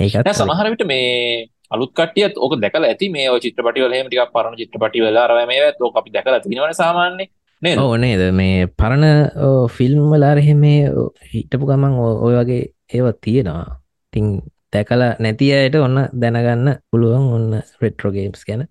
ඒකත් 0.00 0.32
සමහරවිට 0.34 0.84
මේ 0.87 1.48
අලුත් 1.70 1.92
කටියත් 1.92 2.37
ඕක 2.37 2.58
දැකල 2.60 2.84
ඇති. 2.84 3.08
මේ 3.08 3.28
චිත්‍රපටි 3.38 3.84
වලහෙම 3.84 4.08
ටික 4.08 4.32
පරණ 4.32 4.60
චිත්‍රපටි 4.60 5.04
වෙලා 5.04 5.24
අරව 5.26 5.40
මේ 5.48 5.72
ඕක 5.80 5.96
අපි 5.96 6.14
දැකලා 6.16 6.40
තිනවන 6.40 6.74
සාමාන්‍ය 6.74 7.26
නේ 7.64 7.77
ඕ 7.79 7.96
නේද? 7.96 8.22
මේ 8.33 8.66
පරණ 8.81 9.68
ෆිල්ම් 9.77 10.11
වලාරහෙ 10.12 10.55
මේ 10.55 10.88
හිටපු 11.33 11.68
ගමන් 11.70 11.94
ඔය 12.27 12.35
වගේ 12.37 12.64
ඒවත් 12.92 13.18
තියෙනවා. 13.24 13.79
තිං 14.12 14.27
දැකල 14.74 15.05
නැති 15.24 15.48
අයට 15.57 15.79
ඔන්න 15.81 16.00
දැනගන්න 16.22 16.74
පුළුවන් 16.90 17.31
ඔන්න 17.37 17.62
රෙට්‍රෝගේම්ස් 17.83 18.44
ගැන. 18.48 18.66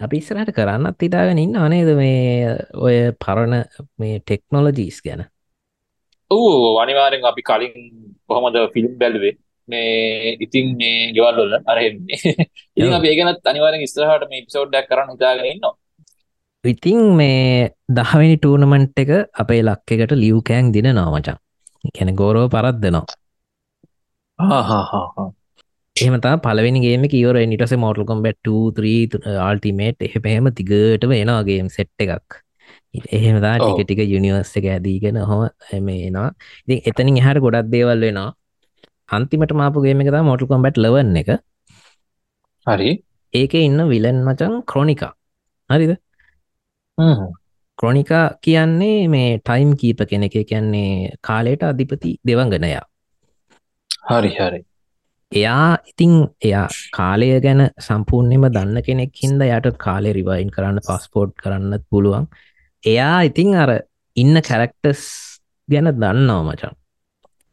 අපි 0.00 0.20
ඉස්සරහට 0.22 0.50
කරන්නත් 0.56 1.06
ඉතාගෙන 1.08 1.42
ඉන්න 1.44 1.60
අනේද 1.66 1.92
මේ 2.00 2.56
ඔය 2.86 2.96
පරණ 3.24 3.54
මේ 4.02 4.18
ටෙක්නොලජීස් 4.20 4.98
ගැන? 5.06 5.24
ඕ 6.30 6.74
අනිවාරෙන් 6.82 7.30
අපි 7.32 7.46
කලින් 7.50 7.78
කොහොමද 8.26 8.58
ෆිල්ම් 8.74 8.98
බැලුවේ? 8.98 9.36
මේ 9.68 10.34
ඉතින් 10.40 10.74
මේ 10.76 11.12
ගෙවල්ලොල්ල 11.12 11.54
අරහෙන්නේ. 11.64 12.18
ඉතින් 12.76 12.98
අප 12.98 13.08
ඒගෙනත් 13.12 13.52
අනිවාරෙන් 13.52 13.86
ස්ත්‍රහට 13.86 14.28
මේ 14.28 14.44
පිසෝඩ්ඩක් 14.48 14.90
කරන්න 14.90 15.14
හිතාගෙන 15.14 15.50
ඉන්නවා 15.52 15.76
ඉතිං 16.64 17.00
මේ 17.18 17.70
දහවෙනි 17.96 18.36
ටූනමන්ට් 18.38 19.00
එක 19.02 19.10
අපේ 19.42 19.62
ලක්කෙකට 19.62 20.12
ලියවකෑන් 20.22 20.72
දින 20.74 20.88
නාමචා 20.98 21.36
කැන 21.96 22.10
ගෝරෝ 22.20 22.46
පරත්දනවා 22.48 23.04
එහමතා 25.96 26.34
පලවෙනිගේම 26.44 27.04
කියවර 27.12 27.36
නිටස 27.50 27.74
මෝටල් 27.82 28.06
කොම්බැට් 28.10 28.38
3 28.48 29.34
ආල්ටිමේට් 29.42 30.06
එහෙපහෙම 30.06 30.48
තිගට 30.58 31.04
වෙනවාගේම් 31.12 31.68
සෙට් 31.76 32.04
එකක්. 32.04 32.40
එහෙමදා 33.18 33.54
ටික 33.58 33.82
ටික 33.86 34.00
යුනිවර්ස 34.14 34.52
එක 34.60 34.66
ඇදීගෙන 34.74 35.20
හොම 35.30 35.42
මේ 35.88 36.00
එනවා. 36.08 36.30
ඉතින් 36.66 36.80
එතනින් 36.90 37.20
එහට 37.22 37.42
ගොඩක් 37.46 37.70
දේවල් 37.74 38.06
වෙනවා. 38.06 38.30
අන්තිමට 39.08 39.52
මාපුගේම 39.60 40.02
එකතා 40.04 40.22
මොටල් 40.30 40.50
කොම්බැට් 40.52 40.80
ලවන්න 40.84 41.20
එක. 41.22 41.30
හරි. 42.66 42.90
ඒක 43.34 43.54
ඉන්න 43.60 43.80
විලන් 43.92 44.18
මචන් 44.26 44.54
ක්‍රෝනිකා 44.70 45.12
හරිද 45.70 45.92
ක්‍රොනිකා 47.78 48.26
කියන්නේ 48.40 49.08
මේ 49.08 49.30
ටයිම් 49.38 49.70
කීප 49.76 50.00
කෙනෙක 50.10 50.36
කියන්නේ 50.50 51.10
කාලයට 51.20 51.62
අධිපති 51.62 52.10
දෙවංගනයා 52.28 52.84
හරි 54.10 54.30
හරි. 54.30 54.60
එයා 55.32 55.78
ඉතිං 55.90 56.12
එයා 56.44 56.66
කාලය 56.96 57.28
ගැන 57.40 57.62
සම්පූර්ණයම 57.80 58.46
දන්න 58.48 58.82
කෙනෙක් 58.82 59.22
හින්ද 59.22 59.42
යට 59.48 59.78
කාලෙ 59.78 60.12
රිවයින් 60.12 60.50
කරන්න 60.50 60.80
පස්පෝට් 60.88 61.34
කරන්න 61.42 61.78
පුළුවන්. 61.90 62.26
එයා 62.84 63.20
ඉතිං 63.22 63.54
අර 63.56 63.70
ඉන්න 64.16 64.42
කැරක්ටස් 64.48 65.04
ගැන 65.68 65.90
දන්නවා 65.94 66.42
මචන් 66.44 66.76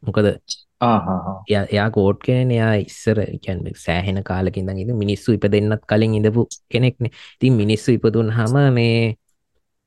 මොකද 0.02 0.28
එයා 1.48 1.88
කෝට් 1.90 2.20
කෙනෙන 2.26 2.50
එයා 2.50 2.74
ඉස්සර 2.84 3.18
කැන් 3.44 3.60
සෑහෙන 3.76 4.22
කාලකින් 4.24 4.70
ඉද 4.76 4.92
මිනිස්සු 4.94 5.32
ඉප 5.32 5.44
දෙන්නත් 5.52 5.84
කලින් 5.86 6.14
ඉඳපු 6.14 6.46
කෙනෙක්න. 6.68 7.10
තින් 7.40 7.52
මිනිස්සු 7.54 7.92
ඉපදුන් 7.92 8.30
හම 8.30 8.56
මේ 8.74 9.16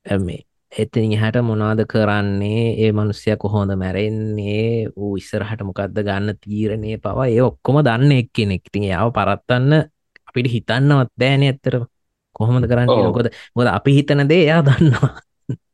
මේ 0.05 0.41
එතින් 0.71 1.11
එහට 1.13 1.37
මොනාද 1.41 1.81
කරන්නේ? 1.87 2.63
ඒ 2.77 2.91
මනුස්්‍යය 2.91 3.35
කොහොඳ 3.37 3.71
මැරෙන්නේ? 3.75 4.87
ඌ 4.95 5.11
ඉස්සරහට 5.17 5.61
මොකක්ද 5.63 5.99
ගන්න 5.99 6.37
තීරණය 6.37 6.97
පවා 6.99 7.27
ඒ 7.27 7.41
ඔක්කොම 7.41 7.81
දන්න 7.81 8.11
එක් 8.11 8.31
කෙනෙක් 8.33 8.65
තින් 8.71 8.87
යාව 8.91 9.11
පරත්තන්න 9.17 9.73
අපිට 10.27 10.49
හිතන්නවත් 10.55 11.11
දෑන 11.17 11.45
ඇත්තර 11.49 11.75
කොහොමද 12.35 12.67
කරන්න? 12.67 13.13
කොද 13.13 13.29
මොද 13.55 13.67
අපි 13.67 13.91
හිතන 13.97 14.27
දේ 14.27 14.41
එයා 14.47 14.63
දන්නවා. 14.63 15.13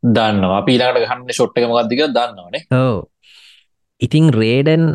දන්නවා. 0.08 0.60
අපි 0.60 0.76
ඊලාට 0.76 1.02
ගන්න 1.04 1.26
ෂොට්ක 1.30 1.66
මොකක්දික 1.68 2.06
දන්නවනේ. 2.10 2.68
ඕ 2.74 3.00
ඉතිං 4.02 4.30
රේඩන් 4.34 4.86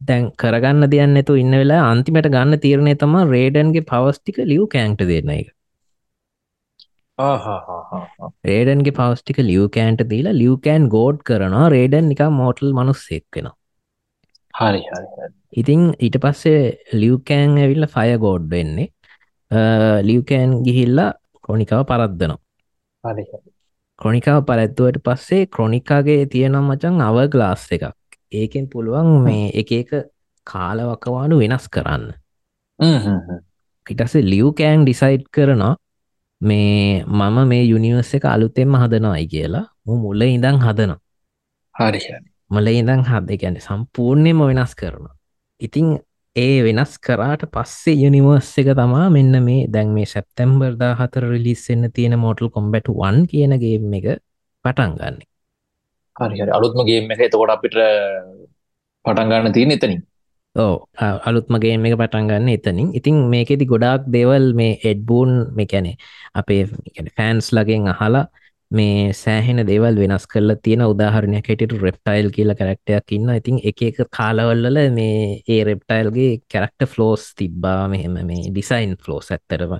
දැන් 0.00 0.30
කරගන්න 0.36 0.90
දෙයන්න 0.90 1.18
ඇතු 1.18 1.36
ඉන්න 1.42 1.54
වෙලා 1.54 1.82
අන්තිමට 1.90 2.28
ගන්න 2.28 2.60
තීරණය 2.60 2.94
තම 2.94 3.14
රේඩන්ගේ 3.34 3.88
පවස්ටික 3.90 4.40
ලියව් 4.50 4.64
කෑන්ට 4.72 5.04
දෙන්න 5.10 5.30
එක 5.36 5.52
රේඩන්ගේ 8.44 8.94
පවස්ටික 8.98 9.38
ලියකෑන්ට 9.50 10.00
දීලා 10.12 10.34
ලියකෑන් 10.34 10.88
ගෝඩ් 10.94 11.18
කරනවා. 11.28 11.68
රේඩන් 11.74 12.08
නිකම් 12.12 12.32
මෝටල් 12.40 12.72
මනුස්සෙක් 12.72 13.24
වෙන 13.36 13.50
හරි. 14.54 14.80
ඉතිං 15.56 15.82
ඊට 15.98 16.18
පස්සේ 16.24 16.62
ලියකෑන් 17.02 17.58
ඇවිල්ල 17.58 17.86
ෆය 17.94 18.16
ගෝඩ් 18.24 18.48
වෙන්නේ. 18.50 18.88
ලියකෑන් 20.02 20.56
ගිහිල්ලා 20.66 21.12
කොනිකාව 21.42 21.84
පරද්දනවා. 21.90 22.38
ක්‍රොනිකාව 23.98 24.42
පරැත්තුවට 24.48 24.98
පස්සේ 25.06 25.46
ක්‍රොනිකාගේ 25.46 26.26
තියෙනම් 26.26 26.66
මචන් 26.70 27.00
අව 27.00 27.20
ගලාස් 27.28 27.68
එකක්. 27.70 27.94
ඒකෙන් 28.32 28.66
පුළුවන් 28.68 29.22
මේ 29.24 29.46
එක 29.54 29.72
එක 29.72 29.90
කාලවකවානු 30.46 31.38
වෙනස් 31.38 31.68
කරන්න. 31.68 32.04
ඉටස 33.86 34.14
ලියකෑන් 34.32 34.82
ඩිසයිට් 34.84 35.30
කරනවා 35.30 35.72
මේ 36.44 37.04
මම 37.08 37.36
මේ 37.50 37.64
යුනිවර්ස 37.64 38.14
එක 38.16 38.24
අලුතෙන්ම 38.26 38.74
හදනවායි 38.82 39.26
කියලා 39.26 39.66
මු 39.86 39.98
මුල්ල 40.04 40.22
ඉඳං 40.26 40.58
හදනවා 40.58 41.00
හරි. 41.74 42.00
මල 42.50 42.66
ඉඳං 42.70 43.04
හද 43.04 43.38
ගැන 43.42 43.60
සම්පූර්ණයම 43.60 44.40
වෙනස් 44.42 44.74
කරනවා 44.74 45.14
ඉතිං 45.60 45.86
ඒ 46.36 46.56
වෙනස් 46.66 46.92
කරාට 46.98 47.42
පස්සේ 47.52 47.96
යුනිවර්ස් 47.96 48.50
එක 48.60 48.70
තමා 48.78 49.06
මෙන්න 49.16 49.34
මේ 49.44 49.68
දැන් 49.68 49.92
මේ 49.96 50.06
සැප්තැම්බර් 50.06 50.72
දා 50.80 50.94
හතර 50.94 51.28
රිලිස්සෙන්න්න 51.30 51.92
තියෙන 51.92 52.18
මෝටල් 52.18 52.50
කොම්බැට 52.56 52.90
වන් 52.94 53.20
කියනගේ 53.30 53.76
එක 53.98 54.08
පටන් 54.64 54.92
ගන්න 54.98 55.22
හරි 56.16 56.40
හරි. 56.40 56.50
අලුත්ම 56.50 56.80
ගේම් 56.86 57.10
එක 57.10 57.20
එතකොට 57.26 57.54
අපිට 57.54 57.76
පටන් 59.04 59.30
ගන්න 59.30 59.52
තියෙන 59.52 59.74
එතනින්. 59.76 60.02
ඕ 60.56 60.74
අලුත්මගේ 61.28 61.74
එක 61.88 61.96
පටන්ගන්න 62.00 62.48
එතනින්. 62.48 62.88
ඉතින් 62.98 63.16
මේකෙති 63.32 63.66
ගොඩාක් 63.66 64.02
දෙවල් 64.14 64.46
මේ 64.54 64.78
එඩ්බූන් 64.90 65.32
මේකැනෙ 65.58 65.92
අපේ 66.34 66.62
ෆෑන්ස් 67.16 67.46
ලගෙන් 67.52 67.88
අහලා 67.94 68.24
මේ 68.70 69.12
සෑහෙන 69.14 69.60
දේවල් 69.66 69.96
වෙනස් 69.96 70.26
කරලා 70.26 70.56
තියෙන 70.64 70.82
උදාහරණයක් 70.84 71.48
හැටියට 71.50 71.74
රෙප්ටයිල් 71.82 72.28
කියල 72.36 72.50
කරක්ටයක් 72.60 73.14
ඉන්න 73.16 73.28
ඉතින් 73.32 73.58
එක 73.70 73.82
එක 73.88 73.98
කාලවල්ල 74.10 74.78
මේ 74.98 75.18
ඒ 75.48 75.60
රෙප්ටයිල්ගේ 75.64 76.30
කැරක්ට 76.52 76.86
ෆලෝස් 76.94 77.24
තිබ්බා. 77.38 77.82
මෙහෙම 77.88 78.14
මේ 78.22 78.42
ඩිසයින් 78.48 78.96
ෆලෝස් 79.02 79.30
ඇත්තරම 79.30 79.74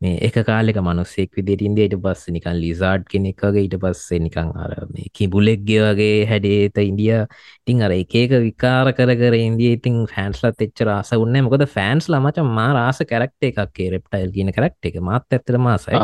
මේ 0.00 0.18
එක 0.26 0.36
කාලෙක 0.48 0.78
මනුස්සෙක් 0.80 1.34
විදිට 1.38 1.62
ඉන්දට 1.62 1.96
පස්ස 2.04 2.30
නිකන් 2.34 2.56
ලිසාඩ් 2.56 3.02
කෙනෙක්ගේ 3.12 3.62
ඊට 3.62 3.76
පස්සේ 3.82 4.20
නිකං 4.20 4.52
අර 4.56 4.72
මේ 4.92 5.10
කිබුලෙක්ගේ 5.12 5.82
වගේ 5.88 6.26
හැඩේත 6.30 6.80
ඉන්දිය. 6.82 7.12
ඉතින් 7.60 7.84
අර 7.84 7.92
එක 7.92 8.14
එක 8.16 8.32
විකාර 8.40 8.92
කර 8.92 9.12
කර 9.14 9.36
ඉන්දිය 9.38 9.76
ඉතින් 9.76 9.98
ෆෑන්ස්ලත් 10.12 10.64
එච්ච 10.66 10.84
රස 10.86 11.12
උන්න 11.18 11.40
මොකද 11.44 11.66
ෆෑන්ස් 11.68 12.08
ලමච 12.08 12.46
මා 12.50 12.70
රාස 12.72 13.04
කරක්ට 13.04 13.50
එකක්ේ 13.50 13.90
රෙප්ටයිල් 13.96 14.32
කියන 14.36 14.54
කරක්ට 14.56 14.90
එක. 14.90 15.00
මාත් 15.02 15.28
ඇතර 15.30 15.60
මාසයි 15.60 16.00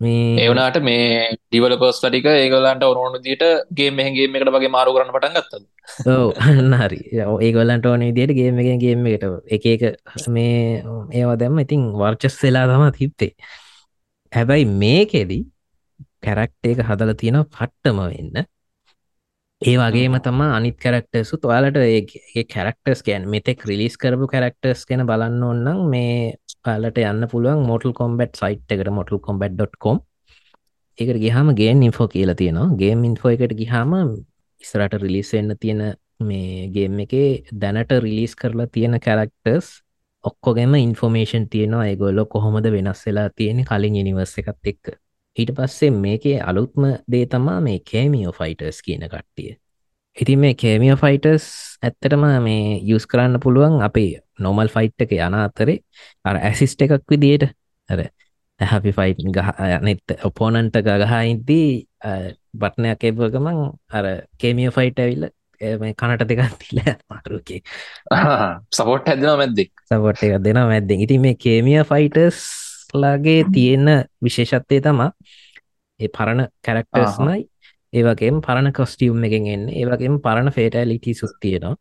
මේ 0.00 0.36
ඒවනාට 0.38 0.78
මේ 0.82 1.04
ඩිවලපස් 1.32 2.00
ටික 2.00 2.26
ඒගලන්ට 2.28 2.84
ඔරුණු 2.84 3.18
දිට 3.18 3.44
ගේ 3.72 3.90
මෙහගේ 3.92 4.26
එකට 4.30 4.50
වගේ 4.54 4.70
මාරු 4.70 4.94
කරන්න 4.94 5.12
පටන් 5.14 5.36
ගත්තද? 5.36 5.64
අන්නහරි 6.50 7.00
ඒගොල්ලන්ට 7.40 7.86
ඕන 7.86 8.04
විදියට 8.08 8.34
ගේම 8.34 8.58
එකෙන් 8.58 8.78
ගේම 8.78 9.06
එකට 9.06 9.24
එක 9.50 9.66
එක 9.66 9.82
මේ 10.28 10.82
ඒවා 11.12 11.36
දැම්ම 11.36 11.62
ඉතින් 11.64 11.86
වර්චස් 11.94 12.36
වෙලා 12.42 12.66
තම 12.66 12.84
තිබ්තේ 12.98 13.32
හැබැයි 14.32 14.68
මේකෙදී 14.76 15.42
කැරක්ට 16.22 16.72
එක 16.72 16.84
හදල 16.84 17.16
තියෙන 17.16 17.42
පට්ටම 17.46 18.04
වෙන්න 18.04 18.46
ඒ 19.62 19.76
වගේම 19.78 20.16
තම 20.20 20.40
අනිත් 20.48 20.76
කැරක්ටර්සු 20.78 21.38
තුවාලට 21.38 21.76
ඒ 21.78 22.44
කැරක්ටර්ස් 22.46 23.00
කෑන් 23.02 23.24
මෙතෙක් 23.28 23.64
රිලිස් 23.64 23.96
කරපු 23.96 24.28
කැරක්ටර්ස් 24.28 24.84
ගැන 24.84 25.08
බලන්න 25.08 25.42
ඔන්නම් 25.44 25.80
මේ 25.88 26.34
පාලට 26.66 26.98
යන්න 27.02 27.28
පුළුවන් 27.32 27.64
මොටල් 27.70 27.92
කොම්බට් 28.00 28.40
සයිට් 28.40 28.74
එකට 28.74 28.92
මොටල් 28.98 29.20
කොම්බට්.කොම් 29.26 29.98
එකට 30.98 31.18
ගහම 31.22 31.48
ගේන් 31.54 31.82
ඉන්ෆෝ 31.82 32.08
කියලා 32.08 32.34
තියෙනවා. 32.34 32.68
ගේම් 32.80 33.04
ඉන්ෆෝ 33.04 33.30
එකට 33.30 33.54
ගිහාම 33.58 33.92
ඉස්රට 34.62 34.94
රිලිස්වෙන්න 35.02 35.56
තියෙන 35.60 35.82
මේ 36.20 36.68
ගේම් 36.68 37.00
එක 37.04 37.12
දැනට 37.54 37.92
රිලිස් 38.04 38.34
කරලා 38.34 38.66
තියෙන 38.68 38.96
කැරක්ටර්ස් 39.00 39.68
ඔක්කොගෙම 40.24 40.74
ඉන්ෆෝමේෂන් 40.76 41.44
තියෙනවා. 41.48 41.84
ඒගොල්ලො 41.86 42.24
කොහොමද 42.26 42.70
වෙනස් 42.76 43.04
වෙලා 43.06 43.28
තියෙන 43.36 43.64
කලින් 43.64 43.98
නිවර්ස 44.04 44.38
එකත් 44.38 44.72
එක්ක. 44.72 44.96
ඊට 45.36 45.52
පස්සේ 45.52 45.90
මේකේ 45.98 46.40
අලුත්ම 46.42 46.82
දේ 47.12 47.26
තමා 47.26 47.60
මේ 47.60 47.78
කේමියෝ 47.90 48.32
ෆයිටර්ස් 48.32 48.78
කියන 48.82 49.04
කට්ටිය. 49.06 49.50
ඉතින් 50.16 50.38
මේ 50.40 50.54
කේමියෝ 50.56 50.96
ෆයිටර්ස් 50.96 51.46
ඇත්තටම 51.82 52.24
මේ 52.42 52.80
යස් 52.88 53.06
කරන්න 53.06 53.40
පුළුවන් 53.40 53.82
අපේ 53.82 54.20
නොමල් 54.38 54.68
ෆයිට් 54.68 55.04
එක 55.04 55.12
යන 55.18 55.36
අතරේ 55.36 55.82
අර 56.24 56.40
ඇසිස්ට 56.40 56.82
එකක් 56.82 57.04
විදියට. 57.06 57.50
අර 57.88 58.00
හැපි 58.60 58.92
ෆයිට් 58.92 59.24
ගහ 59.28 59.50
නෙත් 59.82 60.16
ඔපෝනන්ට 60.24 60.76
ගහා 60.82 61.22
ඉද්දී 61.26 61.70
බට්නයක් 62.54 63.04
එබගමන් 63.04 63.58
අර 63.92 64.06
කේමිය 64.38 64.70
ෆයිට් 64.70 64.98
ඇවිල්ල 64.98 65.28
කනට 65.60 66.28
දෙකක් 66.28 66.56
තිල 66.60 66.80
මාරුකේ 67.08 67.60
සපොට් 68.70 69.08
හැදෙන 69.08 69.36
මැද්දෙක්. 69.36 69.72
සපොට් 69.84 70.22
එක 70.22 70.38
දෙන 70.42 70.62
මැද්දෙන් 70.62 71.00
ඉති 71.00 71.18
මේ 71.18 71.36
කේමිය 71.36 71.82
ෆයිටර්ස් 71.84 72.40
ලාගේ 72.94 73.44
තියෙන 73.52 73.88
විශේෂත්වය 74.22 74.80
තමා 74.80 75.10
ඒ 76.00 76.08
පරණ 76.08 76.48
කැරක්ටර්ස්නයි 76.62 77.48
ඒවගේම 77.92 78.40
පරණ 78.40 78.72
කොස්ටියුම් 78.72 79.24
එකෙන් 79.24 79.46
එන්න. 79.48 79.66
ඒවගේම 79.70 80.20
පරණ 80.20 80.52
ෆේටලිටි 80.52 81.14
සුත්තියනවා 81.14 81.76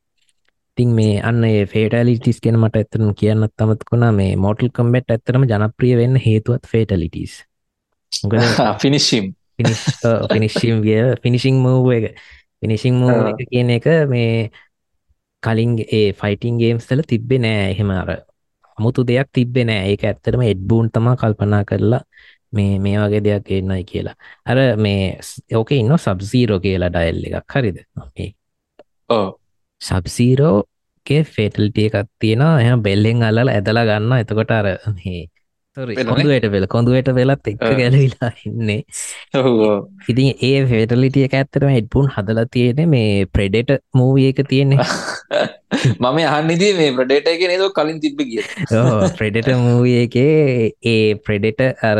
තින් 0.77 0.89
මේ 0.91 1.15
අන්න 1.21 1.41
ෆේටලිටිස් 1.67 2.41
කෙන 2.41 2.59
මට 2.59 2.75
ඇතරම් 2.77 3.11
කියන්න 3.13 3.47
තමත්කුණා 3.53 4.11
මේ 4.13 4.35
මෝටල් 4.37 4.71
කම්බෙට් 4.71 5.11
ඇත්තරම 5.11 5.47
ජනප්‍රිය 5.47 5.95
වෙන්න 5.97 6.19
හේතුවත් 6.19 6.67
ෆේටලිටස් 6.67 7.41
ෆිනිශම් 8.77 9.33
ෆිනිශ්ම් 9.57 10.81
විය 10.81 11.15
ෆිනිසිං 11.23 11.55
මූව 11.57 11.91
එක. 11.91 12.05
ෆිනිසිං 12.61 12.95
මූ 12.95 13.15
එක 13.29 13.47
කියන 13.47 13.69
එක 13.71 13.85
මේ 14.09 14.51
කලින් 15.43 15.79
ඒ 15.79 16.13
ෆයිටින් 16.13 16.57
ගේම්ස්තල 16.57 17.01
තිබ්බෙ 17.03 17.37
නෑ. 17.37 17.71
එහෙම 17.71 17.89
අර 17.91 18.09
අමුතු 18.77 19.01
දෙයක් 19.03 19.29
තිබ්බෙ 19.31 19.63
නෑ. 19.63 19.91
ඒක 19.91 20.03
ඇත්තරම 20.03 20.41
එඩ්බූන් 20.43 20.91
තමා 20.91 21.15
කල්පනා 21.15 21.63
කරලා 21.63 22.03
මේ 22.53 22.79
මේ 22.79 22.97
වගේ 22.99 23.23
දෙයක් 23.23 23.51
එන්නයි 23.51 23.83
කියලා. 23.83 24.15
අර 24.45 24.57
මේ 24.77 25.19
ඕක 25.53 25.71
ඉන්න 25.71 25.97
සබ්සීරෝ 25.97 26.59
කියලා 26.59 26.89
ඩයිල් 26.89 27.21
එකක්. 27.31 27.55
හරිද? 27.55 27.77
සබ්සීරෝගේ 29.81 31.23
ෆෙටල්ටිය 31.35 31.87
එකක් 31.89 32.09
තියෙනවා. 32.19 32.61
එහ 32.61 32.77
බෙල්ලෙන් 32.77 33.23
අල්ල 33.23 33.47
ඇදලා 33.47 33.85
ගන්න 33.85 34.19
එතකොට 34.19 34.51
අර 34.51 34.67
කොඳුවට 35.75 36.45
වෙල 36.47 36.65
කොඳුවට 36.67 37.09
වෙලත් 37.13 37.47
එක්ක 37.47 37.63
ගැලවිලා 37.73 38.31
ඉන්නේ. 38.45 38.79
ඉතින් 40.07 40.29
ඒ 40.41 40.59
ෆෙටලිටිය 40.67 41.27
ඇත්තරම 41.29 41.71
එඩ්පුන් 41.71 42.07
හදලා 42.09 42.45
තියෙන 42.49 42.81
මේ 42.89 43.25
ප්‍රෙඩෙට 43.27 43.73
මූවිය 43.93 44.29
එක 44.29 44.41
තියෙන්නේ. 44.47 44.79
මම 45.95 46.17
අහන්නිදී 46.25 46.71
මේ 46.75 46.93
ප්‍රඩේට 46.93 47.27
එක 47.27 47.43
නේද 47.43 47.65
කලින් 47.73 47.99
තිබ්බ 47.99 48.19
කිය 48.23 48.43
ප්‍රෙඩෙට 49.17 49.51
මූවිය 49.59 49.97
එකේ 49.99 50.71
ඒ 50.85 51.15
ප්‍රෙඩෙට 51.19 51.83
අර 51.83 51.99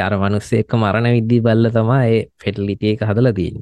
අර 0.00 0.12
මනුස්සෙක්ක 0.18 0.74
මරණ 0.74 1.12
විද්දී 1.12 1.40
බල්ල 1.42 1.70
තමා 1.70 2.02
ඒ 2.08 2.20
ෆෙටලිටිය 2.38 2.94
එක 2.94 3.04
හදලා 3.04 3.34
තියෙන 3.34 3.60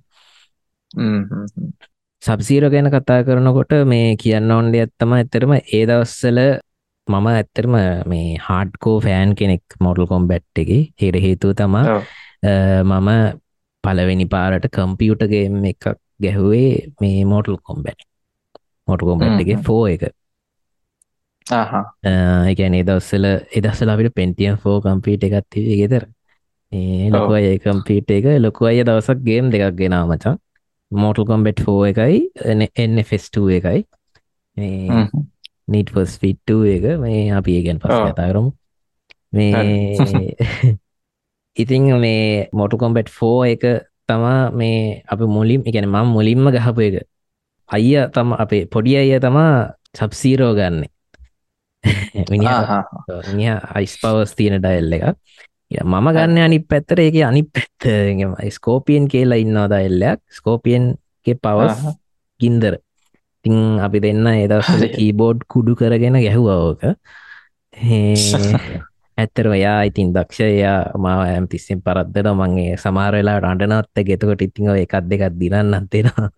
සබ්සීර 2.23 2.71
ගැන 2.71 2.91
කතා 2.91 3.21
කරනකොට 3.25 3.75
මේ 3.87 4.17
කියන්න 4.17 4.51
ඕන්ඩ 4.51 4.75
ඇත්තම 4.77 5.13
ඇත්තරම 5.15 5.53
ඒ 5.57 5.85
දවස්සල 5.85 6.41
මම 7.09 7.27
ඇත්තරම 7.31 7.75
මේ 8.07 8.27
හාඩ්කෝ 8.47 8.97
ෆෑන් 9.01 9.35
කෙනෙක් 9.35 9.65
මොඩල් 9.81 10.07
කොම්බැට් 10.07 10.45
එක. 10.57 10.71
හේර 10.97 11.15
හේතුව 11.19 11.53
තමා 11.55 11.87
මම 12.85 13.11
පලවෙනි 13.85 14.27
පාරට 14.27 14.67
කම්පියුටගේම් 14.71 15.65
එකක් 15.65 15.85
ගැහුවේ 16.21 16.71
මේ 17.01 17.25
මෝටල් 17.25 17.57
කොම්බැට් 17.63 18.01
මොට 18.89 19.03
කොම්බැට් 19.03 19.41
එක 19.45 19.51
ෆෝ 19.63 19.83
එක. 19.89 20.03
ඒකැන 22.47 22.77
දස්සල 22.89 23.27
එදස්සල 23.59 23.91
අපිට 23.91 24.15
පෙන්ටියම් 24.15 24.57
ෆෝ 24.59 24.77
කම්පීට 24.81 25.25
එකත් 25.29 25.57
ඒ 26.73 27.11
ලොක 27.13 27.31
අය 27.33 27.47
කම්පීට 27.59 28.11
එක 28.11 28.27
ලොකු 28.41 28.67
අය 28.67 28.83
දවසක් 28.83 29.19
ගේම් 29.25 29.47
දෙකක් 29.53 29.77
ගෙනා 29.77 30.05
මචා. 30.07 30.35
මෝටල් 30.91 31.25
කොම්බෙට් 31.25 31.61
ෆෝ 31.61 31.81
එකයි 31.85 32.19
එන්න 32.77 33.03
ෆෙස්ටූ 33.05 33.49
එකයි 33.51 33.81
නීට 35.69 35.93
පස් 35.95 36.13
ෆිට්ටූ 36.21 36.63
එක 36.67 36.85
මේ 36.99 37.23
අපි 37.33 37.51
ඒගැන් 37.55 37.79
පස් 37.79 37.97
කතාකරමු 38.07 38.51
මේ 39.33 40.37
ඉතිං 41.57 41.85
මේ 41.97 42.49
මොටු 42.53 42.77
කොම්බෙට් 42.77 43.09
ෆෝ 43.11 43.39
එක 43.45 43.65
තමා 44.09 44.51
මේ 44.51 45.03
අප 45.05 45.21
මුලින් 45.29 45.63
එකන 45.63 45.87
මම් 45.87 46.07
මුලින්ම 46.09 46.47
ගහපු 46.49 46.81
එක. 46.81 46.97
අයිය 47.69 48.09
තම 48.09 48.31
අපේ 48.35 48.65
පොඩි 48.67 48.97
අය 48.97 49.11
තමා 49.19 49.75
සබ්සීරෝ 49.95 50.53
ගන්නේ. 50.55 50.91
අයිස් 53.69 53.95
පවස් 54.01 54.33
තියෙන 54.35 54.59
ඩයිල් 54.59 54.93
එක 54.93 55.05
මම 55.71 56.07
ගන්න 56.09 56.39
අනි 56.39 56.59
පැත්තර 56.61 56.99
ඒක 56.99 57.17
අනි 57.23 57.43
පැත්ත 57.47 57.81
ස්කෝපියන් 58.51 59.05
කියලා 59.07 59.39
ඉන්නවා 59.39 59.69
දයිල්ලයක් 59.69 60.21
ස්කෝපියන්ගේ 60.31 61.37
පවස් 61.37 61.77
ගින්දර 62.41 62.75
තිං 63.49 63.81
අපි 63.81 63.99
දෙන්න 64.01 64.27
එදස්සල 64.29 64.85
කීබෝඩ් 64.91 65.45
කුඩු 65.49 65.73
කරගෙන 65.75 66.17
ගැහුවෝක 66.19 66.81
ඇත්තරම 69.19 69.55
යා 69.57 69.81
ඉතින් 69.83 70.09
දක්ෂයා 70.15 70.79
මාව 70.97 71.21
ඇම් 71.25 71.47
තිස්සෙන් 71.47 71.81
පරද්දන 71.83 72.29
මගේ 72.41 72.73
සමාරවෙලා 72.77 73.39
රඩනත්ත 73.41 73.97
ගෙතකොට 74.05 74.43
ඉතිං 74.43 74.69
එකක්. 74.75 74.95
දෙකක් 75.03 75.25
දිනන්න 75.35 75.75
අත්තෙනවා 75.75 76.29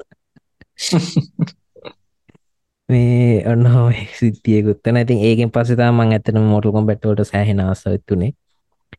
මේ 2.88 3.42
ඔන්න 3.46 3.66
සිතියකුත්තන 4.14 4.96
ඉතින් 4.96 5.18
ඒකෙන් 5.20 5.50
පසතා 5.50 5.90
මං 5.92 6.12
ඇතන 6.12 6.38
මොටල් 6.44 6.72
කොම්බැට්වලට 6.72 7.22
සෑහෙන 7.24 7.60
ආසවත්තුනේ 7.62 8.32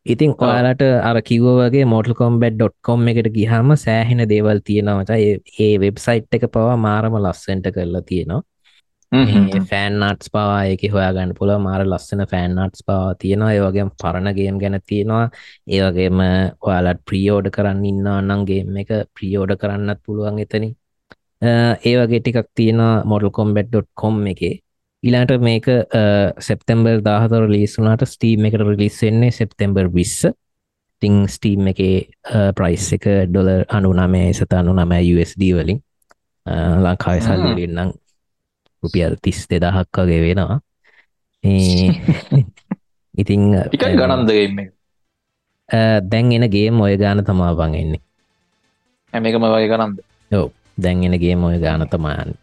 ඉතින් 0.06 0.32
ඔයාලට 0.38 0.82
අර 1.02 1.18
කිව්ව 1.22 1.48
වගේ 1.58 1.84
මොටල් 1.86 2.14
කොම්බැඩ්.කොම් 2.14 3.02
එකට 3.08 3.28
ගිහාම 3.36 3.68
සෑහෙන 3.78 4.22
දේවල් 4.28 4.58
තියෙනවට 4.60 5.12
ඒ 5.58 5.74
වෙබ්සයිට් 5.78 6.34
එක 6.34 6.46
පවා 6.50 6.76
මාරම 6.78 7.14
ලස්සෙන්ට 7.18 7.68
කරලා 7.76 8.02
තියෙනවා. 8.02 8.42
ෆෑන්නාටස් 9.70 10.32
පවා 10.32 10.58
එක 10.66 10.82
හොයාගන්න 10.94 11.34
පුළ 11.38 11.52
මාර 11.58 11.84
ලස්සන 11.84 12.24
ෆෑන්නාටස් 12.26 12.82
පවා 12.82 13.14
තියෙනවා. 13.14 13.52
ඒවගේ 13.52 13.86
පරණගේම් 14.02 14.58
ගැන 14.58 14.78
තියෙනවා. 14.84 15.24
ඒවගේම 15.68 16.18
ඔයාලට 16.60 17.02
ප්‍රියෝඩ 17.04 17.50
කරන්න 17.50 17.84
ඉන්න 17.84 18.06
අන්නන්ගේ 18.08 18.62
එක 18.82 18.90
ප්‍රියෝඩ 19.16 19.54
කරන්නත් 19.56 20.02
පුළුවන් 20.06 20.38
එතනින්. 20.38 20.74
ඒ 21.86 21.94
වගේ 22.00 22.20
ටිකක් 22.20 22.48
තියෙන 22.54 22.82
මොඩල් 23.04 23.30
කොම්බෙට්.කොම් 23.30 24.20
එක 24.26 24.42
ඉලාට 25.02 25.34
මේක 25.40 25.66
සෙප්තැම්බර් 26.38 27.02
දාහතර 27.04 27.48
ලිස්සුනාට 27.50 28.06
ස්ටීම් 28.06 28.46
එකට 28.46 28.62
රිලිස් 28.62 29.00
වෙන්නේ 29.02 29.30
සෙප්තැම්බර් 29.30 29.90
විස්ස. 29.94 30.26
ටිං 31.02 31.24
ස්ටීම් 31.26 31.72
එක 31.72 31.80
ප්‍රයිස් 32.54 32.92
එක 32.94 33.08
ඩොල 33.30 33.48
අනු 33.68 33.90
නමේ 33.92 34.28
සතනු 34.32 34.74
නම 34.74 34.92
USD 35.14 35.48
වලින්. 35.56 35.80
ලංකාව 36.84 37.18
සල්ලිරන්නම් 37.20 37.90
රුපියල් 38.82 39.16
තිස් 39.22 39.46
දෙදහක් 39.50 39.98
වගේ 39.98 40.22
වෙනවා. 40.26 40.60
ඉතිං 43.18 43.42
ගණන්දගන්න 43.50 44.70
දැන් 46.10 46.32
එනගේ 46.32 46.70
මොය 46.70 46.96
ගාන 46.96 47.24
තමා 47.24 47.54
බං 47.54 47.74
එන්නේ. 47.74 48.02
හැමකම 49.12 49.44
වගේ 49.44 49.68
ගනන්ද 49.68 49.98
යෝ 50.30 50.46
දැන්ගෙනගේ 50.78 51.36
මොය 51.36 51.58
ගාන 51.60 51.88
තමායන් 51.88 52.34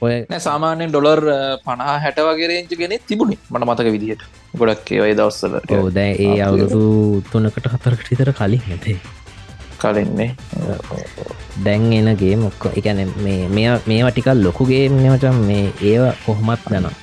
ඔය 0.00 0.16
සාමාන්‍යෙන් 0.46 0.90
ඩොලර් 0.90 1.22
පනා 1.64 1.94
හැට 2.02 2.18
වගේ 2.26 2.48
රේංච 2.50 2.74
ගෙන 2.80 2.94
තිබුණි 3.08 3.36
මට 3.50 3.68
මතක 3.68 3.94
විදිහට 3.94 4.22
ගොඩක් 4.60 4.92
ඒවයි 4.96 5.16
දවස්සල 5.20 5.54
දැ 5.94 6.10
ඒ 6.26 6.36
අවුරුදු 6.40 6.82
තුනකට 7.32 7.66
හතරකට 7.72 8.10
විතර 8.12 8.30
කලින් 8.40 8.62
ඇතේ. 8.68 8.98
කලින්නේ 9.78 10.30
දැන් 11.64 11.90
එනගේ 11.98 12.36
මොක්ක 12.44 12.68
එකන 12.78 13.02
මේ 13.24 13.42
මේ 13.48 13.66
මේවා 13.88 14.12
ටිකල් 14.12 14.44
ලොකුගේ 14.46 14.84
මචම් 14.90 15.42
මේ 15.50 15.66
ඒවා 15.90 16.14
කොහොමත් 16.26 16.70
දැනම් 16.70 16.94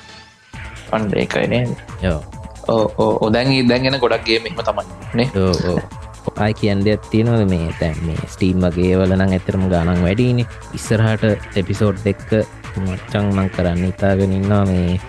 අන්ඩ 0.92 1.20
එකයිනේ 1.24 1.62
යෝ 2.02 2.20
ඕ 2.68 3.30
දැන් 3.30 3.54
දැන්ගෙන 3.68 4.00
ගොඩක්ගේ 4.00 4.40
මෙම 4.44 4.58
තමයි 4.60 4.84
නේ. 5.14 5.28
ආය 5.34 6.05
කියන් 6.60 6.84
දෙයක් 6.84 7.02
තියෙනවද? 7.10 7.44
මේ 7.50 7.74
තැන් 7.80 7.98
මේ 8.06 8.30
ස්ටීම් 8.34 8.64
වගේ 8.66 8.94
වලනම් 9.00 9.36
ඇතරම 9.38 9.68
ගානන් 9.72 10.02
වැඩීන 10.06 10.40
ඉස්සරහට 10.78 11.56
එපිසෝඩ් 11.56 12.00
දෙක්ක 12.06 12.30
මච්චං 12.76 13.30
මං 13.34 13.52
කරන්න 13.56 13.84
ඉතාගෙනන්නවා 13.92 14.64
මේ 14.72 15.00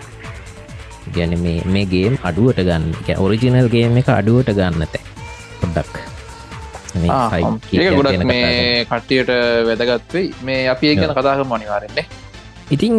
ගැන 1.15 1.39
මේ 1.45 1.63
මේගේ 1.65 2.13
අඩුවට 2.23 2.61
ගන්න. 2.67 2.93
ඔරිජිනල්ගේ 3.17 3.87
එක 4.03 4.13
අඩුවට 4.19 4.53
ගන්න 4.59 4.93
තැ 4.93 5.03
පොඩ්ඩක්. 5.61 6.07
ගොඩක් 6.95 8.23
මේ 8.25 8.85
කට්ටියට 8.85 9.31
වැදගත්වෙයි 9.67 10.33
මේ 10.43 10.69
අපි 10.69 10.89
ඒ 10.89 10.95
ගැන 10.95 11.13
කතාක 11.13 11.43
මනිවාරෙන්නේ 11.45 12.05
ඉතිං 12.71 12.95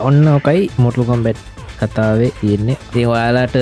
ඔන්න 0.00 0.28
ඕකයි 0.28 0.70
මොටලුකොම් 0.78 1.22
බැට් 1.22 1.51
කතාවේ 1.82 2.30
තියෙන්නේ. 2.40 2.76
ඒ 2.96 3.06
ඔයාලාට 3.06 3.56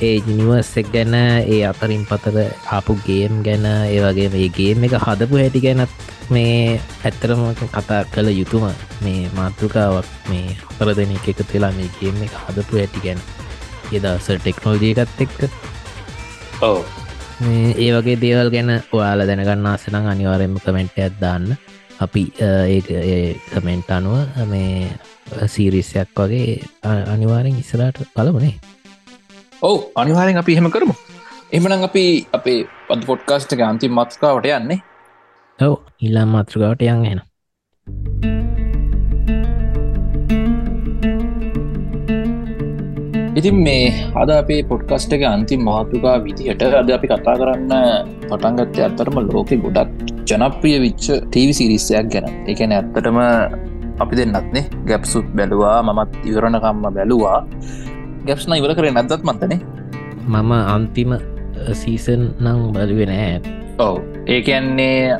ඒ 0.00 0.14
ජිනිවර්සෙක් 0.26 0.92
ගැන 0.94 1.14
ඒ 1.16 1.60
අතරින් 1.70 2.06
පතර 2.10 2.38
ආපු 2.76 2.98
ගේම් 3.06 3.42
ගැන 3.46 3.66
ඒවගේ 3.66 4.28
මේගේම 4.36 4.86
එක 4.88 4.96
හදපු 5.06 5.42
හැටි 5.42 5.64
ගැනත් 5.66 5.92
මේ 6.30 6.80
ඇත්තරම 7.04 7.42
කතා 7.58 8.00
කළ 8.14 8.30
යුතුම 8.32 8.70
මේ 9.04 9.20
මාතෘකාවක් 9.36 10.08
මේ 10.30 10.56
හතර 10.62 10.94
දෙන 10.96 11.12
එක 11.18 11.28
තුලා 11.42 11.72
මේ 11.72 11.90
ගේම 11.98 12.22
එක 12.22 12.34
හදපු 12.44 12.78
ඇති 12.78 13.04
ගැන. 13.04 13.20
එදස 13.92 14.30
ටෙක්නෝජී 14.30 14.94
එකත් 14.96 15.20
එක්ක. 15.20 15.38
ඕ 16.62 16.80
ඒ 17.42 17.90
වගේ 17.94 18.20
දේවල් 18.22 18.50
ගැන 18.54 18.70
ඔයාල 18.92 19.26
දැනගන්න 19.28 19.68
ආසනං 19.68 20.10
අනිවාරෙන්ම 20.12 20.56
කමෙන්ට් 20.64 20.98
ඇත්දාන්න 20.98 21.46
අපි 22.00 22.22
ඒ 22.40 23.22
කමෙන්ට් 23.50 23.90
අනුව 23.90 24.44
මේ 24.46 24.92
සීරිස්සයක් 25.54 26.08
වගේ 26.16 26.58
අනිවාරෙන් 27.14 27.56
ඉස්සරට 27.62 28.04
පලවනේ 28.14 28.54
ඔවු 29.62 29.78
අනිවාරෙන් 29.94 30.38
අපි 30.40 30.52
එහෙම 30.54 30.70
කරමු. 30.74 30.94
එමනම් 31.56 31.82
අපි 31.88 32.04
අපේ 32.36 32.60
පද 32.88 33.00
පොඩ්කාස්ට 33.08 33.52
එක 33.54 33.62
අන්තිම 33.66 33.92
මත්කාවට 33.98 34.46
යන්නේ. 34.50 34.78
ඔව 35.58 35.74
ඉල්ලා 36.06 36.26
මාතෘකාවට 36.34 36.82
යන් 36.86 37.04
එන 37.10 37.20
ඉතින් 43.40 43.58
මේ 43.66 43.84
අද 44.22 44.30
අපේ 44.36 44.62
පොඩ්කස්ට 44.70 45.12
එක 45.16 45.24
අන්තිම 45.32 45.60
මාතෘකා 45.70 46.16
විදිහට 46.24 46.62
අද 46.80 46.90
අපි 46.96 47.10
කතා 47.12 47.36
කරන්න 47.40 47.74
පටන්ගත්තය 48.28 48.86
අත්තරම 48.86 49.20
ලෝකෙ 49.28 49.56
ගොඩක් 49.64 49.90
ජනප්‍රිය 50.30 50.78
විච්ච 50.84 51.06
ටීවි 51.26 51.54
සිරිස්සයක් 51.58 52.08
ගැන. 52.14 52.26
එකන 52.52 52.72
ඇත්තටම 52.78 53.18
අපි 54.02 54.14
දෙන්නත්නේ 54.20 54.64
ගැප්සුත් 54.88 55.26
බැලවා 55.38 55.78
මමත් 55.88 56.12
ඉවරණකම්ම 56.30 56.84
බැලවා. 56.96 57.38
ගැප්ස්න 58.26 58.56
ඉවර 58.60 58.74
කරේ 58.78 58.92
නැදත් 58.96 59.24
මතනේ 59.30 59.60
මම 60.28 60.52
අන්තිම 60.74 61.12
සීසන් 61.80 62.22
නං 62.44 62.60
බලුවෙන 62.74 63.12
ඔව. 63.86 63.96
ඒකන්නේ 64.34 65.16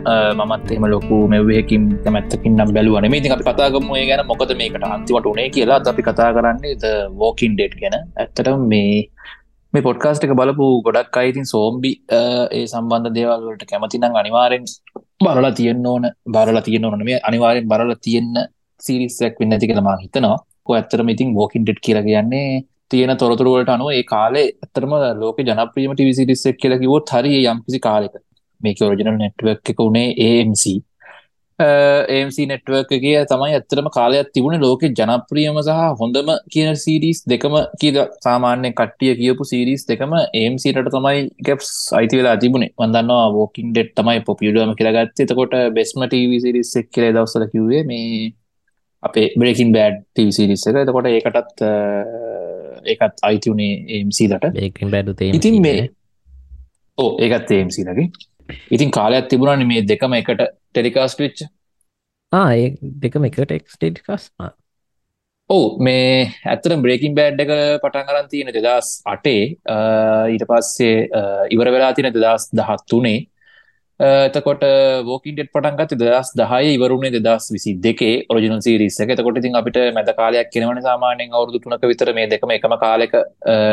මත් 0.50 0.66
එම 0.76 0.84
ලොකු 0.94 1.16
මෙවහකින් 1.32 1.84
කැමැත්තකින් 2.04 2.52
නම් 2.58 2.70
බැලුවන 2.76 3.08
මේ 3.14 3.22
ති 3.24 3.32
අපි 3.36 3.46
කතාගම 3.48 3.88
ඒ 3.98 4.04
ගැන 4.10 4.22
මොකද 4.30 4.52
මේකට 4.60 4.84
අන්තිමට 4.94 5.30
උනේ 5.32 5.48
කියලා. 5.56 5.80
අපි 5.92 6.02
කතා 6.08 6.30
කරන්නේ 6.36 6.74
ද 6.82 6.92
වෝකින් 7.22 7.52
ඩේට් 7.56 7.74
ගැන. 7.82 7.96
ඇත්තට 8.20 8.48
මේ 8.72 8.94
මේ 9.72 9.84
පොඩ්කාස්ට 9.88 10.24
එක 10.26 10.34
බලපු 10.40 10.68
ගොඩක් 10.86 11.18
අයිතින් 11.22 11.46
සෝම්බි 11.52 11.92
ඒ 12.20 12.64
සම්බන්ධ 12.72 13.12
දේවල්වලට 13.18 13.66
කැමතිනම් 13.72 14.16
අනිවාරෙන් 14.22 14.64
බලලා 15.24 15.52
තියන්න 15.60 15.86
ඕන. 15.92 16.04
බරලා 16.34 16.64
තියන්න 16.68 16.88
ඕන 16.88 17.04
මේ 17.10 17.20
අනිවාරෙන් 17.28 17.68
බරලා 17.72 18.00
තියෙන්න 18.06 18.34
සිරිස්සක් 18.80 19.40
වෙන්න 19.40 19.56
ඇති 19.56 19.70
කළමා 19.70 19.96
හිතනවා. 20.02 20.38
ඇත්තරම 20.72 21.08
ඉතින් 21.08 21.34
වෝකින් 21.34 21.64
ඩෙට් 21.64 21.80
කියලා 21.86 22.02
කියන්නේ 22.02 22.44
තියෙන 22.88 23.14
තොරතුරුවලට 23.16 23.72
අනුව 23.76 23.90
ඒ 23.90 24.04
කාලේ 24.04 24.46
ඇතරම 24.58 24.92
ලෝක 25.22 25.40
ජනප්‍රීම 25.40 25.94
ටිවිසිරිස්සක් 25.94 26.60
කියලකිවොත් 26.62 27.16
හරි 27.16 27.42
යම්කිසි 27.44 27.80
කාලෙක. 27.80 28.14
මේක 28.60 28.80
ඔරිජනල් 28.82 29.18
නෙට්වක් 29.18 29.72
එක 29.72 29.78
වුණේ 29.78 30.08
AMC 30.28 30.64
AMC 31.58 32.36
නෙට්වර්කගේ 32.50 33.22
තමයි 33.24 33.54
ඇත්තරම 33.56 33.88
කාලයක් 33.96 34.28
තිබුණ 34.34 34.56
ලෝක 34.60 34.82
ජනප්‍රියම 34.90 35.58
සහ 35.58 35.80
හොඳම 36.00 36.30
කියන 36.52 36.76
සිරිස් 36.76 37.20
දෙකම 37.26 37.56
කියද 37.80 37.98
සාමාන්‍ය 38.26 38.70
කට්ටිය 38.72 39.14
කියපු 39.14 39.44
සිරිස් 39.44 39.84
දෙකම 39.84 40.14
AMCට 40.16 40.90
තමයි 40.96 41.22
ගැප්ස් 41.40 41.70
අයිති 41.92 42.20
වෙලා 42.20 42.36
තිබුණේ. 42.36 42.72
වදන්නවා 42.78 43.26
වෝකින් 43.30 43.72
ඩෙට් 43.72 43.92
තමයි 43.96 44.20
පොපියඩුවම 44.28 44.74
කියලාගත්ත 44.74 45.24
එතකොට 45.26 45.56
බෙස්ම 45.78 46.04
ටව 46.04 46.42
සිරිස් 46.46 46.72
එක් 46.76 46.88
කියල 46.90 47.08
දවසල 47.10 47.46
කිවේ 47.46 47.82
මේ 47.84 48.32
අපේ 49.02 49.26
බ්‍රේකින් 49.40 49.72
බෑඩ් 49.76 50.02
ටව 50.14 50.34
සිරිස් 50.36 50.66
එක. 50.66 50.80
එතකොට 50.82 51.08
ඒකටත් 51.10 51.64
ඒකත් 52.86 53.24
අයිති 53.28 53.52
වුණේ 53.52 54.00
AMCලට 54.00 54.60
ඒකින් 54.66 54.92
බැඩු 54.94 55.16
ඉතින් 55.32 55.60
මේ 55.62 55.88
ඕ 56.98 57.10
ඒකත් 57.18 57.54
AMCලගේ 57.58 58.08
ඉතින් 58.70 58.90
කාලයක් 58.90 59.28
තිබුණන 59.28 59.66
මේ 59.66 59.86
දෙකම 59.86 60.16
එකට 60.20 60.46
ටෙලිකාස්ට 60.70 61.22
විච්ච. 61.24 61.44
ඒ 62.32 62.74
දෙකම 63.04 63.26
එකට 63.28 63.54
එක්ස්ටේටිකස් 63.58 64.30
ඔවු 65.50 65.66
මේ 65.82 66.30
ඇත්තර 66.46 66.76
බ්‍රේකින් 66.84 67.16
බෑඩ් 67.18 67.42
එක 67.44 67.52
පටන් 67.82 68.08
කරන් 68.08 68.30
තියෙන 68.30 68.52
දෙදස් 68.56 68.90
අටේ 69.14 69.42
ඊට 70.34 70.46
පස්සේ 70.50 70.96
ඉවර 71.56 71.72
වෙලා 71.74 71.92
තින 71.96 72.10
දෙදස් 72.14 72.48
දහත් 72.54 72.96
වනේ 72.96 73.18
එතකොට 74.00 74.64
ෝකින්ට 75.14 75.40
පටන්ගත් 75.54 75.94
දස් 76.02 76.32
දහය 76.40 76.72
ඉවරුණේ 76.76 77.12
දෙදස් 77.16 77.46
විසි 77.54 77.74
දෙකේ 77.86 78.24
ඔරිජිනල් 78.28 78.60
සිරිස 78.66 78.98
එක. 79.00 79.14
තකොට 79.18 79.40
තින් 79.44 79.60
අපිට 79.60 79.78
මැද 79.96 80.10
කාලයක් 80.20 80.50
කෙනවන 80.54 80.82
සාමානයෙන් 80.88 81.32
අවුදු 81.32 81.60
තුනක 81.60 81.86
විතර 81.92 82.12
මේ 82.14 82.26
දෙකම 82.26 82.56
එකම 82.56 82.76
කාලෙක 82.84 83.14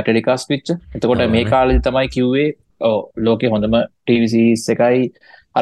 ටෙලිකාස් 0.03 0.47
විච්ච. 0.51 0.71
එතකොට 0.95 1.25
මේ 1.29 1.45
කාලි 1.45 1.79
තමයි 1.79 2.07
කිව්වේ 2.09 2.49
ඕ 2.81 2.97
ලෝක 3.17 3.41
හොඳම 3.53 3.75
ටවිසිස් 4.05 4.69
එකයි. 4.75 5.11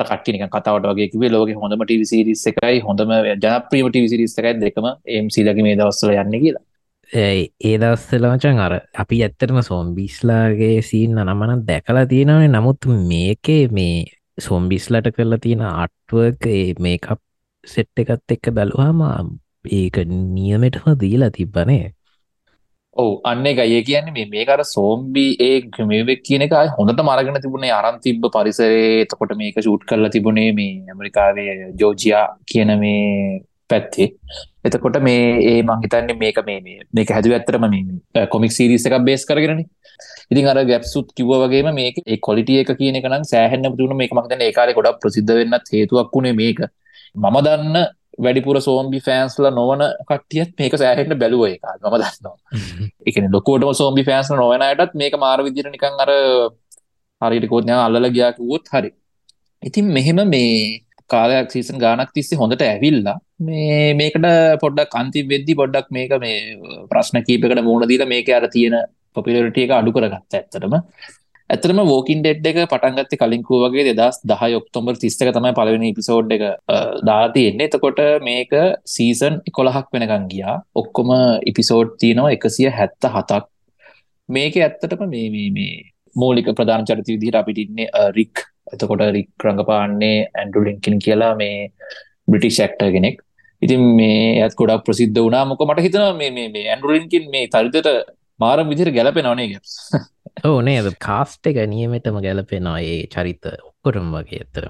කටිනික 0.04 0.50
කතාවට 0.52 0.88
වගේ 0.92 1.10
කිවේ 1.12 1.32
ලෝක 1.32 1.50
හොඳම 1.56 1.84
ටවිසිරිස් 1.84 2.46
එකයි 2.52 2.80
හොඳම 2.88 3.12
ජනප්‍රීම 3.44 3.90
ටවිසිරිස් 3.90 4.34
එකයි 4.40 4.56
දෙකම 4.64 4.88
එම්සිලක 5.20 5.62
මේ 5.68 5.76
දවස්සල 5.76 6.12
යන්න 6.16 6.36
කියලා. 6.44 6.64
ඒ 7.10 7.78
දවස්සලමචන් 7.78 8.60
අර 8.66 8.74
අපි 9.04 9.22
ඇත්තටම 9.24 9.62
සෝම්බිස්ලාගේ 9.62 10.82
සීන්න 10.82 11.24
නමන 11.24 11.66
දැකලා 11.70 12.06
තියෙනවනේ. 12.14 12.54
නමුත් 12.58 12.90
මේකේ 13.12 13.64
මේ 13.72 14.06
සොම්බිස්ලට 14.38 15.10
කරලා 15.12 15.40
තියෙන 15.40 15.64
අට්ුවක 15.64 16.46
මේකප් 16.80 17.22
සෙට් 17.64 18.00
එකත් 18.00 18.32
එක්ක 18.32 18.50
බැලුවාම 18.52 19.04
ඒක 19.74 19.98
නියමටම 20.08 20.98
දීලා 21.00 21.32
තිබ්බනේ 21.32 21.86
ඔව 22.96 23.10
අන්න 23.24 23.48
ගය 23.52 23.80
කියන්නේ 23.82 24.14
මේ 24.14 24.28
මේකර 24.28 24.60
සෝම්බි 24.66 25.26
ඒ 25.40 25.56
ගමේවෙක් 25.70 26.22
කියන 26.22 26.44
එක 26.44 26.56
හොඳට 26.78 27.02
මරගෙන 27.02 27.42
තිබුණේ 27.42 27.72
අරන් 27.72 28.00
තිබ්බ 28.00 28.30
පරිසරේ 28.30 29.02
එතකොට 29.02 29.36
මේක 29.36 29.60
ෂූට් 29.60 29.84
කරලා 29.84 30.12
තිබුණේ 30.12 30.52
මේ 30.54 30.72
ඇමරිකාවේ 30.88 31.50
ජෝජියා 31.76 32.26
කියන 32.46 32.72
මේ 32.80 33.42
පැත්තේ. 33.70 34.08
එතකොට 34.66 34.98
මේ 35.02 35.26
ඒ 35.44 35.60
මංහිතන්නේ 35.64 36.18
මේක 36.18 36.40
මේ 36.46 36.78
මේක 36.94 37.10
හැදුව 37.10 37.36
ඇත්තරම 37.38 37.66
මේ 37.68 38.28
කොමික් 38.28 38.52
සිරිස 38.52 38.86
එකක් 38.88 38.98
බේස් 39.04 39.26
කරගෙන 39.26 39.62
ඉතින් 40.32 40.48
අර 40.48 40.58
ගැප්සුත් 40.64 41.08
කිව 41.14 41.32
වගේ 41.44 41.74
මේක 41.74 42.00
කොලිටිය 42.22 42.62
එක 42.62 42.72
කියන 42.80 42.98
එක 43.00 43.08
නම් 43.12 43.24
සෑහන්න 43.26 43.70
පුතුුණ 43.72 43.98
මේක 43.98 44.12
මක්තන 44.12 44.42
ඒකාර 44.42 44.74
ගොඩක් 44.74 45.00
ප්‍රසිද්ධ 45.02 45.34
වෙන්නත් 45.34 45.72
හේතුවක් 45.74 46.10
වුණේ 46.14 46.36
මේක. 46.36 46.60
මම 47.16 47.38
දන්න 47.46 47.78
වැඩිපුර 48.18 48.58
සෝම්බි 48.62 49.00
ෆෑන්ස්ල 49.00 49.48
නොවන 49.52 49.82
කටියත් 50.10 50.52
මේක 50.60 50.76
සෑහෙන්ට 50.76 51.18
බැලුව 51.22 51.46
එක 51.48 51.64
මම 51.82 51.96
දන්නවා. 51.96 52.38
එකන 53.08 53.32
ලොකෝටම 53.32 53.74
සෝම්බි 53.74 54.04
ෆෑන්ස් 54.04 54.30
නොවනයටත් 54.34 54.94
මේක 54.96 55.18
මාර 55.18 55.40
විදිර 55.44 55.68
නිකං 55.70 56.02
අර 56.04 56.12
හරිටිකෝත්ඥ 57.22 57.74
අල්ල 57.78 58.10
ගියාකුවොත් 58.10 58.66
හරි. 58.74 58.90
ඉතින් 59.64 59.86
මෙහෙම 59.88 60.20
මේ 60.28 60.82
කාලයක් 61.10 61.52
සීසන් 61.52 61.78
ගානක් 61.78 62.14
තිස්සේ 62.14 62.40
හොඳට 62.42 62.64
ඇවිල්ලා 62.64 63.18
මේ 63.42 63.94
මේකට 63.94 64.28
පොඩ්ඩක් 64.62 64.96
අන්ති 64.96 65.24
වෙද්දි 65.24 65.56
පොඩ්ඩක් 65.56 65.92
මේක 65.92 66.16
මේ 66.20 66.40
ප්‍රශ්න 66.92 67.22
කීපකට 67.22 67.62
මූුණ 67.62 67.90
දීල 67.92 68.06
මේක 68.06 68.30
අර 68.30 68.48
තියෙන 68.48 68.78
පොපිලටිය 69.16 69.66
එක 69.66 69.72
අඩු 69.72 69.92
කරගත්ත 69.92 70.36
ඇත්තටම. 70.36 70.76
ඇතරම 71.50 71.80
වෝකින් 71.84 72.22
ඩෙඩ් 72.22 72.48
එක 72.52 72.60
පටන්ගත්ත 72.66 73.18
කලින්කු 73.22 73.60
වගේ 73.64 73.86
දෙදස් 73.92 74.18
දහ 74.24 74.44
ඔක්තොම්බර් 74.60 74.96
තිස්තක 74.98 75.30
තමයි 75.30 75.54
පලවෙනි 75.60 75.92
පිසෝඩ් 75.94 76.32
එක 76.38 76.46
දාතියෙන්නේ 77.10 77.70
එතකොට 77.70 78.02
මේක 78.22 78.56
සීසන් 78.88 79.42
එකොළහක් 79.50 79.92
වෙනකං 79.94 80.26
ගියා. 80.32 80.56
ඔක්කොම 80.76 81.12
ඉපිසෝඩ් 81.52 81.94
තියනවා 82.02 82.34
එකසිය 82.38 82.72
හැත්ත 82.72 83.12
හතක්. 83.16 83.44
මේක 84.30 84.58
ඇත්තටම 84.60 85.06
මේ 85.08 85.30
මේ 85.30 85.50
මේ 85.52 85.76
මූලික 86.16 86.52
ප්‍රධාන 86.52 86.88
චරිත 86.90 87.08
විදිහට 87.08 87.42
අපිටින්නේ 87.42 88.12
රික් 88.12 88.46
එතකොට 88.74 89.06
රික් 89.18 89.46
රඟපාන්නේ 89.46 90.18
ඇන්ඩු 90.34 90.66
ලින්කින් 90.68 90.98
කියලා 91.00 91.34
මේ 91.36 91.72
බ්‍රිටිෂ් 92.28 92.62
ක්ටර් 92.64 92.92
කෙනෙක්. 92.96 93.18
ඉතින් 93.62 93.82
මේ 94.00 94.42
ඇත් 94.42 94.56
ගොඩක් 94.60 94.86
ප්‍රසිද්ධ 94.88 95.22
වනා 95.28 95.46
මොක 95.46 95.64
මට 95.68 95.86
හිතන 95.86 96.06
මේ 96.18 96.50
මේ 96.50 96.68
ඇන්ඩුලින්කින් 96.74 97.30
මේ 97.32 97.48
තරිතට 97.48 97.90
මාර 98.40 98.60
විදිර 98.72 98.92
ගැලපෙන 98.92 99.30
ඕනේ 99.32 99.48
ගැප්ස් 99.54 99.76
ඕ 100.44 100.58
නේද? 100.62 100.90
කාස්ට 101.00 101.52
එක 101.52 101.62
නියමතම 101.74 102.18
ගැලපෙනවා 102.26 102.80
ඒ 102.84 103.06
චරිත 103.08 103.52
ඔක්කොටම 103.52 104.12
වගේ 104.18 104.42
ඇතර 104.44 104.68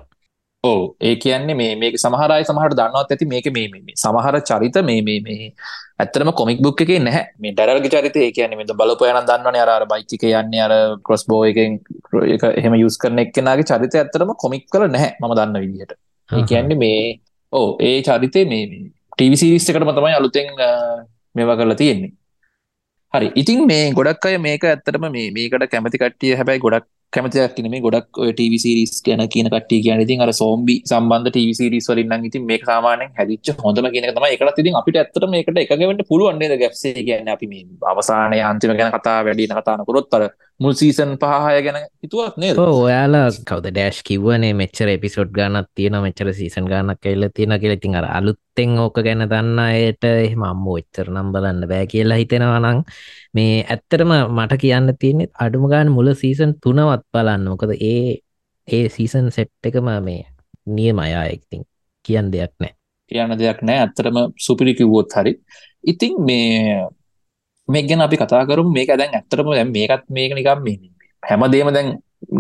ඕ 0.66 0.82
ඒ 1.01 1.16
කියන්නේ 1.24 1.57
මේ 1.61 1.74
මේක 1.82 1.97
සමහරයි 2.03 2.45
සමහට 2.49 2.78
දන්නවත් 2.80 3.11
ඇති 3.11 3.32
මේක 3.34 3.49
මේ 3.57 3.68
මේ 3.74 3.97
සමහර 4.03 4.38
චරිත 4.49 4.78
මේ 4.89 5.01
මේ 5.07 5.20
මේ. 5.26 5.51
ඇත්තරම 5.99 6.32
කොමික් 6.39 6.59
බුක් 6.66 6.82
එක 6.84 6.91
නැහැ. 6.99 7.24
මේ 7.41 7.53
ඩැරල්ග 7.53 7.86
චරිත 7.93 8.18
ඒ 8.18 8.32
කියන්නේ 8.38 8.59
මෙද 8.61 8.74
බලපයන 8.82 9.20
දන්නවන 9.30 9.59
අර 9.76 9.86
බයිචික 9.91 10.26
යන්නේ 10.32 10.63
අර 10.66 10.74
කොස් 11.09 11.24
බෝ 11.30 11.41
එකෙන් 11.51 11.80
එක 12.36 12.43
එහෙම 12.51 12.76
යුස් 12.84 12.97
කරන 13.03 13.24
එක්කෙනගේ 13.24 13.70
චරිත 13.72 13.95
ඇත්තරම 14.01 14.34
කොමික් 14.43 14.68
කල 14.74 14.88
නැහැ 14.88 15.16
ම 15.22 15.36
දන්න 15.39 15.61
විදිහට. 15.63 15.95
ඒ 16.30 16.43
කියන්නේ 16.51 16.82
මේ 16.84 16.99
ඕ 17.53 17.68
ඒ 17.89 17.97
චරිතය 18.07 18.45
මේ 18.51 18.66
ටීවිසිරිස්ටකටම 19.13 19.95
තමයි 19.97 20.16
අලුතෙන් 20.20 20.51
මේවා 21.36 21.57
කරලා 21.59 21.80
තියෙන්නේ. 21.82 22.11
හරි. 23.13 23.28
ඉතින් 23.41 23.63
මේ 23.72 23.84
ගොඩක් 23.97 24.28
අය 24.28 24.38
මේක 24.47 24.63
ඇත්තටම 24.66 25.07
මේ 25.16 25.32
මේකට 25.38 25.68
කැමති 25.74 26.01
කට්ටිය 26.01 26.36
හැබැයි 26.39 26.63
ගොඩක් 26.66 26.88
කැමතියක් 27.16 27.55
කියන 27.57 27.70
මේ 27.74 27.82
ගොඩක් 27.86 28.20
ඔය 28.24 28.32
ටීවි 28.32 28.57
සීරීස් 28.63 28.93
ගැන 29.05 29.24
කියන 29.34 29.49
කට්ටිය 29.53 29.82
කියන්නේ. 29.86 30.05
ඉතින් 30.07 30.24
අර 30.26 30.32
සෝම්බි 30.41 30.76
සම්බන්ධ 30.91 31.32
ටීවි 31.32 31.53
සීරීස් 31.59 31.89
වලින් 31.91 32.09
නම් 32.09 32.26
ඉතින් 32.30 32.47
මේක 32.51 32.63
සාමාන්‍යයෙන් 32.72 33.11
හැදිච්ච 33.20 33.51
හොඳම 33.66 33.89
කියන 33.93 34.07
එක 34.07 34.16
තමයි. 34.18 34.32
ඒකටත් 34.34 34.61
ඉතින් 34.63 34.80
අපිට 34.82 34.99
ඇත්තටම 35.01 35.32
මේකට 35.36 35.61
එකග 35.63 35.86
වෙන්න 35.91 36.03
පුළුවන් 36.11 36.41
නේද? 36.41 36.55
ගැප්ස් 36.63 36.84
එක 36.91 37.01
කියන්නේ 37.09 37.36
අපි 37.38 37.51
මේ 37.53 37.63
අවසානයේ 37.93 38.43
අන්තිම 38.51 38.76
ගැන 38.80 38.91
කතා 38.97 39.20
වැඩි 39.28 39.47
වෙන 39.47 39.61
කතා 39.61 39.78
නකරොත් 39.82 40.18
අර 40.18 40.24
මුල් 40.60 40.74
සීසන් 40.74 41.10
පහය 41.20 41.62
ගැන 41.66 41.78
හිතුවත් 42.01 42.38
නේද? 42.38 42.58
ඔයාලා 42.58 43.28
කවද 43.49 43.72
ඩෑශ් 43.72 43.99
කිව්වනේ? 44.08 44.53
මෙච්චර 44.53 44.88
එපිසෝඩ් 44.88 45.34
ගන්නත් 45.36 45.68
තියෙන 45.76 45.97
මෙච්චර 46.01 46.32
සීසන් 46.34 46.70
ගන්නක් 46.72 47.01
කෙල්ල 47.01 47.28
තියෙන 47.30 47.56
කියලා. 47.60 47.76
ඉතින් 47.76 47.97
අර 47.99 48.08
අලුත්තෙන් 48.10 48.78
ඕක 48.80 49.01
ගැන 49.03 49.26
දන්න 49.26 49.60
අයට 49.60 50.08
එහෙම 50.08 50.43
අම්මෝ 50.43 50.78
එච්චර 50.82 51.12
නම් 51.12 51.34
බලන්න 51.36 51.68
බෑ 51.68 51.89
කියලා 51.93 52.20
හිතෙනවා 52.22 52.62
නම් 52.62 52.80
මේ 53.34 53.66
ඇත්තටම 53.66 54.16
මට 54.30 54.62
කියන්න 54.64 54.95
තියෙනෙ 54.97 55.28
අඩුම 55.39 55.68
ගාන 55.68 55.91
මුල 55.91 56.14
සීසන් 56.16 56.56
තුනවත් 56.64 57.03
බලන්න. 57.14 57.51
මොකද 57.51 57.76
ඒ 57.76 58.20
ඒ 58.68 58.86
සීසන් 58.89 59.32
සෙට් 59.32 59.51
එකම 59.64 59.91
මේ 60.01 60.22
නියම 60.68 60.99
අයා 60.99 61.26
එක්තින් 61.28 61.68
කියන්න 62.06 62.32
දෙයක් 62.32 62.53
නෑ. 62.60 62.74
කියන්න 63.12 63.38
දෙයක් 63.38 63.60
නෑ. 63.62 63.80
ඇත්තරම 63.80 64.18
සුපිරි 64.39 64.74
කිව්වොත් 64.74 65.12
හරි. 65.14 65.36
ඉතින් 65.84 66.16
මේ 66.22 66.88
මේ 67.68 67.84
ගැන 67.84 68.01
අපි 68.01 68.18
කතා 68.18 68.43
කරු 68.45 68.63
මේක 68.70 68.89
දැන් 68.93 69.13
ඇත්තරම 69.13 69.47
දැන් 69.51 69.72
මේකත් 69.72 70.03
මේක 70.09 70.34
නිකම් 70.34 70.59
මේ 70.63 70.78
හැමදේම 71.24 71.70
දැන් 71.74 71.88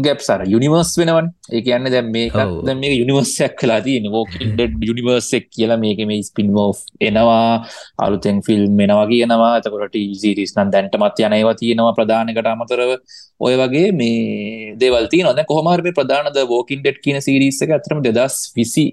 ගැප් 0.05 0.19
සර 0.21 0.41
යුනිවර්ස් 0.45 0.91
වෙනවන්. 0.99 1.27
ඒ 1.51 1.61
කියන්න 1.65 1.87
දැ 1.93 2.01
මේ 2.05 2.29
දැ 2.67 2.75
මේ 2.75 2.93
යුනිවර්සයක් 3.01 3.53
කලා 3.61 3.79
තියන 3.81 4.07
ෝකඩ 4.11 4.61
යුනිවර්සෙක් 4.89 5.45
කියලා 5.49 5.77
මේක 5.77 5.99
මේ 6.09 6.21
ස්පින් 6.23 6.49
මෝ් 6.51 6.71
එනවා. 7.01 7.65
අලුතෙන් 8.05 8.41
ෆිල්ම් 8.47 8.73
මෙනවා 8.79 9.05
කියනවා. 9.11 9.51
ඇතකොට 9.55 9.97
සිරිස් 10.21 10.53
නම් 10.57 10.71
දැන්ටමත් 10.73 11.21
යනයවා 11.27 11.55
තියෙනවා 11.61 11.93
ප්‍රධානකට 11.99 12.51
අමතරව. 12.53 12.91
ඔය 13.39 13.53
වගේ 13.61 13.87
මේ 13.91 14.75
දේවල්ති 14.81 15.23
නොද 15.27 15.41
කොහමරම 15.51 15.89
ප්‍රධානද 15.99 16.41
වෝකින්ඩෙට් 16.53 16.99
කියන 17.05 17.21
සිරිස්සක 17.21 17.75
ඇතරම 17.77 18.01
දෙදස් 18.07 18.37
විසි 18.57 18.85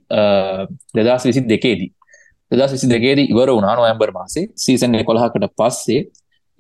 දෙදස් 0.96 1.28
විසි 1.28 1.44
දෙකේදී. 1.54 1.92
දෙදස් 2.50 2.72
විසි 2.76 2.92
දෙකේදී 2.94 3.30
ඉවර 3.32 3.54
වුණා 3.56 3.76
නොයම්බර් 3.76 4.12
මාසේ. 4.18 4.50
සීසන් 4.56 5.00
කොළහකට 5.08 5.48
පස්සේ 5.60 6.02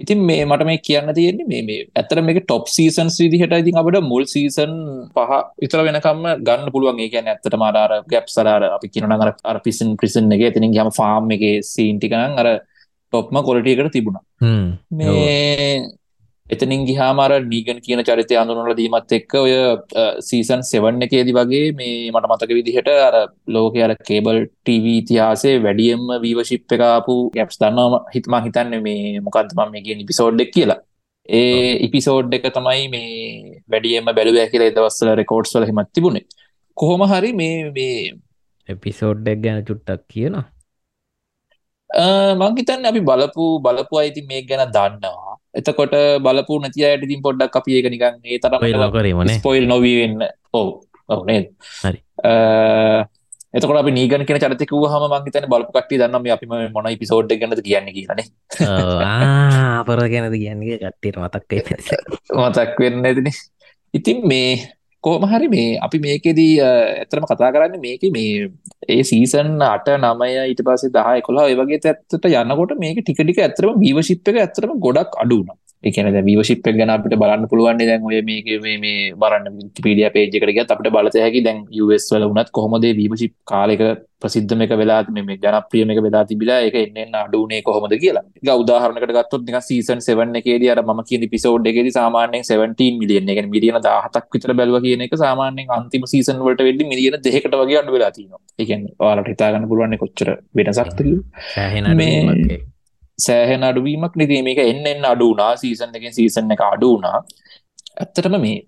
ඉතින් 0.00 0.18
මේ 0.24 0.44
මට 0.44 0.64
මේ 0.64 0.78
කියන්න 0.78 1.14
තියෙන්නේ 1.14 1.46
මේ 1.46 1.62
මේ 1.62 1.86
ඇතර 1.94 2.20
මේක 2.22 2.40
ටොප් 2.44 2.66
සීසන්ස් 2.68 3.16
විදිහට 3.20 3.54
ඉතින් 3.54 3.78
අපට 3.78 3.98
මුල් 4.02 4.24
සීසන් 4.24 4.72
පහ 5.14 5.32
විතර 5.62 5.80
වෙනකම්ම 5.86 6.24
ගන්න 6.46 6.72
පුළුවන්. 6.74 7.00
ඒ 7.00 7.08
කියන්නේ 7.08 7.34
ඇත්තට 7.34 7.56
මාර 7.56 7.76
ගැප් 8.12 8.26
සලාර 8.26 8.62
අපි 8.68 8.88
කියනවා 8.88 9.20
අර 9.26 9.32
අර 9.44 9.58
පිසින් 9.60 9.96
ප්‍රිසන් 9.96 10.32
එකේ 10.32 10.50
එතනින් 10.52 10.74
ගියාම 10.74 10.90
ෆාම් 10.90 11.30
එකේ 11.30 11.56
සීන් 11.64 11.98
ටික 11.98 12.14
නම් 12.18 12.38
අර 12.42 12.48
ටොප්ම 13.12 13.36
ක්වොලිටි 13.46 13.74
එකට 13.74 13.92
තිබුණා. 13.92 14.24
මේ 14.90 15.92
එතනින් 16.52 16.82
ගිහාමර 16.88 17.32
නීගන් 17.44 17.78
කියන 17.78 18.00
චරිතය 18.02 18.34
අඳුනල 18.34 18.72
දීමත් 18.72 19.12
එක්ක 19.18 19.34
ඔය 19.36 19.52
සීසන් 20.20 20.62
සෙවන්න 20.62 21.04
එකේදි 21.06 21.32
වගේ 21.32 21.66
මේ 21.72 22.10
මට 22.10 22.30
මතක 22.30 22.56
විදිහට 22.58 22.90
අර 22.98 23.16
ලෝක 23.48 23.76
අර 23.78 23.92
කේබල් 24.02 24.38
ටව 24.60 24.86
ඉතිහාසේ 24.92 25.54
වැඩියම්ම 25.58 26.06
වීවශිප් 26.24 26.74
එකපු 26.78 27.16
ගැප්ස් 27.36 27.60
දන්නවා 27.62 28.02
හිතම 28.14 28.36
හිතන්න 28.46 28.74
මේ 28.80 29.20
මොකක්දම 29.20 29.62
මේ 29.66 29.84
කිය 29.84 29.98
ඉපිසෝඩ්ඩක් 29.98 30.52
කියලා. 30.56 30.80
ඒ 31.28 31.72
ඉපිසෝඩ් 31.86 32.34
එක 32.34 32.48
තමයි 32.50 32.86
මේ 32.88 33.10
වැඩියම 33.68 34.10
බැලුව 34.10 34.40
කියලා 34.46 34.72
දවස්සල 34.72 35.12
රෙකෝඩ්ස් 35.14 35.54
වල 35.56 35.68
හිමත් 35.70 35.92
තිබුණේ. 35.92 36.26
කොහොම 36.76 37.04
හරි 37.10 37.32
මේ 37.32 37.56
මේ 37.70 37.96
එපිසෝඩ්ඩක් 38.68 39.44
ගැන 39.44 39.62
චුට්ටක් 39.64 40.02
කියනවා. 40.08 40.44
මංහිතන්න 42.36 42.86
අපි 42.86 43.00
බලපු 43.02 43.46
බලපු 43.60 43.94
අයිති 43.98 44.28
මේ 44.28 44.42
ගැන 44.42 44.64
දන්නවා 44.70 45.31
එතකොට 45.54 45.94
බලපු 46.24 46.60
නැති 46.60 46.84
අයට 46.84 47.04
ඉතින් 47.06 47.24
පොඩ්ඩක් 47.24 47.58
අපි 47.60 47.78
ඒක 47.78 47.88
නිකන් 47.92 48.14
ඒ 48.24 48.38
තරම 48.38 48.62
කරීමන 48.92 49.34
ස්පොයිල් 49.36 49.66
නොවී 49.68 49.96
වෙන්න. 50.00 50.28
ඔව්. 50.52 50.68
ඔව් 51.08 51.20
නේද? 51.26 51.52
හරි. 51.82 51.98
එතකොට 53.52 53.80
අපි 53.80 53.92
නීගන 53.92 54.24
කියෙන 54.26 54.40
චරිතක 54.40 54.72
හම 54.72 55.04
මංහිතන 55.12 55.48
බලපු 55.52 55.72
කට්ටි 55.72 56.00
දන්නම 56.00 56.28
අපිම 56.34 56.54
මොන 56.72 56.88
පිසෝඩ් 56.96 57.32
ගැනද 57.32 57.60
කියන්න 57.60 57.88
කියනේ 57.96 58.26
අපර 59.80 60.00
ගැනද 60.08 60.36
කියන්නේ? 60.36 60.78
කට්ටියට 60.80 61.18
මතක්කයි 61.20 61.60
මතක් 62.38 62.78
වෙන්න 62.80 63.04
ඇතින 63.04 63.28
ඉතින් 63.94 64.24
මේ 64.24 64.72
කෝම 65.04 65.24
හරි 65.24 65.48
මේ 65.48 65.70
අපි 65.78 65.98
මේකෙදී 65.98 66.52
ඇතරම 66.62 67.24
කතා 67.24 67.50
කරන්න 67.50 67.80
මේක 67.80 68.04
මේ 68.10 68.50
ඒ 68.88 69.02
සීසන් 69.02 69.50
අට 69.66 69.88
නමය 69.96 70.30
ඊට 70.42 70.62
පස්සේ 70.62 70.92
දහ 70.92 71.10
කොලා 71.20 71.46
ඒවගේ 71.48 71.80
ඇත්තට 71.84 72.28
යන්නකොට 72.32 72.74
මේක 72.78 73.00
ටිකටික 73.00 73.40
ඇතරම 73.40 73.80
බීවශිප් 73.80 74.30
එක 74.30 74.38
ඇතරම 74.38 74.74
ගොඩක් 74.78 75.18
අඩුනා 75.18 75.58
එකන 75.84 76.08
වීවශිප් 76.28 76.70
ගැන 76.70 76.90
අපට 76.90 77.14
බලන්න 77.16 77.48
පුළුවන් 77.48 77.82
දැන් 77.82 78.06
ඔය 78.08 78.22
මේක 78.22 78.48
මේ 78.64 78.94
බරන්න 79.16 79.58
පිඩිය 79.78 80.08
පේජකට 80.10 80.48
ගත් 80.50 80.70
අපට 80.70 80.88
බලත 80.96 81.18
හැකි 81.18 81.42
දැන් 81.42 81.66
යස් 81.82 82.08
වල 82.12 82.26
වනත් 82.30 82.48
කොහොමද 82.52 82.88
වීවශිප් 83.00 83.34
කාලෙක 83.44 83.82
ප්‍රසිද්ධම 84.22 84.62
එක 84.64 84.72
වෙලා 84.80 85.00
මේ 85.18 85.36
ජනප්‍රියම 85.36 85.92
එක 85.94 86.00
වෙලා 86.06 86.22
තිබිලා 86.24 86.60
එක 86.68 86.76
එන්න 86.82 87.16
අඩුනේ 87.22 87.60
කොහොමද 87.68 87.94
කියලා. 88.02 88.24
එක 88.38 88.50
උදාහරණකට 88.54 89.14
ගත්තොත් 89.18 89.44
නික 89.48 89.58
සීසන් 89.60 90.02
සෙවන්න 90.08 90.40
එකේදී 90.40 90.72
අර 90.74 90.82
ම 90.84 91.02
කියන 91.10 91.26
පිසෝඩ් 91.34 91.70
එකෙදි 91.72 91.92
සාමාන්‍යයෙන් 91.98 92.46
17 92.50 92.98
මිලියන් 93.02 93.32
එක 93.34 93.40
මිලියන 93.54 93.78
17ක් 93.78 94.24
විතර 94.34 94.54
බැලුවා 94.54 94.84
කියන 94.86 95.06
එක 95.06 95.16
සාමාන්‍යයෙන් 95.24 95.72
අන්තිම 95.78 96.06
සීසන් 96.06 96.44
වලට 96.46 96.68
වෙද්දි 96.68 96.90
මිලියන 96.92 97.18
දෙකකට 97.26 97.56
වගේ 97.62 97.80
අඩු 97.82 97.96
වෙලා 97.96 98.12
තියෙනවා. 98.18 98.42
ඒ 98.58 98.68
කියන්නේ 98.68 98.94
ඔයාලට 98.98 99.32
හිතා 99.34 99.50
ගන්න 99.52 99.70
පුළුවන් 99.72 99.98
කොච්චර 100.04 100.30
වෙනසක්ද 100.56 101.00
කියලා. 101.00 101.96
මේ 102.02 102.62
සෑහෙන 103.22 103.64
අඩුවීමක් 103.64 104.14
නිති 104.16 104.42
මේක 104.42 104.60
එන්න 104.64 104.84
එන්න 104.86 105.08
අඩුනා 105.12 105.52
සීසන් 105.56 105.96
එකෙන් 105.98 106.12
සීසන් 106.12 106.54
එක 106.56 106.62
අඩුනා 106.66 107.18
ඇත්තටම 107.96 108.36
මේ 108.38 108.58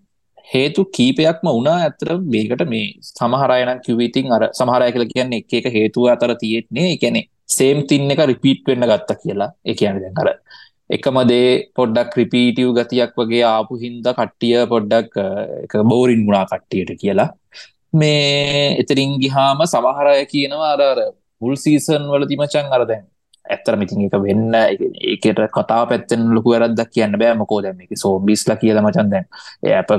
හේතු 0.48 0.82
කීපයක්ම 0.86 1.46
වුණා. 1.48 1.76
ඇතර 1.80 2.10
මේකට 2.26 2.64
මේ 2.66 2.86
සමහරයන 3.10 3.70
කිවිතින් 3.80 4.32
අර 4.32 4.42
සමහරය 4.52 4.90
කියල 4.92 5.06
කියන්නේ 5.06 5.40
එක 5.40 5.54
එක 5.60 5.66
හේතුව 5.70 6.08
අතර 6.08 6.34
තියෙන්නේ. 6.36 6.88
එකැනෙ 6.94 7.22
සේම් 7.48 7.80
තින්න 7.86 8.10
එක 8.10 8.22
රිපීට් 8.24 8.68
වෙන්න 8.68 8.88
ගත්ත 8.90 9.18
කියලා. 9.22 9.50
එක 9.64 9.78
කියන 9.78 10.00
දැන් 10.00 10.20
අර 10.22 10.28
එකම 10.90 11.18
දේ 11.24 11.48
පොඩ්ඩක් 11.74 12.12
ක්‍රිපීටව් 12.14 12.70
ගතියක් 12.78 13.14
වගේ 13.16 13.44
ආපු 13.46 13.80
හින්ද 13.84 14.06
කට්ටිය 14.10 14.58
පොඩ්ඩක් 14.66 15.16
එක 15.64 15.74
බෝරින් 15.84 16.22
ගුණා 16.26 16.44
කට්ටියට 16.46 17.00
කියලා. 17.02 17.30
මේ 17.92 18.76
එතරින් 18.80 19.18
ගිහාම 19.18 19.66
සමහරය 19.66 20.20
කියනවා 20.26 20.70
අරර 20.76 21.00
පුල් 21.40 21.54
සීසන් 21.56 22.04
වල 22.12 22.24
තිමචන් 22.30 22.68
අරදැන් 22.70 23.04
ඇත්තර 23.44 23.76
මිතින් 23.80 24.04
එක 24.06 24.14
වෙන්න 24.26 24.54
ඒකට 24.56 25.40
කතා 25.56 25.80
පැත්තෙන් 25.90 26.28
ලොකු 26.36 26.54
වැරද්දක් 26.54 26.92
කියන්න 26.94 27.18
බෑ. 27.22 27.34
මොකෝ 27.40 27.62
දැම 27.64 27.80
එක 27.80 27.96
සෝම්බිස්ල 28.04 28.54
කියල 28.62 28.80
මචන් 28.82 29.10
දැන් 29.10 29.26
ඇප 29.80 29.90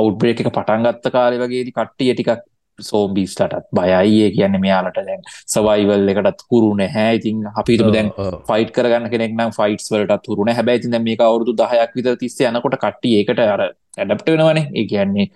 අවු්බ්‍රේක 0.00 0.42
එක 0.42 0.50
පටන්ගත්ත 0.56 1.14
කාලෙ 1.14 1.38
වගේදි 1.44 1.72
කට්ටිය 1.78 2.12
ටිකක් 2.14 2.44
සෝම්බිස්ලටත් 2.78 3.70
බයයිඒ 3.78 4.30
කියන්න 4.36 4.58
මෙයාලට 4.60 5.00
දැන් 5.08 5.22
සවයිවල් 5.54 6.08
එකටත් 6.12 6.44
හුරු 6.50 6.74
නැහැ. 6.74 7.14
ඉතින් 7.20 7.46
අපිට 7.54 7.86
දැන් 7.96 8.12
ෆයිට් 8.48 8.74
කරගන්න 8.76 9.10
කෙනෙක් 9.12 9.32
නම් 9.32 9.54
ෆයිටස් 9.58 9.90
වලට 9.92 10.20
තුරුණ 10.26 10.52
හැබැයි 10.58 10.84
ති 10.84 11.02
මේක 11.08 11.24
අවුරදු 11.28 11.56
දහයක් 11.62 11.96
විතර 11.98 12.16
තිස්ස 12.22 12.40
යනකොට 12.50 12.78
කට්ටිය 12.84 13.18
ඒකට 13.20 13.44
අර 13.46 13.66
ඇඩප්ට 13.98 14.30
වෙනවනේ. 14.34 14.70
ඒ 14.74 14.86
කියන්නේ 14.92 15.30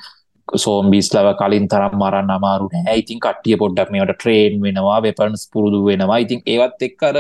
සෝම්බිස්ලව 0.57 1.29
කලින් 1.37 1.69
තරම් 1.69 1.95
මරන්න 1.97 2.31
අමාරු 2.31 2.69
නෑ. 2.73 2.99
ඉතින් 2.99 3.21
කට්ටිය 3.21 3.57
පොඩ්ඩක් 3.57 3.91
මේට 3.91 4.13
ට්‍රේන් 4.15 4.61
වෙනවා 4.61 4.99
වෙපන්ස් 5.03 5.45
පුරුදු 5.53 5.81
වෙනවා. 5.85 6.19
ඉතින් 6.19 6.43
ඒවත් 6.47 6.83
එක්කර 6.83 7.17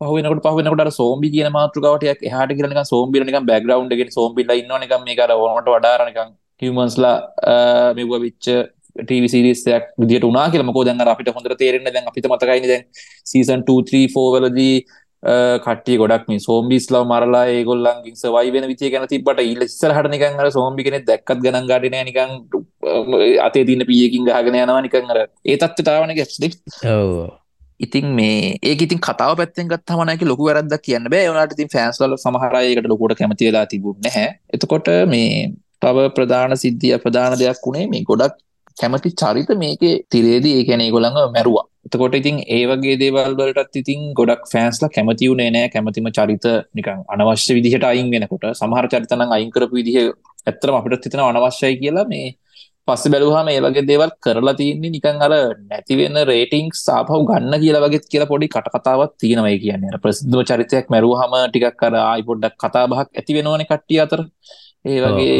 පහුවෙනකට 0.00 0.46
පහුවෙනකට 0.46 0.92
සෝම්බි 0.92 1.30
කියන 1.30 1.52
මාතෘකාවටයක් 1.52 2.22
එහට 2.22 2.56
කියලක 2.56 2.80
සෝම්බිලනික 2.84 3.38
බැග්‍රවන්්ගේ 3.44 4.10
සෝම්බිල 4.10 4.50
ඉන්නනක 4.52 4.96
මේ 5.04 5.16
කර 5.16 5.32
ඕනට 5.34 5.70
වඩාරනක 5.74 6.18
හිමන්ස්ලා 6.62 7.14
මෙව 7.94 8.12
විච්ච 8.24 8.48
ටවිසිරිසයක් 8.98 9.84
විදිට 9.98 10.24
උනා 10.24 10.46
කියලමකෝ 10.50 10.84
දැන් 10.84 11.00
අපිට 11.06 11.32
හොඳර 11.38 11.54
තේරෙන 11.54 11.88
දැන් 11.88 12.08
අපිට 12.10 12.28
මතකයින 12.28 12.68
දැන් 12.72 12.84
සීසන් 13.24 13.64
2 13.64 13.82
වලදී 14.34 14.76
කට්ටිය 15.22 15.96
ගොඩක් 15.98 16.28
මේ 16.28 16.38
සෝම්බිස්ලව 16.38 17.04
මරලා 17.04 17.44
ඒගොල්ලන්ගින් 17.48 18.16
සවයි 18.22 18.52
වෙන 18.52 18.68
විචය 18.72 18.90
ගැන 18.90 19.06
තිබට 19.08 19.40
ඉල්ලස්සර 19.44 19.94
හට 19.96 20.12
නිකන් 20.12 20.38
අර 20.42 20.50
සෝම්බි 20.50 20.84
කෙනෙ 20.84 21.00
දැක්කත් 21.00 21.40
ගණන් 21.44 21.66
ගඩන 21.66 22.06
නිකන් 22.10 22.30
අතේ 23.46 23.64
තින්න 23.64 23.86
පියකින් 23.90 24.28
ගහගෙන 24.28 24.60
යනවා 24.60 24.82
නිකන් 24.82 25.10
අර. 25.12 25.18
ඒ 25.44 25.56
තත්ත්තාවන 25.56 26.14
ගැස්්දි 26.20 26.52
ඉතින් 27.80 28.06
මේ 28.14 28.56
ඒක 28.62 28.82
ඉතින් 28.82 29.00
කතාව 29.00 29.36
පැත්තෙන් 29.36 29.68
ගත්තමනක 29.68 30.22
ලොකු 30.22 30.48
වැරද්දක් 30.48 30.82
කියන්න 30.82 31.10
බෑ. 31.12 31.28
වනට 31.28 31.56
ඉතින් 31.56 31.72
ෆෑන්ස්ල 31.74 32.16
සමහරයකට 32.16 32.90
ලොකුට 32.92 33.18
කැමතිලා 33.18 33.66
තිබුණ 33.66 34.00
නැහැ. 34.00 34.28
එතකොට 34.54 34.88
මේ 35.06 35.52
තව 35.82 36.08
ප්‍රධාන 36.16 36.56
සිද්ධිය 36.56 36.98
ප්‍රධාන 36.98 37.38
දෙයක් 37.38 37.64
වුණේ 37.66 37.86
මේ 37.86 38.04
ගොඩක් 38.10 38.36
කැමති 38.76 39.10
චරිත 39.12 39.50
මේකේ 39.56 39.94
තිරේදී 40.10 40.54
ඒ 40.58 40.64
කැනෙ 40.68 40.90
ගොළඟ 40.90 41.18
මැරුවා 41.34 41.66
එතකොට 41.86 42.14
ඉතින් 42.20 42.36
ඒ 42.56 42.62
වගේ 42.70 42.96
දේවල් 43.02 43.34
වලටත් 43.40 43.76
ඉතින් 43.82 44.00
ගොඩක් 44.18 44.42
ෆෑන්ස්ලා 44.52 44.90
කැමති 44.94 45.28
වුණේ 45.30 45.50
නෑ. 45.56 45.68
කැමතිම 45.74 46.08
චරිත 46.16 46.46
නිකන් 46.76 47.04
අනවශ්‍ය 47.14 47.52
විදිහට 47.58 47.84
අයින් 47.90 48.08
වෙනකොට. 48.14 48.46
සමහර 48.60 48.86
චරිත 48.92 49.12
නම් 49.18 49.36
අයින් 49.36 49.50
කරපු 49.54 49.78
විදිහ 49.80 49.96
ඇත්තටම 50.46 50.78
අපිට 50.78 51.06
හිතෙනවා 51.06 51.30
අනවශ්‍යයි 51.32 51.78
කියලා. 51.82 52.06
මේ 52.12 52.26
පස්සේ 52.88 53.12
බැලුවාම 53.12 53.48
ඒ 53.52 53.60
වගේ 53.64 53.86
දේවල් 53.90 54.10
කරලා 54.24 54.54
තියෙන්නේ 54.60 54.92
නිකන් 54.96 55.22
අර 55.26 55.32
නැති 55.70 55.94
වෙන 56.00 56.18
රේටින්ග්ස් 56.30 56.82
ආපහු 56.96 57.20
ගන්න 57.30 57.54
කියලා 57.62 57.84
වගේ 57.86 58.02
කියලා 58.12 58.30
පොඩි 58.32 58.48
කටකතාවක් 58.54 59.12
තියෙනවා 59.22 59.52
ඒ 59.54 59.58
කියන්නේ. 59.64 59.90
අර 59.92 60.00
ප්‍රසිද්ධ 60.04 60.44
චරිතයක් 60.50 60.86
මැරුවාම 60.94 61.34
ටිකක් 61.48 61.82
අර 61.88 61.94
ආයි 62.02 62.26
පොඩ්ඩක් 62.28 62.56
කතා 62.64 62.84
බහක් 62.92 63.08
ඇති 63.20 63.36
වෙනවනේ 63.38 63.68
කට්ටිය 63.72 64.00
අතර. 64.06 64.20
ඒ 64.84 64.98
වගේ 65.04 65.36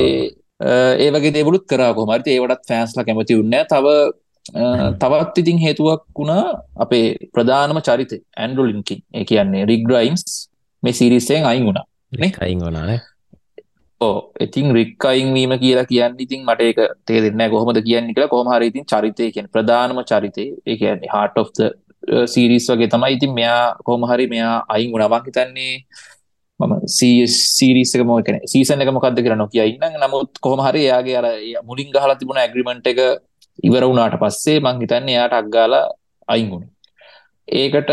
ඒ 1.04 1.10
වගේ 1.14 1.34
දේවලුත් 1.38 1.64
කරා 1.70 1.90
කොහමරි 1.98 2.32
ඒවටත් 2.34 2.64
ෆෑන්ස්ලා 2.70 3.06
කැමති 3.08 3.40
උන්නේ 3.42 3.64
තව 3.72 3.96
තවත් 4.98 5.38
ඉතින් 5.38 5.58
හේතුවක් 5.58 6.02
වුණා 6.18 6.44
අපේ 6.76 7.04
ප්‍රධානම 7.34 7.80
චරිත 7.80 8.12
ඇන්ඩුලින්කින් 8.36 9.00
ඒ 9.14 9.24
කියන්නේ 9.24 9.64
රිග්‍රයිම්ස් 9.64 10.24
මේ 10.82 10.92
සිරිස්සයෙන් 10.92 11.46
අයින් 11.46 11.66
වුණා. 11.66 11.84
අයින් 12.40 12.60
වුණානේ 12.60 13.00
ඕ 14.00 14.32
ඉතින් 14.40 14.74
රික් 14.74 15.04
අයින්වීම 15.04 15.52
කියලා 15.58 15.84
කියන්න 15.84 16.16
ඉතින් 16.18 16.44
මට 16.44 16.60
ඒක 16.60 16.78
තේරෙන්න 17.06 17.50
කොහොමද 17.50 17.80
කියන්න 17.82 18.12
කියලා. 18.14 18.28
කොහමහරි 18.28 18.66
ඉතින් 18.66 18.84
චරිතය 18.84 19.30
කියන 19.32 19.48
ප්‍රධානම 19.48 20.02
චරිතය. 20.04 20.44
ඒ 20.66 20.76
කියන්නේ 20.76 21.12
heart 21.14 21.36
of 21.36 21.50
the 21.52 21.66
සීරීස් 22.26 22.68
වගේ 22.70 22.88
තමයි 22.88 23.12
ඉතින් 23.12 23.32
මෙයා 23.32 23.62
කොහොමහරි 23.84 24.26
මෙයා 24.26 24.56
අයින් 24.68 24.92
වුණා. 24.92 25.08
මං 25.10 25.24
හිතන්නේ 25.26 25.74
මම 26.60 26.74
සීරිසක 26.88 28.02
මො 28.04 28.20
කන 28.22 28.38
සීසන 28.46 28.80
එක 28.80 28.90
මොකක්ද 28.90 29.18
කියලා 29.18 29.36
නොකිය 29.36 29.64
ඉන්න 29.66 29.96
නමුත් 30.00 30.38
කොහොම 30.40 30.60
හරි 30.60 30.84
යාගේ 30.84 31.16
අර 31.16 31.26
මුලින් 31.64 31.90
ගහලා 31.90 32.16
තිබුණ 32.16 32.38
ඇග්‍රිමෙන්ට් 32.38 32.86
එක 32.86 33.00
ඉවර 33.62 33.84
වුණාට 33.84 34.18
පස්සේ 34.20 34.58
මං 34.60 34.80
හිතන්නේ 34.80 35.14
එයාට 35.14 35.32
අක්ගාලා 35.32 35.84
අයිංගුණ 36.28 36.66
ඒකට 37.48 37.90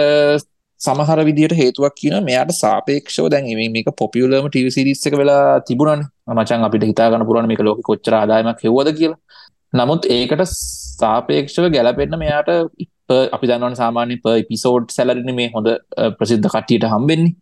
සමහර 0.81 1.19
විදිට 1.23 1.53
හේතුවක් 1.53 1.95
කියන 1.95 2.15
මෙයාට 2.23 2.51
සාපේක්ෂව 2.53 3.27
දැන් 3.29 3.45
මේක 3.71 3.89
පොපියලම 3.97 4.47
ටව 4.47 4.69
සිරිස් 4.69 5.05
එක 5.07 5.13
වෙලා 5.13 5.59
තිබුණන. 5.59 6.01
මචන් 6.29 6.65
අපිට 6.67 6.83
හිතාගන්න 6.83 7.25
පුරන 7.25 7.47
මේක 7.47 7.61
ලෝක 7.61 7.81
කොච්චර 7.81 8.13
ආදායමක් 8.13 8.63
හෙවද 8.65 8.89
කියලා. 8.97 9.19
නමුත් 9.73 10.05
ඒකට 10.07 10.43
සාපේක්ෂව 11.01 11.69
ගැලපෙන්න්න 11.75 12.19
මෙයාට 12.19 12.49
අපි 13.35 13.47
දන්නවන 13.47 13.75
සාමාන්‍ය 13.75 14.17
ප 14.17 14.35
පිසෝඩ් 14.49 14.89
සැලරන 14.89 15.31
මේ 15.35 15.49
හොඳ 15.55 15.69
ප්‍රසිද්ධ 16.19 16.49
කට්ටියට 16.49 16.89
හම්බෙන්නේ. 16.93 17.35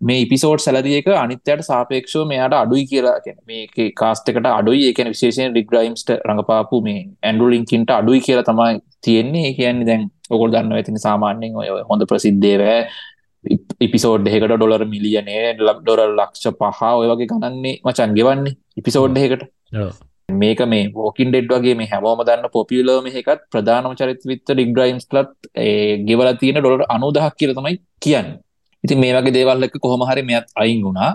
මේ 0.00 0.20
ඉපිසෝඩ් 0.20 0.60
සැලරියක 0.60 1.08
අනිත්‍යයට 1.16 1.62
සාපේක්ෂව 1.62 2.26
මෙයාට 2.26 2.54
අඩුයි 2.54 2.84
කියලා 2.86 3.16
කියන 3.20 3.38
මේ 3.46 3.90
කාස්ට 3.94 4.28
එකට 4.28 4.48
අඩුයි. 4.50 4.82
ඒකන 4.86 5.08
විශේෂයෙන් 5.08 5.54
රිග්‍රයිම්ස්ට 5.54 6.10
රඟපාපු 6.20 6.82
මේ 6.82 7.00
ඇන්ඩුලින්කින්ට 7.22 7.90
අඩුයි 7.90 8.20
කියලා 8.20 8.44
තමයි 8.44 8.80
තියෙන්නේ. 9.00 9.44
ඒ 9.48 9.54
කියන්නේ 9.54 9.86
දැන් 9.86 10.08
ඔකොල් 10.30 10.50
දන්න 10.50 10.72
ඇතින 10.72 10.98
සාමාන්‍යෙන් 10.98 11.56
ඔය 11.56 11.68
හොඳ 11.90 12.02
ප්‍රසිද්ධේවෑ 12.04 12.80
ඉපිසෝඩ් 13.80 14.28
එකට 14.28 14.52
ඩොලර් 14.52 14.84
මිලියනේ 14.86 15.54
ලක් 15.58 15.78
ඩොරල් 15.80 16.14
ලක්ෂ 16.14 16.52
පහ 16.54 16.82
ඔය 16.92 17.08
වගේ 17.12 17.30
ගණන්නේ 17.32 17.80
මචන් 17.84 18.16
ගෙවන්නේ 18.18 18.56
ඉපිසෝඩ් 18.76 19.18
එකට 19.18 19.44
මේක 20.34 20.60
මේ 20.66 20.88
ෝකින් 20.96 21.30
ඩෙඩ් 21.30 21.52
වගේ 21.52 21.76
මේ 21.80 21.90
හැමෝම 21.92 22.24
දන්න 22.26 22.52
පොපියලෝම 22.52 23.06
එකත් 23.12 23.44
ප්‍රධානම 23.52 23.94
චරිත 23.94 24.24
විත්ත 24.24 24.50
රිග්‍රයිම්ස් 24.52 25.06
ලත් 25.12 25.52
ගෙවල 26.02 26.32
තියෙන 26.36 26.60
ඩොලර් 26.60 26.84
අනුදහක් 26.88 27.38
කියල 27.38 27.54
තමයි 27.54 27.78
කියන්න 28.00 28.32
ඉතින් 28.86 29.02
මේ 29.04 29.14
වගේ 29.18 29.36
දේවල් 29.38 29.68
එක 29.68 29.78
කොහොම 29.86 30.04
හරි 30.10 30.24
මෙයත් 30.30 30.56
අයින් 30.62 30.80
වුණා. 30.86 31.10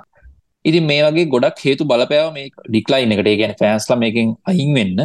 ඉතින් 0.66 0.86
මේ 0.92 1.02
වගේ 1.08 1.32
ගොඩක් 1.34 1.66
හේතු 1.68 1.90
බලපෑව 1.92 2.30
මේ 2.38 2.48
ඩික්ලයින් 2.70 3.14
එකට 3.16 3.32
ඒ 3.32 3.38
කියන්නේ 3.40 3.60
ෆෑන්ස්ලා 3.62 4.00
මේකෙන් 4.04 4.36
අයින් 4.52 4.72
වෙන්න 4.80 5.00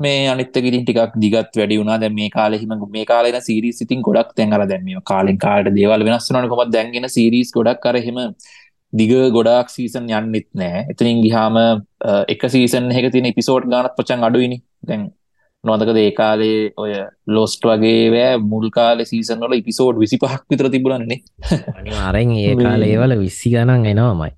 මේ 0.00 0.26
අනිත් 0.28 0.56
එක 0.56 0.66
ඉතින් 0.70 0.84
ටිකක් 0.84 1.14
දිගත් 1.24 1.56
වැඩි 1.60 1.78
වුණා. 1.80 1.98
දැන් 1.98 2.14
මේ 2.14 2.28
කාලේ 2.36 2.60
හිම 2.62 2.74
මේ 2.96 3.06
කාලේ 3.12 3.34
එන 3.34 3.46
සීරීස් 3.48 3.80
ඉතින් 3.84 4.02
ගොඩක් 4.08 4.30
දැන් 4.38 4.52
අර 4.52 4.66
දැන් 4.66 4.84
මේ 4.84 5.02
කාලෙන් 5.12 5.38
කාලට 5.38 5.74
දේවල් 5.78 6.06
වෙනස් 6.08 6.28
වෙනවනේ 6.30 6.52
කොහොමද 6.52 6.74
දැන් 6.76 6.94
එන 7.00 7.08
සීරීස් 7.16 7.50
ගොඩක් 7.58 7.86
අර 7.90 7.96
එහෙම 8.02 8.20
දිග 8.92 9.12
ගොඩක් 9.36 9.68
සීසන් 9.76 10.08
යන්නෙත් 10.18 10.48
නෑ. 10.60 10.86
එතනින් 10.92 11.22
ගිහාම 11.26 11.56
එක 12.34 12.42
සීසන් 12.54 12.90
එක 12.92 13.10
තියෙන 13.14 13.30
එපිසෝඩ් 13.32 13.70
ගානත් 13.74 13.94
පොචන් 13.98 14.26
අඩුයිනි. 14.28 14.58
දැන් 14.88 15.02
නොදකද 15.64 15.98
ඒ 15.98 16.12
කාලේ 16.12 16.60
ඔය 16.76 16.92
ලොස්ට් 17.28 17.66
වගේ 17.70 18.06
වෑ 18.10 18.38
මුල් 18.44 18.70
කාල 18.70 19.04
සීසන් 19.04 19.40
වල 19.40 19.58
ඉපිසෝඩ් 19.58 19.98
විසි 19.98 20.18
පහක් 20.18 20.42
විතර 20.50 20.70
තිබුණන්නේ. 20.70 21.20
අරෙන් 22.02 22.32
ඒ 22.38 22.56
කාලේවල 22.58 23.18
විස්සි 23.18 23.52
ගණන් 23.52 23.86
එනවාමයි. 23.86 24.32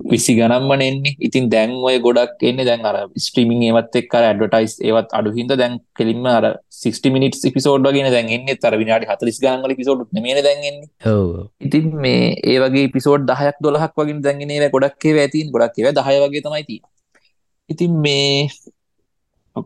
විසි 0.00 0.32
ගනම්මන 0.34 0.82
එන්නේ 0.82 1.14
ඉතින් 1.18 1.44
දැන් 1.50 1.72
ඔය 1.80 1.96
ගොඩක් 1.98 2.42
එන්නේ 2.42 2.66
දැන් 2.66 2.84
අර 2.84 2.96
ස්ට්‍රීමිං 3.18 3.62
ඒවත් 3.68 3.98
එක් 4.00 4.14
අර 4.18 4.24
ඇඩටයිස් 4.28 4.74
ඒවත් 4.80 5.14
අඩුහින්ද 5.18 5.54
දැන් 5.54 5.74
කෙලින්ම 5.94 6.26
අර 6.28 6.44
60 6.78 7.14
මිනිට් 7.14 7.38
පිසෝඩ් 7.56 7.88
වගෙන 7.88 8.10
දැන් 8.10 8.30
එන්නේ. 8.30 8.56
තර 8.56 8.78
විනාඩි 8.82 9.10
හතලිස් 9.10 9.40
ගාන්ගල 9.40 9.74
පිසෝඩ් 9.74 10.06
නෙමේ 10.12 10.42
දැන්න්නේ 10.42 10.74
ඉතින් 11.60 11.88
මේ 11.96 12.22
ඒ 12.44 12.58
වගේ 12.58 12.92
පිසෝඩ් 12.96 13.26
දහයක් 13.30 13.58
දොලහක් 13.60 13.98
වගේ 13.98 14.20
දැන්න්නේ 14.20 14.70
ගොඩක්ේ 14.70 15.18
ඇතින් 15.18 15.50
ගොඩක් 15.50 15.78
ඒව 15.78 15.90
දහය 15.92 16.16
වගේ 16.24 16.44
තමයිති 16.46 16.78
ඉතින් 17.68 17.92
මේ 17.98 18.48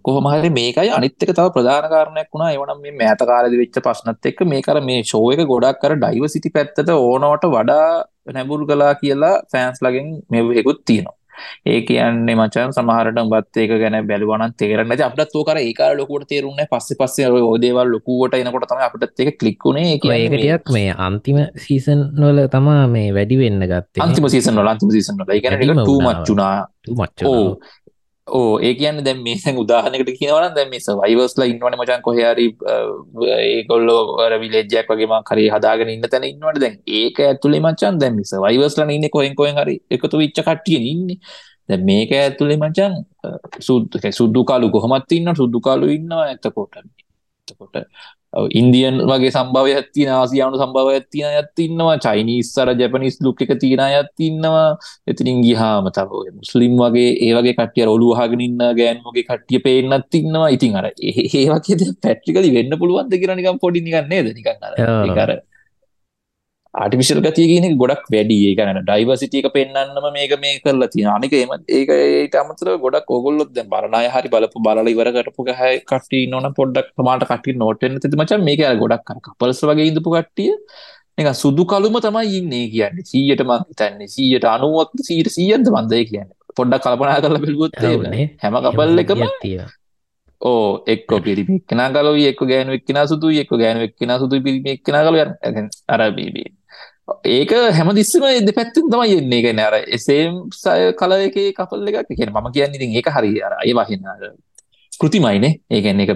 කොහොමහරි 0.02 0.50
මේකයි 0.50 0.90
අනිත්තක 0.90 1.28
තව 1.28 1.46
ප්‍රධාන 1.50 1.88
කාරණයක් 1.88 2.30
වුණා. 2.32 2.50
එවනම් 2.52 2.80
මේ 2.82 2.94
මෑත 2.94 3.22
කාලෙදි 3.22 3.60
වෙච්ච 3.62 3.78
ප්‍රශ්නත් 3.80 4.26
එක්ක 4.26 4.40
මේකර 4.44 4.80
මේ 4.82 5.02
ෂෝ 5.02 5.26
එක 5.32 5.44
ගොඩක් 5.46 5.78
කර 5.82 5.94
ඩයිවර්සිටි 5.96 6.50
පැත්තට 6.50 6.90
ඕනවට 6.96 7.46
වඩා 7.48 7.86
නැඹුරු 8.32 8.66
කළා 8.66 8.94
කියලා 8.94 9.36
ෆෑන්ස්ලගෙන් 9.52 10.10
මෙහෙකුත් 10.30 10.82
තියෙනවා. 10.84 11.16
ඒ 11.66 11.80
කියන්නේ 11.82 12.36
මචන් 12.36 12.72
සමහරට 12.72 13.20
බත් 13.32 13.62
ඒක 13.62 13.72
ගැන 13.76 13.96
බැලුවනන් 14.08 14.54
තේරන්න 14.56 14.92
අපට 15.00 15.32
තෝකර 15.32 15.58
ඒකාර 15.58 15.92
ලොකුට 15.94 16.26
තේරුන්න 16.28 16.62
පස්ස 16.70 16.98
පස්සේ 17.00 17.30
ඕදේවල් 17.42 17.92
ලොකුවට 17.94 18.36
එනකොට 18.36 18.68
තම 18.68 18.84
අපට 18.86 19.24
එක 19.24 19.32
කලික්ුණේ 19.38 19.86
ඒකටයක් 19.92 20.72
මේ 20.72 20.94
අන්තිම 21.00 21.40
සීසන් 21.58 22.06
නොල 22.16 22.42
තමා 22.48 22.84
මේ 22.88 23.08
වැඩි 23.12 23.40
වෙන්න 23.42 23.64
ගත්ත. 23.64 24.00
අන්තිම 24.00 24.28
සීසන් 24.28 24.58
නොල 24.58 24.72
අන්තිම 24.72 24.90
සීසන් 24.90 25.20
නොල 25.20 25.34
ගැන 25.38 25.60
මච්චුනා 26.08 26.54
ඕ 27.26 27.42
ඕ 28.28 28.58
ඒ 28.60 28.72
කියන්න 28.74 29.04
දැම් 29.04 29.18
මේ 29.22 29.36
සැන් 29.36 29.58
උදාහනකට 29.62 30.10
කියනවන 30.18 30.54
දැම 30.54 30.70
මේ 30.70 30.94
වයිවස්ලා 31.02 31.46
ඉන්නවන 31.46 31.76
මචන් 31.78 32.02
කොහරි 32.02 32.46
ඒකොල්ලෝ 33.36 34.00
විලේජයක් 34.42 34.90
වගේම 34.90 35.14
කරේ 35.22 35.50
හදාගෙන 35.50 35.92
ඉන්න 35.94 36.08
තැන 36.10 36.26
ඉන්නවට 36.30 36.60
දැන් 36.60 36.76
ඒක 37.00 37.20
ඇතුළේ 37.20 37.62
මචන් 37.62 38.00
දැම් 38.00 38.16
මිස 38.16 38.32
වයිවස්ලා 38.46 38.88
ඉන්න 38.90 39.08
කොහෙන් 39.10 39.34
කොහෙන් 39.34 39.60
හරි 39.62 39.76
එකතු 39.90 40.18
විච්ච 40.18 40.40
කට්ටිය 40.40 40.80
ඉන්න. 40.92 41.06
දැ 41.68 41.78
මේක 41.82 42.12
ඇතුළේ 42.14 42.58
මචන් 42.58 42.94
සුද්ද 43.60 43.98
සුද්දු 44.12 44.44
කාලු 44.44 44.70
කොහොමත් 44.70 45.12
ඉන්න 45.12 45.34
සුද්දු 45.34 45.60
කාලු 45.60 45.86
ඉන්නවා. 45.88 46.26
ඇතකොට 46.26 46.82
එතකොට 47.48 47.76
ඉන්දියන් 48.52 48.96
වගේ 49.02 49.30
සම්භවය 49.30 49.72
ඇත්තින 49.72 50.10
ආසියානු 50.10 50.58
සම්භව 50.58 50.88
ඇත්තින 50.90 51.26
ඇත්තින්නවා 51.30 51.96
චයිනිස්සර 51.98 52.68
ජැපනිස් 52.74 53.16
ලුක් 53.20 53.40
එක 53.44 53.52
තියෙන 53.56 53.82
ඇත්තින්නවා 53.82 54.68
එතිනින් 55.06 55.40
ගිහාම 55.40 55.88
තව 55.90 56.22
මුස්ලිම් 56.38 56.76
වගේ 56.76 57.10
ඒවගේ 57.22 57.56
කටිය 57.56 57.86
ඔලු 57.86 58.12
හගෙනන්න 58.12 58.62
ගෑන්මගේ 58.78 59.24
කට්ටිය 59.24 59.60
පේනත් 59.60 60.08
තින්නවා 60.10 60.48
ඉතින් 60.50 60.78
අර 60.80 60.88
ඒවගේ 60.92 61.92
පැට්ටිකලි 61.98 62.54
වෙන්න 62.56 62.78
පුළුවන්ද 62.78 63.14
කියරනිකම් 63.16 63.58
පොඩි 63.58 63.82
නිගන්නේ 63.82 64.22
නිකන්න 64.30 65.14
කර 65.14 65.32
ආටිවිශල් 66.82 67.20
ගතිය 67.26 67.46
කියන 67.50 67.76
ගොඩක් 67.82 68.04
වැඩි. 68.14 68.36
ඒකන 68.48 68.80
ඩයිවසිටියක 68.88 69.46
පෙන්න්නම 69.56 70.08
මේක 70.16 70.32
මේ 70.42 70.56
කරලා 70.64 70.90
තිය 70.94 71.06
අනික 71.14 71.36
එම 71.40 71.54
ඒක 71.78 71.92
ඒට 71.96 72.36
අමතර 72.42 72.70
ගොඩක් 72.84 73.14
ඔගොල්ලොත් 73.18 73.50
දැ 73.56 73.66
බරණය 73.72 74.02
හරි 74.16 74.32
බලපු 74.34 74.64
බල 74.66 74.92
ඉවර 74.94 75.10
කරපු 75.16 75.48
හැ 75.60 75.72
කටි 75.92 76.20
නොන 76.34 76.48
පොඩ්ඩක් 76.58 77.06
මාට 77.08 77.24
කටි 77.32 77.56
නොටෙන් 77.64 77.98
ති 78.02 78.12
මච. 78.20 78.40
මේක 78.48 78.62
ගොඩක් 78.82 79.16
කපලස 79.28 79.62
වගේ 79.70 79.88
ඉඳපු 79.92 80.16
කට්ටිය 80.16 80.52
එක 81.20 81.30
සුදු 81.42 81.64
කළුම 81.72 81.96
තමයි 82.06 82.36
ඉන්නේ 82.40 82.66
කියන්න. 82.74 83.04
සීයට 83.12 83.44
මං 83.48 83.64
තැන්නේ 83.80 84.12
සීයට 84.16 84.46
අනුවත් 84.56 85.06
සීට 85.08 85.32
සීයන්ද 85.38 85.72
බන්දය 85.76 86.04
කියන්න. 86.12 86.30
පොඩ්ඩක් 86.58 86.84
කල්පනා 86.84 87.18
කරලා 87.24 87.44
පිල්ගුත් 87.46 87.82
හැම 88.42 88.62
කපල් 88.66 89.02
එකම 89.02 89.26
ඕ 90.40 90.84
එක්ක 90.86 91.10
පිරිමි 91.24 91.56
කෙන 91.68 91.80
කල 91.94 92.08
එක් 92.30 92.40
ගෑන 92.50 92.72
එක්න 92.76 93.00
සුතු 93.10 93.32
එක් 93.42 93.50
ගෑන 93.62 93.82
එක්න 93.86 94.12
සුතු 94.22 94.40
පිරිමි 94.46 94.76
එක්න 94.76 94.96
කල 95.06 95.16
අරබීබී 95.88 96.48
ඒක 97.24 97.52
හැමදිස්සම 97.78 98.24
එද 98.28 98.48
පැත්තින් 98.56 98.88
තමයි 98.92 99.18
එන්නේ. 99.18 99.40
එක 99.42 99.56
නෑර 99.58 99.74
එසේම් 99.96 100.40
සය 100.62 100.92
කල 101.00 101.12
එක 101.18 101.36
කපල් 101.58 101.90
එකක්. 101.90 102.08
කියන 102.18 102.32
මම 102.34 102.48
කියන්න 102.56 102.76
ඉතින් 102.78 102.96
ඒක 103.00 103.10
හරි 103.16 103.32
අර 103.48 103.52
අය 103.62 103.74
වහින්න 103.78 104.08
කෘතිමයිනේ. 105.00 105.52
ඒගැන්න 105.76 106.02
එක 106.06 106.12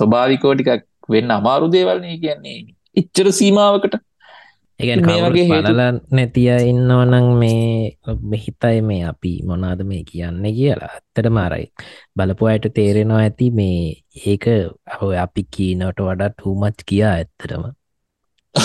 ස්වභාවිකෝටිකක් 0.00 0.84
වෙන්න 1.14 1.30
අමාරු 1.38 1.72
දේවල්න්නේ 1.76 2.20
කියන්නේ 2.24 2.58
ඉච්චර 3.02 3.32
සීමාවකට. 3.38 3.96
ඒගැන් 4.80 6.00
නැතිය 6.16 6.50
ඉන්නවනං 6.72 7.28
මේ 7.40 8.40
හිතයි 8.44 8.82
මේ 8.90 9.00
අපි 9.12 9.32
මොනාද 9.48 9.80
මේ 9.90 10.02
කියන්න 10.10 10.44
කියලා. 10.58 10.92
ඇත්තට 10.96 11.30
මාරයි 11.38 11.66
බලපු 12.16 12.50
අයට 12.52 12.68
තේරෙනවා 12.76 13.24
ඇති 13.24 13.50
මේ 13.58 13.80
ඒක 14.32 14.46
හෝ 15.00 15.12
අපි 15.24 15.48
කීනට 15.56 16.06
වඩා 16.08 16.30
ටූමච් 16.36 16.86
කියා 16.92 17.14
ඇත්තටම 17.16 17.64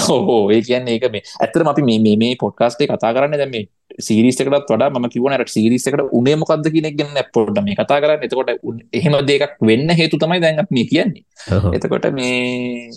ඕ 0.09 0.41
ඒ 0.51 0.61
කියන්න 0.61 0.87
ඒක 0.87 1.07
මේ 1.11 1.23
ඇතරම 1.39 1.67
අපි 1.67 1.83
මේ 1.83 2.17
මේ 2.17 2.33
පොඩ්කාස්ටේ 2.35 2.87
කතා 2.87 3.13
කරන්න 3.13 3.37
දැම 3.37 3.55
සිරිස්සකට 3.99 4.49
වඩා 4.49 4.89
ම 4.91 5.07
කිවනට 5.07 5.47
සිරිස්සකට 5.47 6.03
උනේ 6.11 6.35
මොකක්ද 6.35 6.67
කියනෙක් 6.67 6.97
ගන්න 6.97 7.31
පොඩ්ඩ 7.33 7.63
මේ 7.63 7.75
කතා 7.75 8.01
කරන්න. 8.01 8.23
එතකොට 8.23 8.51
එහෙම 8.93 9.17
දෙකක් 9.23 9.57
වෙන්න 9.61 9.89
හේතු 9.91 10.17
තමයි 10.17 10.41
දැන් 10.41 10.61
මේ 10.69 10.85
කියන්නේ. 10.85 11.23
එතකොට 11.73 12.07
මේ 12.11 12.91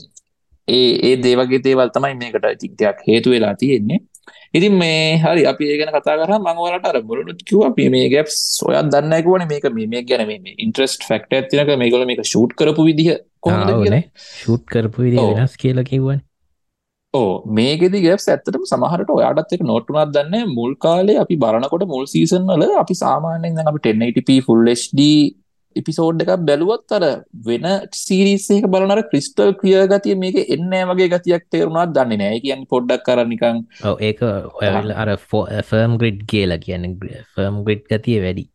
ඒ 0.69 0.93
ඒ 1.03 1.17
දේවගේ 1.19 1.63
දේවල් 1.63 1.91
තමයි 1.91 2.15
මේකට 2.17 2.53
ඉතික්ටයක් 2.53 3.03
හේතු 3.09 3.31
වෙලා 3.31 3.55
තියෙන්නේ. 3.55 4.01
ඉතින් 4.55 4.75
මේ 4.75 5.19
හරි 5.19 5.43
අපි 5.47 5.71
ඒගෙන 5.73 5.93
කතා 5.93 6.17
කර 6.17 6.33
මංවලට 6.39 6.87
අර 6.87 7.01
බොලුත් 7.03 7.43
කිව 7.43 7.63
අපි 7.63 7.89
මේ 7.89 8.09
ගැප් 8.09 8.31
සොයත් 8.33 8.93
දන්නකුවන 8.93 9.47
මේක 9.49 9.69
මේ 9.75 10.05
ගැන 10.05 10.27
මේ 10.29 10.57
ඉන්ට්‍රස්ට 10.59 11.05
ෆක්ට 11.05 11.41
ඇතිනක 11.41 11.75
මේකල 11.77 12.07
මේක 12.07 12.25
ෂූට් 12.25 12.55
කරපු 12.55 12.89
විදිහ 12.89 13.19
කොහොමද 13.41 13.99
ෂූට් 14.15 14.65
කරපු 14.67 15.07
විදි 15.07 15.27
වෙනස් 15.31 15.57
කියලා 15.57 15.85
කිව්වන්නේ 15.85 16.25
ඕ 17.17 17.31
මේකෙදි 17.59 18.05
ගැප්ස් 18.05 18.29
ඇත්තටම 18.29 18.67
සමහරට 18.67 19.11
ඔයාටත් 19.17 19.57
එක 19.57 19.65
නොට්ටුනත් 19.65 20.15
දන්න 20.15 20.55
මුල් 20.59 20.77
කාලේ 20.85 21.19
අපි 21.25 21.41
බලනකොට 21.43 21.89
මුල් 21.89 22.07
සීසන් 22.09 22.47
වල 22.53 22.77
අපි 22.85 22.97
සාමාන්‍යයෙන් 22.97 23.59
දැන් 23.59 23.73
අපි 23.73 23.83
1080p 23.87 24.39
full 24.47 24.73
HD 24.75 25.03
එපිසෝඩ් 25.77 26.23
එකක් 26.25 26.33
බැලුවත් 26.49 26.95
අර 26.97 27.05
වෙන 27.47 27.67
සීරීස් 27.97 28.47
එක 28.57 28.67
බලන 28.73 28.95
අර 28.95 29.03
ක්‍රිස්ටල් 29.11 29.53
ක්‍රිය 29.61 29.79
ගතිය 29.93 30.17
මේක 30.17 30.39
එන්නේ 30.47 30.83
වගේ 30.91 31.11
ගතියක් 31.15 31.47
තේරුණාත් 31.53 31.95
දන්නේ 31.97 32.21
නැහැ. 32.23 32.37
ඒ 32.37 32.45
කියන්නේ 32.45 32.71
පොඩ්ඩක් 32.73 33.07
කර 33.07 33.25
නිකන් 33.33 33.63
ඔව් 33.91 34.05
ඒක 34.09 34.23
ඔයාලා 34.25 35.01
අර 35.05 35.15
ෆර්ම් 35.63 35.97
ග්‍රිඩ් 36.01 36.21
කියලා 36.33 36.61
කියන්නේ 36.61 37.25
ෆර්ම් 37.33 37.65
ග්‍රිඩ් 37.67 37.85
ගතිය 37.93 38.21
වැඩි. 38.25 38.47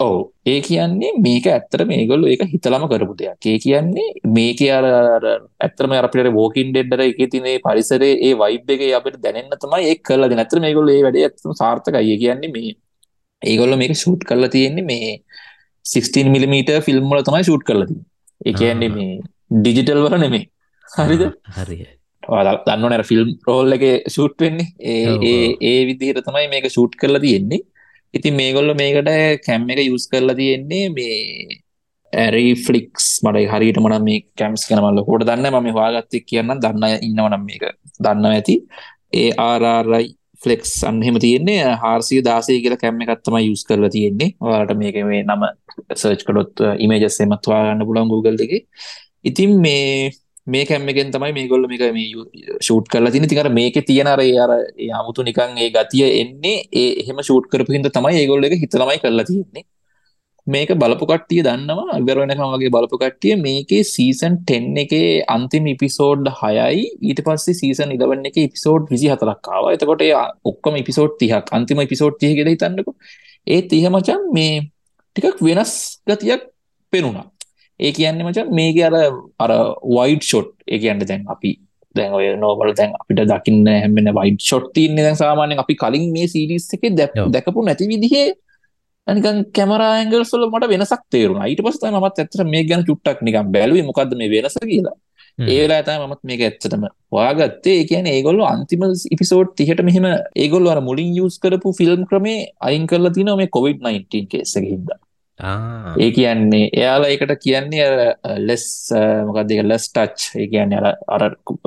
ඔව් 0.00 0.16
ඒ 0.46 0.58
කියන්නේ 0.60 1.12
මේක 1.18 1.46
ඇත්තට 1.46 1.84
මේගොල්ලු 1.90 2.26
ඒක 2.32 2.42
හිතලම 2.52 2.84
කරපු 2.90 3.14
දෙයක්. 3.20 3.46
ඒ 3.46 3.58
කියන්නේ 3.58 4.06
මේක 4.36 4.60
අර 4.70 4.86
ඇත්තටම 4.86 5.94
අර 5.98 6.06
අපිට 6.08 6.30
වෝකින් 6.32 6.70
ඩෙඩ් 6.72 7.04
එකේ 7.06 7.28
තියෙන 7.32 7.48
ඒ 7.52 7.58
පරිසරයේ 7.58 8.18
ඒ 8.26 8.34
වයිබ් 8.34 8.70
එකේ 8.76 8.92
අපිට 8.98 9.18
දැනෙන්න 9.24 9.58
තමයි 9.64 9.88
ඒක 9.90 10.02
කරලා 10.02 10.30
දෙන්නේ. 10.30 10.44
ඇත්තට 10.44 10.64
මේගොල්ලෝ 10.66 10.94
මේ 10.94 11.06
වැඩේ 11.06 11.24
ඇත්තටම 11.26 11.58
සාර්ථකයි. 11.62 12.04
ඒ 12.06 12.18
කියන්නේ 12.22 12.52
මේ 12.56 12.72
ඒගොල්ලෝ 13.42 13.80
මේක 13.82 13.94
ෂූට් 13.94 14.22
කරලා 14.28 14.54
තියෙන්නේ 14.56 14.88
මේ 14.92 15.12
16 15.84 16.24
mm 16.26 16.56
ෆිල්ම් 16.86 17.10
වල 17.10 17.26
තමයි 17.28 17.44
ෂූට් 17.44 17.66
කරලා 17.68 17.88
තියෙන්නේ. 17.88 18.08
ඒ 18.46 18.54
කියන්නේ 18.54 18.90
මේ 18.90 19.12
ඩිජිටල් 19.56 20.02
වල 20.04 20.18
නෙමෙයි. 20.24 20.44
හරිද? 20.88 21.24
හරිය. 21.56 21.86
දන්න 22.66 22.86
නැර 22.92 23.04
ෆිල්ම් 23.04 23.34
රෝල් 23.48 23.76
එක 23.76 23.84
ෂූට් 24.06 24.38
වෙන්නේ 24.44 24.68
ඒ 24.92 25.18
ඒ 25.30 25.50
ඒ 25.70 25.82
විදිහට 25.90 26.22
තමයි 26.26 26.46
මේක 26.54 26.70
ෂූට් 26.70 26.96
කරලා 27.02 27.24
තියෙන්නේ 27.26 27.60
ඉතින් 28.14 28.34
මේගොල්ල 28.34 28.74
මේකට 28.74 29.10
කැම් 29.46 29.70
එක 29.70 29.80
යුස් 29.84 30.06
කරලා 30.08 30.36
තියෙන්නේ 30.36 30.84
මේ 30.90 31.58
ඇරි 32.12 32.44
ෆලික්ස් 32.56 33.08
මට 33.24 33.48
හරිට 33.52 33.80
මන 33.80 33.96
මේ 34.02 34.20
කැම්ස් 34.36 34.64
කනමල්ල 34.68 35.02
කොට 35.04 35.26
දන්න 35.28 35.50
ම 35.54 35.74
වාගත්තෙක් 35.74 36.24
කියන්න 36.26 36.54
දන්න 36.56 36.86
ඉන්නවනම් 37.02 37.44
මේක. 37.44 37.64
දන්න 38.00 38.30
ඇති. 38.30 38.56
ඒ 39.14 39.30
ආරයි 39.38 40.06
ෆලෙක්ස් 40.42 40.72
අන්හෙම 40.84 41.18
තියෙන්නේ. 41.18 41.60
හාර්සිය 41.82 42.20
දාසය 42.22 42.60
කියලා 42.62 42.82
කැම්ම 42.84 43.02
එකත්තම 43.04 43.36
යුස් 43.40 43.64
කරලා 43.64 43.90
තියෙන්නේ. 43.90 44.30
වාට 44.42 44.72
මේක 44.76 44.96
මේ 45.10 45.22
නම 45.24 45.44
සර්ච් 45.94 46.24
කඩොත් 46.24 46.64
ඉමේජස් 46.78 47.20
එමත්වා 47.20 47.60
ගන්න 47.66 47.86
පුලන් 47.86 48.08
Google 48.08 48.38
එක 48.46 48.54
ඉතින් 49.24 49.60
මේ 49.60 50.10
මේ 50.48 50.64
කැම්මගෙන් 50.64 51.10
තමයි 51.14 51.32
මේ 51.36 51.48
ගොල්ල 51.48 51.66
මේක 51.70 51.82
මේ 51.92 52.58
ෂූට් 52.58 52.86
කරලා 52.92 53.14
තින 53.14 53.26
තිකර 53.30 53.48
මේක 53.52 53.76
තියෙනර 53.88 54.20
අර 54.44 54.52
අමුතු 55.00 55.26
නිකන් 55.28 55.58
ඒ 55.64 55.70
ගතිය 55.70 56.06
එන්නේ 56.20 56.54
ඒ 56.74 56.86
එහෙම 57.02 57.20
ෂූට් 57.20 57.50
කරපු 57.52 57.74
හිද 57.74 57.90
තමයි 57.90 58.20
ඒගොල්ල 58.20 58.48
එක 58.48 58.56
හිතලමයි 58.62 59.02
කරලා 59.04 59.28
තියෙන්නේ. 59.30 59.64
මේක 60.46 60.70
බලපු 60.74 61.06
කට්ටිය 61.10 61.42
දන්නවා. 61.46 61.88
අගරනකම 61.98 62.44
වගේ 62.54 62.72
බලපු 62.76 63.00
කට්ටිය 63.02 63.36
මේකේ 63.38 63.82
සීසන් 63.86 64.34
10 64.48 64.82
එකේ 64.84 65.08
අන්තිම 65.28 65.68
ඉපිසෝඩ් 65.74 66.32
හයයි. 66.40 66.84
ඊට 67.02 67.22
පස්සේ 67.26 67.58
සීසන් 67.62 67.94
ඉලවන්න 67.96 68.28
එක 68.30 68.38
ඉපිසෝඩ් 68.46 68.92
විසි 68.94 69.12
හතරක්කාව 69.12 69.72
එතකොට 69.74 70.04
ඔක්කොම 70.52 70.80
ඉපිසෝඩ් 70.82 71.18
තිහක් 71.22 71.52
අන්තිම 71.58 71.84
ඉපිසෝඩ් 71.86 72.20
තිය 72.22 72.32
ගෙද 72.38 72.52
හිතන්නක. 72.54 72.88
ඒ 73.46 73.60
තිහ 73.72 73.84
මචන් 73.88 74.30
මේ 74.36 74.54
ටිකක් 75.16 75.42
වෙනස් 75.42 75.74
ගතියක් 76.08 76.42
පෙනුණා. 76.92 77.26
ඒ 77.80 77.92
කියන්න 77.92 78.20
මචන් 78.24 78.50
මේක 78.50 78.78
අර 78.88 78.94
අර 79.38 79.52
වයිඩ් 79.96 80.22
ෂොට් 80.22 80.52
ඒ 80.66 80.78
කියන්න 80.78 81.02
දැන් 81.02 81.24
අපි 81.34 81.52
දැන් 81.94 82.12
ඔය 82.12 82.26
නෝබල 82.36 82.74
දැන් 82.74 82.92
අපිට 83.00 83.24
දකින්න 83.30 83.70
හැමෙන 83.74 84.12
වයිඩ් 84.18 84.38
ෂොට් 84.40 84.68
තියන්නේ 84.74 85.06
දැන් 85.06 85.18
සාමාන්‍යයෙන් 85.22 85.64
අපි 85.64 85.74
කලින් 85.82 86.06
මේ 86.16 86.28
සීරීස් 86.34 86.68
එකේ 86.76 86.92
දැකපු 86.96 87.66
නැති 87.68 87.90
විදිහේ 87.92 88.28
නිකන් 89.06 89.38
කැමරා 89.56 89.90
ඇන්ගල්ස් 89.96 90.32
වල 90.34 90.46
මට 90.48 90.70
වෙනසක් 90.72 91.02
තේරුණා. 91.10 91.50
ඊට 91.50 91.62
පස්සේ 91.64 91.82
තමයි 91.82 92.00
මමත් 92.00 92.22
ඇත්තට 92.22 92.42
මේක 92.54 92.66
ගැන 92.70 92.86
චුට්ටක් 92.88 93.20
නිකන් 93.22 93.52
බැලුවේ 93.54 93.86
මොකද්ද 93.90 94.12
මේ 94.20 94.30
වෙනස 94.34 94.58
කියලා. 94.64 94.96
ඒ 95.38 95.58
වෙලාවේ 95.62 95.86
තමයි 95.86 96.06
මමත් 96.06 96.22
මේක 96.30 96.44
ඇත්තටම 96.46 96.86
හොයාගත්තේ. 97.16 97.76
ඒ 97.80 97.88
කියන්නේ 97.90 98.14
ඒගොල්ලෝ 98.18 98.48
අන්තිම 98.52 98.86
එපිසෝඩ් 99.14 99.52
30ට 99.60 99.86
මෙහෙම 99.88 100.08
ඒගොල්ලෝ 100.44 100.72
අර 100.74 100.80
මුලින් 100.88 101.12
යූස් 101.18 101.36
කරපු 101.44 101.76
ෆිල්ම් 101.80 102.02
ක්‍රමේ 102.10 102.38
අයින් 102.68 102.86
කරලා 102.86 103.14
තිනවා 103.18 103.38
මේ 103.42 103.54
කොවිඩ් 103.58 103.80
19 103.86 104.26
කේස් 104.32 104.56
එකේ 104.58 104.72
හින්දා 104.74 104.98
ඒ 105.40 106.10
කියන්නේ 106.10 106.70
එයාලා 106.72 107.10
එකට 107.10 107.34
කියන්නේ 107.38 107.86
ලෙස් 108.40 108.64
මොකක්දක 109.26 109.60
ලස් 109.62 109.84
ටච් 109.90 110.20
ඒ 110.36 110.46
කියන්න 110.48 110.74
අර 110.74 110.86
අර 111.08 111.22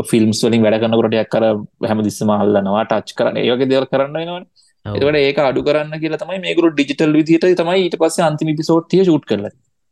ෆිල්ම්ස් 0.10 0.42
වලින් 0.46 0.66
වැඩ 0.66 0.82
කරනකොටයක් 0.82 1.30
කර 1.30 1.46
හැම 1.88 2.04
දිස්සම 2.04 2.32
අල්ලනවා 2.32 2.84
ටච් 2.86 3.18
කරන්න. 3.18 3.40
ඒවගේ 3.40 3.72
දෙවල් 3.72 3.88
කරන්න 3.88 4.18
වෙනවන. 4.20 4.46
එකට 4.86 5.18
ඒක 5.18 5.40
අඩු 5.42 5.64
කරන්න 5.64 5.98
කියලා 5.98 6.22
තමයි 6.22 6.40
මේකරු 6.40 6.72
ඩිජිටල් 6.72 7.14
විදිට 7.14 7.48
තමයි 7.56 7.84
ඊට 7.84 7.98
පස්සේ 7.98 8.26
අන්තිම 8.26 8.56
පිසෝට්තිය 8.56 9.04
ෂුට් 9.04 9.26
කරල 9.26 9.48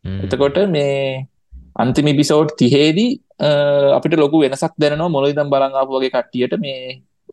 එතකොට 0.06 0.58
මේ 0.68 1.28
අන්තිම 1.76 2.10
පිසෝට් 2.18 2.52
තිහේදී 2.58 3.12
අපිට 3.92 4.16
ලොකු 4.16 4.42
වෙනසක් 4.42 4.74
දැනවා 4.78 5.10
මොලයිදම් 5.10 5.54
බලංආපු 5.54 5.96
වගේ 5.96 6.12
කට්ටියට 6.12 6.58
මේ 6.60 6.82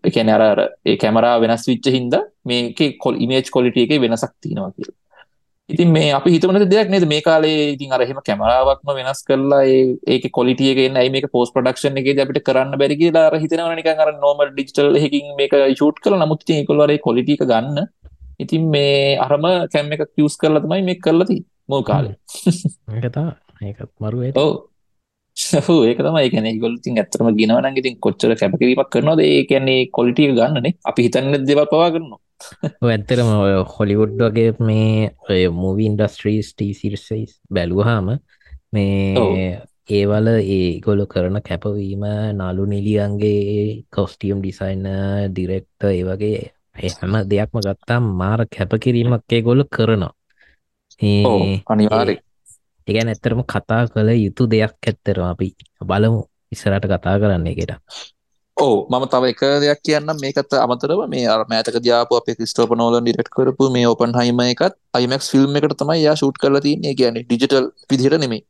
එකැන 0.04 0.30
අර 0.30 0.60
ඒ 0.84 0.96
කැමරා 0.96 1.34
වෙනස් 1.40 1.66
විච්ච 1.66 1.88
හින්ද 1.88 2.14
මේක 2.44 2.80
ඉමේජ් 3.18 3.50
කොලිටිය 3.50 3.86
එක 3.86 3.98
වෙනසක් 3.98 4.32
තියෙනවා 4.38 4.70
කියලා 4.70 5.05
ඉතින් 5.68 5.88
මේ 5.90 6.10
අපි 6.12 6.30
හිතමන 6.30 6.64
දෙයක් 6.70 6.90
නේද? 6.90 7.04
මේ 7.12 7.20
කාලේ 7.20 7.54
ඉතින් 7.74 7.94
අරහෙම 7.96 8.18
කැමරාවක්ම 8.28 8.90
වෙනස් 8.98 9.20
කරලා 9.28 9.62
ඒක 10.06 10.26
කොලිටියගෙන 10.30 10.98
මේක 11.14 11.26
පෝස් 11.32 11.50
ප්‍රඩක්ෂන් 11.50 11.98
එක 12.00 12.20
අපිට 12.24 12.44
කරන්න 12.48 12.78
බැරි 12.82 12.96
කියලා 13.00 13.24
අර 13.30 13.34
හිතනවා 13.44 13.74
නිකන් 13.74 14.02
අර 14.04 14.10
නෝමල් 14.24 14.52
ඩිජිටල් 14.52 14.98
එකකින් 15.00 15.34
මේක 15.40 15.56
ෂූට් 15.72 15.98
කරලා. 16.04 16.22
නමුත් 16.22 16.44
ඉතින් 16.44 16.60
ඒගොල්ලෝ 16.60 16.86
අර 16.86 16.94
කොලිටි 16.98 17.34
එක 17.38 17.42
ගන්න. 17.52 17.90
ඉතින් 18.38 18.70
මේ 18.70 19.18
අරම 19.18 19.46
කැම් 19.74 19.90
එකක් 19.96 20.14
යූස් 20.22 20.36
කරලා 20.42 20.62
තමයි 20.62 20.86
මේක 20.90 21.02
කරලා 21.06 21.28
තියෙන්නේ 21.30 21.50
මුල් 21.68 21.82
කාලේ. 21.82 22.14
ඒක 22.94 23.10
තමයි. 23.10 23.34
ඒකත් 23.62 23.90
මරු 24.00 24.18
ඔව්. 24.44 24.52
ඒක 25.88 25.98
තමයි. 25.98 26.22
ඒ 26.22 26.30
කියන්නේ 26.30 26.52
ඒගොල්ලෝ 26.54 26.82
ඉතින් 26.82 27.02
ඇත්තටම 27.02 27.32
ගිනව 27.40 27.58
නම් 27.58 27.80
ඉතින් 27.82 27.98
කොච්චර 28.06 28.36
කැපකිරීමක් 28.42 28.92
කරනවද? 28.94 29.24
ඒ 29.26 29.42
කියන්නේ 29.50 29.90
කොලිටි 29.98 30.28
එක 30.28 30.38
ගන්නනේ 30.38 30.78
අපි 30.92 31.08
හිතන්නේ 31.08 31.42
දේවල් 31.50 31.68
පවා 31.74 31.90
කරනවා 31.90 32.22
ඇත්තරම 32.86 33.30
ඔය 33.36 33.54
හොලිවුඩ් 33.70 34.18
වගේ 34.20 34.50
මේ 34.60 35.10
ඔය 35.28 35.42
මූවී 35.52 35.88
ඉන්ඩස්ට්‍රීස් 35.90 36.52
ටීසිර්සයිස් 36.52 37.32
බැලුවහාම 37.50 38.10
මේ 38.72 39.46
ඒවල 39.88 40.28
ඒගොලු 40.32 41.06
කරන 41.06 41.38
කැපවීම 41.42 42.04
නලු 42.34 42.64
නිලියන්ගේ 42.66 43.84
කොස්ටියම් 43.90 44.38
ඩිසයින්න 44.40 44.86
ඩිරෙක්ට 45.30 45.88
ඒ 45.90 46.02
වගේ 46.04 46.40
හැම 46.76 47.16
දෙයක්ම 47.30 47.58
ගත්තා 47.60 48.00
මාර 48.14 48.40
කැපකිරීමක්කේ 48.48 49.40
ගොල 49.42 49.64
කරනවා. 49.66 50.12
අනිවාරය 51.66 52.16
ඒගැන 52.88 53.08
ඇත්තරම 53.08 53.40
කතා 53.44 53.82
කළ 53.88 54.10
යුතු 54.16 54.42
දෙයක් 54.46 54.74
ඇත්තර 54.82 55.18
අපි 55.24 55.48
බලමු. 55.82 56.20
ඉස්සරට 56.52 56.84
කතා 56.86 57.16
කරන්නේ 57.18 57.54
එකට 57.54 58.15
ඕ 58.56 58.76
මම 58.88 59.04
තව 59.12 59.24
එක 59.32 59.40
දෙයක් 59.62 59.80
කියන්න 59.82 60.10
මේකත් 60.16 60.54
අමතරව 60.56 61.00
මේ 61.06 61.24
මෑතක 61.44 61.76
දයාප 61.78 62.12
අප 62.12 62.28
ක්‍රිස්ටෝප 62.30 62.70
නෝලන් 62.72 63.02
ඩිරෙක්් 63.02 63.28
කරපු 63.30 63.64
මේ 63.70 63.86
ඕපන් 63.86 64.14
හයිම 64.18 64.40
එකත් 64.44 64.76
අයිමක් 64.94 65.24
ෆිල්ම් 65.24 65.58
එකට 65.58 65.74
තමයි 65.76 65.98
යා 65.98 66.14
ෂුට් 66.14 66.38
කරලා 66.38 66.62
තින්නේ. 66.62 66.94
කියන 66.94 67.18
ඩිජිටල් 67.20 67.66
විදිහට 67.90 68.16
නෙමේ 68.18 68.42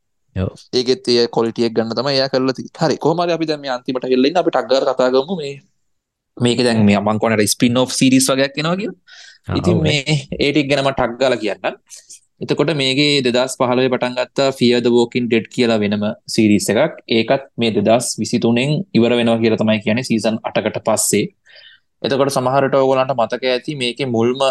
ඒගෙත් 0.73 1.09
ඒ 1.09 1.25
කොලිටියක් 1.29 1.73
ගන්න 1.73 1.91
තම 1.91 2.09
ය 2.13 2.21
කරල 2.27 2.51
හරි 2.79 2.97
කොමර 2.97 3.27
අපි 3.29 3.45
දැම 3.45 3.67
අන්තිමට 3.69 4.05
හෙල්ලන්න 4.05 4.39
අපි 4.41 4.51
ටක්ගර 4.51 4.83
කතාගමු 4.91 5.37
මේ 5.37 5.55
මේක 6.37 6.59
දැන් 6.61 6.85
මේ 6.85 6.97
අමන්කොනට 6.97 7.43
ස්පින් 7.47 7.77
ඔෆ් 7.77 7.91
සිරිස් 7.91 8.29
වගයක් 8.31 8.55
කෙනවාගේ 8.55 8.91
ඉතින් 9.55 9.77
මේ 9.81 10.17
ඒටික් 10.37 10.71
ගැනම 10.71 10.89
ටක්ගල 10.91 11.35
කියන්න 11.37 11.75
එතකොට 12.41 12.71
මේගේ 12.75 13.21
දෙදස් 13.27 13.57
පහලේ 13.57 13.89
පටන්ගත්තා 13.89 14.49
ෆියද 14.51 14.87
වෝකින් 14.89 15.25
ඩෙඩ් 15.25 15.47
කියලා 15.49 15.79
වෙනම 15.79 16.05
සිරිස 16.27 16.69
එකක්. 16.69 17.01
ඒකත් 17.09 17.45
මේ 17.57 17.71
දෙදස් 17.79 18.13
විසිතුනෙන් 18.19 18.71
ඉවර 18.93 19.13
වෙනවා 19.13 19.41
කියල 19.41 19.55
තමයි 19.55 19.79
කියන 19.81 20.01
සීසන් 20.03 20.37
අටකට 20.43 20.77
පස්සේ. 20.83 21.25
එතකොට 22.01 22.31
සමහරට 22.31 22.75
ඕගලන්ට 22.75 23.13
මතක 23.15 23.43
ඇති 23.47 23.75
මේක 23.75 24.01
මුල්ම 24.07 24.41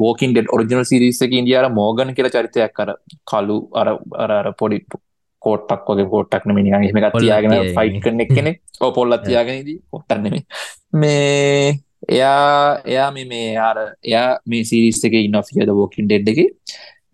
ෝකින් 0.00 0.32
ඩෙඩ් 0.32 0.50
ඔරිජනල් 0.50 0.84
සිරිසක 0.84 1.32
ඉන්දියාර 1.32 1.68
මෝගන් 1.72 2.10
කියල 2.16 2.28
චරිතයක් 2.28 2.72
කර 2.72 2.90
කලු 3.24 3.58
අර 3.74 3.88
අර 4.16 4.50
පොඩි 4.54 4.80
කෝට්ටක් 5.42 5.88
වගේ 5.88 6.08
පෝට්ටක් 6.08 6.46
නෙම 6.46 6.58
නිකන් 6.58 6.76
එහෙම 6.80 6.98
එකක් 7.00 7.18
තියාගෙන 7.18 7.56
ෆයිට් 7.72 8.02
කරන 8.02 8.20
එක්කෙනෙක්. 8.20 8.58
ඔව් 8.82 8.90
පොල්ලක් 8.92 9.22
තියාගෙනදී 9.22 9.78
පොට්ටක් 9.88 10.20
නෙමෙයි. 10.20 10.42
මේ 10.94 11.78
එයා 12.08 12.82
එයා 12.86 13.08
මේ 13.12 13.26
මේ 13.26 13.48
අර 13.60 13.78
එයා 14.02 14.28
මේ 14.46 14.64
සීරීස් 14.64 15.00
එකේ 15.04 15.24
ඉන්න 15.28 15.42
ෆියර් 15.44 15.64
ද 15.64 15.78
වෝකින් 15.78 16.10
ඩෙඩ් 16.10 16.34
එකේ 16.34 16.50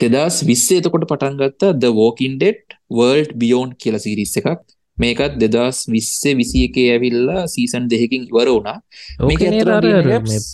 2020 0.03 0.79
එතකොට 0.81 1.09
පටන් 1.09 1.41
ගත්ත 1.41 1.73
the 1.79 1.91
Walking 1.99 2.39
Dead 2.39 2.79
World 2.91 3.35
Beyond 3.39 3.75
කියලා 3.83 4.05
සීරීස් 4.05 4.37
එකක්. 4.41 4.63
මේකත් 4.99 5.37
දෙදස් 5.41 5.79
විස්සේ 5.89 6.35
විසි 6.37 6.65
එකේ 6.69 6.87
ඇවිල්ලා 6.95 7.43
සීසන් 7.47 7.89
දෙහකින් 7.93 8.27
ඉවර 8.29 8.49
වුණා. 8.49 8.79
මේක 9.21 9.43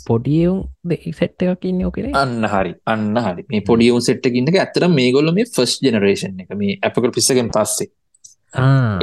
පොඩියවුම් 0.07 0.61
සෙට් 1.13 1.43
එකකින්න 1.43 1.85
ඕකෙන 1.85 2.15
අන්න 2.15 2.47
හරි 2.47 2.75
අන්න 2.87 3.15
හරි. 3.19 3.45
මේ 3.51 3.63
පොඩියවුම් 3.63 4.01
සෙට්ටකින්නක 4.01 4.57
ඇතර 4.57 4.89
මේ 4.89 5.13
ගොල්ල 5.13 5.33
මේ 5.33 5.47
ෆස් 5.47 5.79
ජනරේෂන් 5.83 6.45
එක 6.45 6.55
මේ 6.55 6.79
අපකල් 6.83 7.11
පිස්සගෙන් 7.11 7.51
පස්සේ. 7.51 7.91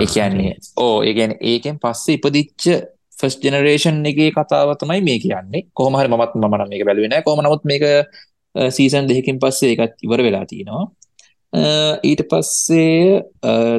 ඒ 0.01 0.07
කියන්නේ 0.07 0.53
ඕ 0.77 0.95
ඒගැන 1.03 1.35
ඒකෙන් 1.43 1.81
පස්සේ 1.83 2.19
ඉපදිච්ච 2.19 2.69
ෆස් 3.17 3.35
ජනරේෂන් 3.43 3.99
එකගේ 4.05 4.31
කතාව 4.31 4.77
තමයි 4.79 5.01
මේ 5.09 5.19
කියන්නේ. 5.25 5.67
කොහමහරි 5.73 6.07
මත් 6.11 6.31
මන 6.35 6.65
මේක 6.71 6.87
බැලුවෙන 6.87 7.19
කොමනමුත් 7.27 7.67
මේක 7.71 7.85
සීසන් 8.69 9.07
දෙහකින් 9.07 9.39
පස්සේ 9.39 9.75
එකත් 9.75 9.95
ඉවර 10.01 10.23
වෙලා 10.23 10.45
තියෙනවා. 10.45 10.85
ඊට 12.03 12.21
පස්සේ 12.27 13.21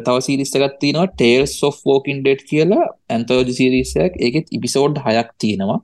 තව 0.01 0.17
සිරිස්සගත් 0.21 0.79
තිනවා 0.81 1.07
ටේල් 1.09 1.45
සොෆ් 1.51 1.81
ෝකින් 1.87 2.23
ඩෙට් 2.23 2.45
කියලා 2.45 2.85
ඇන්තෝජ 3.09 3.51
සිරිසයක් 3.53 4.17
ඒකෙත් 4.19 4.47
ඉපිසෝඩ් 4.51 5.03
හයක් 5.07 5.31
තියෙනවා. 5.39 5.81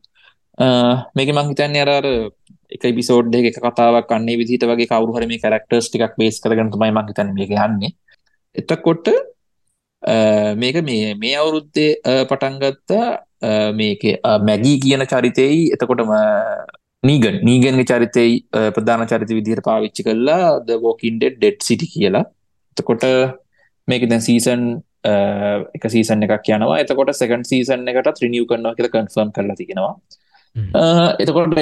මේක 1.17 1.29
මංහිතන්න 1.31 1.77
අරර 1.77 2.07
එක 2.71 2.83
පිසෝඩ් 2.95 3.35
එක 3.35 3.59
කතාවක් 3.59 4.09
කන්නේ 4.09 4.39
විදිට 4.39 4.65
වගේ 4.65 4.89
කවරුහර 4.89 5.27
මේ 5.27 5.39
කරක්ටර්ස් 5.39 5.89
ටිකක් 5.89 6.17
බේස් 6.19 6.41
කරගන්න 6.41 6.73
තමයි 6.73 6.93
මංහිතන 6.93 7.35
මේක 7.35 7.53
යන්නේ. 7.59 7.93
එතකොට 8.57 9.09
මේක 10.57 10.77
මේ 10.83 11.15
මේ 11.15 11.37
අවුරුද්දේ 11.37 12.25
පටන්ගත්තා 12.25 13.09
මේක 13.73 14.03
මැගී 14.41 14.79
කියන 14.81 15.05
චරිතයයි 15.07 15.73
එතකොටම 15.75 16.11
නීගන්. 17.03 17.37
නීගන්ගේ 17.43 17.85
චරිතයි 17.85 18.33
ප්‍රධාන 18.71 19.07
චරිත 19.07 19.31
විදිහට 19.31 19.65
පාවිච්චි 19.65 20.03
කරලා 20.03 20.61
ද 20.61 20.79
වෝකින්ඩෙඩ් 20.79 21.37
ඩෙඩ් 21.37 21.59
සිටි 21.61 21.87
කියලා. 21.87 22.25
එතකොට 22.77 23.05
මේක 23.89 24.05
දැන් 24.09 24.23
සීසන් 24.23 24.63
එක 25.75 25.85
සීසන් 25.87 26.23
එකක් 26.27 26.49
යනවා. 26.49 26.79
එතකොට 26.79 27.11
සකන් 27.13 27.43
සීසන් 27.45 27.89
එකට 27.89 28.13
ත්‍රිනිියව 28.19 28.47
කරනවා 28.47 28.75
කියල 28.75 28.89
කන්ෆර්ම් 28.89 29.33
කරලා 29.33 29.57
තියෙනවා. 29.57 29.95
එතකොට 31.19 31.59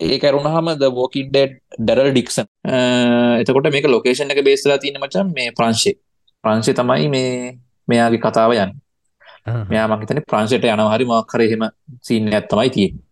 ඒ 0.00 0.18
කරුණහම 0.18 0.72
ද 0.74 0.90
වෝකින්ඩෙඩ් 0.92 1.52
ඩරල් 1.80 2.10
ඩික්සන් 2.10 2.48
එතකොට 3.40 3.70
මේක 3.70 3.86
ලොකේෂන් 3.88 4.34
එක 4.34 4.42
බේසලා 4.44 4.78
තියෙන 4.78 5.00
මචන් 5.00 5.32
මේ 5.32 5.52
ප්‍රංශය 5.52 5.94
ප්‍රංශය 6.44 6.74
තමයි 6.74 7.08
මේ 7.08 7.30
මෙයාගේ 7.88 8.20
කතාව 8.20 8.52
යන්න. 8.56 8.72
මෙයා 9.66 9.90
මහිතන 9.90 10.26
ප්‍රංශයට 10.26 10.66
යනහරි 10.66 11.04
මක්කරහෙම 11.06 11.68
සිීන්න 12.02 12.34
ඇත්තමයි 12.34 12.70
තියෙන් 12.70 13.04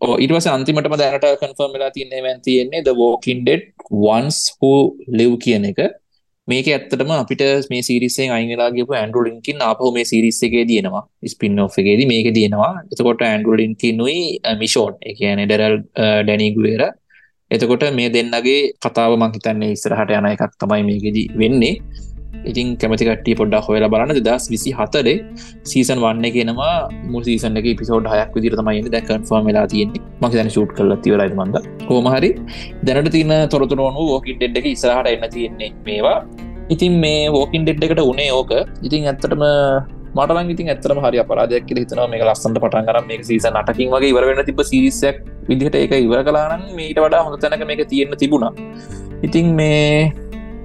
ඉටවස 0.00 0.46
අන්තිමටම 0.46 0.94
දැනට 0.96 1.26
කන්ෆර්ම් 1.40 1.72
වෙලා 1.72 1.90
තින්නේ 1.90 2.22
වැන් 2.22 2.40
තියෙන්නේ 2.40 2.84
ද 2.84 2.94
වෝකින්ඩෙඩ් 2.96 3.66
වන්ස් 4.04 4.38
හෝ 4.62 4.78
ලෙව් 5.08 5.34
කියන 5.38 5.64
එක. 5.64 5.80
මේක 6.48 6.66
ඇත්තටම 6.66 7.10
අපිට 7.12 7.42
මේ 7.70 7.82
සිරිසේ 7.82 8.28
අයිලාගේපු 8.28 8.92
ඇන්ඩු 8.92 9.20
ලින්කින් 9.24 9.60
අපහ 9.62 9.82
මේ 9.94 10.04
සිරිස්සගේ 10.04 10.64
දයනවා 10.64 11.04
ස්පින් 11.28 11.60
ඔ්ගේද 11.60 12.00
මේක 12.12 12.28
දයනවා 12.34 12.72
එතකොට 12.92 13.22
ඇන්ඩු 13.22 13.54
ලින්කිනුයි 13.56 14.18
මිෂෝන් 14.58 14.94
එකන 15.02 15.44
ඩරල් 15.44 15.76
ඩැනිගුවේර 16.24 16.82
එතකොට 17.50 17.84
මේ 17.92 18.08
දෙන්නගේ 18.08 18.72
කතාව 18.80 19.14
මංහිතන්නේ 19.16 19.74
ඉස්සරහට 19.76 20.12
යන 20.18 20.26
එකක් 20.26 20.54
තමයි 20.58 20.82
මේකෙදී 20.82 21.26
වෙන්නේ. 21.36 21.74
ඉතින් 22.50 22.68
කැමතිකට 22.82 23.28
පොඩ්ඩක් 23.40 23.68
හොයලා 23.68 23.90
බලන්න. 23.94 24.20
දස් 24.28 24.44
විසි 24.52 24.72
හතරේ 24.78 25.16
සීසන් 25.70 25.98
වන්න 26.04 26.26
කියෙනවා 26.36 26.74
මුල් 27.12 27.24
සීසන් 27.28 27.58
එක 27.60 27.68
පිසෝඩ් 27.80 28.08
හයක් 28.14 28.34
විදිරතමයින්න 28.36 28.90
දැ 28.94 29.02
කන්ෆර්ම් 29.10 29.46
වෙලා 29.50 29.66
තියෙන්නේ. 29.72 30.02
මක 30.22 30.32
දැන 30.38 30.52
ෂූට් 30.54 30.72
කල 30.78 30.94
තිවරයි 31.06 31.34
මන්ද. 31.40 31.56
හෝමහරි 31.90 32.30
දැනට 32.88 33.10
තින 33.16 33.34
තොරතුරනු 33.54 34.06
ෝකින් 34.16 34.36
ඩෙඩ් 34.38 34.60
එක 34.62 34.68
ඉස්රහට 34.74 35.12
එන්න 35.14 35.26
තියෙන්නේ 35.36 35.72
මේවා. 35.88 36.18
ඉතින් 36.74 36.94
මේ 37.04 37.24
ෝකින් 37.40 37.64
ඩෙඩ් 37.66 37.84
එකට 37.88 38.04
උනේ 38.12 38.30
ඕක. 38.38 38.52
ඉතින් 38.86 39.10
ඇත්තටම 39.10 39.44
මටලන් 40.16 40.50
ඉතින් 40.54 40.66
ඇතරම 40.72 40.98
හරි 41.04 41.18
අපරාධයක් 41.22 41.64
කියල 41.68 41.78
හිතනවා. 41.82 42.08
මේ 42.12 42.24
ලස්සට 42.28 42.58
පටන් 42.64 42.88
කරම් 42.88 43.06
මේ 43.10 43.22
සීස 43.28 43.46
නටකින් 43.52 43.88
වගේ 43.94 44.10
ඉවරවෙන 44.12 44.44
තිබ 44.48 44.60
සිරිසයක් 44.70 45.16
විදිහට 45.48 45.78
ඒක 45.82 45.94
ඉවර 46.06 46.20
කලානම් 46.26 46.66
මීට 46.78 47.00
වඩා 47.04 47.22
හොඳ 47.26 47.38
තැනක 47.44 47.64
මේක 47.70 47.82
තියෙන 47.92 48.12
තිබුණා. 48.22 48.52
ඉතින් 49.26 49.48
මේ 49.60 50.12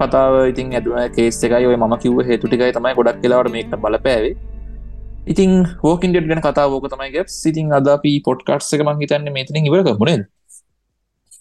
කතාව 0.01 0.37
ඉතින් 0.51 0.75
ඇදුන 0.79 1.01
කේස් 1.17 1.43
එකයි. 1.43 1.65
ඔය 1.71 1.77
ම 1.81 1.97
කිව්ව 2.03 2.23
හේතුටිකයි 2.29 2.75
තමයි 2.77 2.95
ගොඩක් 2.99 3.19
කියලාවට 3.23 3.53
මේක 3.55 3.75
බලපෑවේ. 3.83 4.35
ඉතින් 5.27 5.51
හෝකින්ඩ 5.83 6.23
ගෙන 6.31 6.41
කතා 6.47 6.67
ෝක 6.71 6.87
තමයි 6.91 7.11
ගැප් 7.15 7.29
සිතින් 7.41 7.71
අදාපි 7.77 8.11
පොට්කාට්ස 8.27 8.73
එක 8.75 8.83
මං 8.87 8.99
හිතන්න 9.01 9.31
මේතින 9.37 9.65
ඉවරක 9.69 9.89
මුණේ 10.01 10.25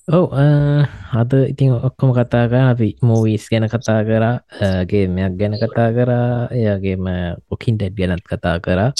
ඔව 0.09 0.35
අද 1.21 1.33
ඉතින් 1.43 1.75
ඔක්කොම 1.89 2.11
කතාක 2.15 2.53
අපි 2.63 2.89
මූවිස් 3.03 3.47
ගැන 3.51 3.67
කතා 3.67 4.01
කරාගේ 4.09 5.05
මෙයක් 5.11 5.35
ගැන 5.41 5.55
කතා 5.63 5.89
කරා 5.97 6.27
එයාගේම 6.59 7.07
පොකින් 7.49 7.79
ටැඩ් 7.79 7.97
ගැනත් 8.01 8.27
කතා 8.33 8.57
කරා. 8.61 8.91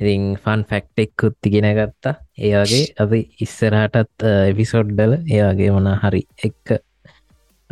ඉතින් 0.00 0.22
ෆන් 0.42 0.60
ෆැක්ටෙක්කුත් 0.70 1.34
තිගෙන 1.42 1.68
ගත්තා. 1.78 2.14
ඒවගේ 2.38 2.84
අපි 3.02 3.20
ඉස්සරහටත් 3.44 4.26
එපිසොඩ්ඩල 4.50 5.12
ඒයාගේ 5.18 5.70
මොන 5.76 5.88
හරි 6.02 6.22
එක්ක 6.48 6.78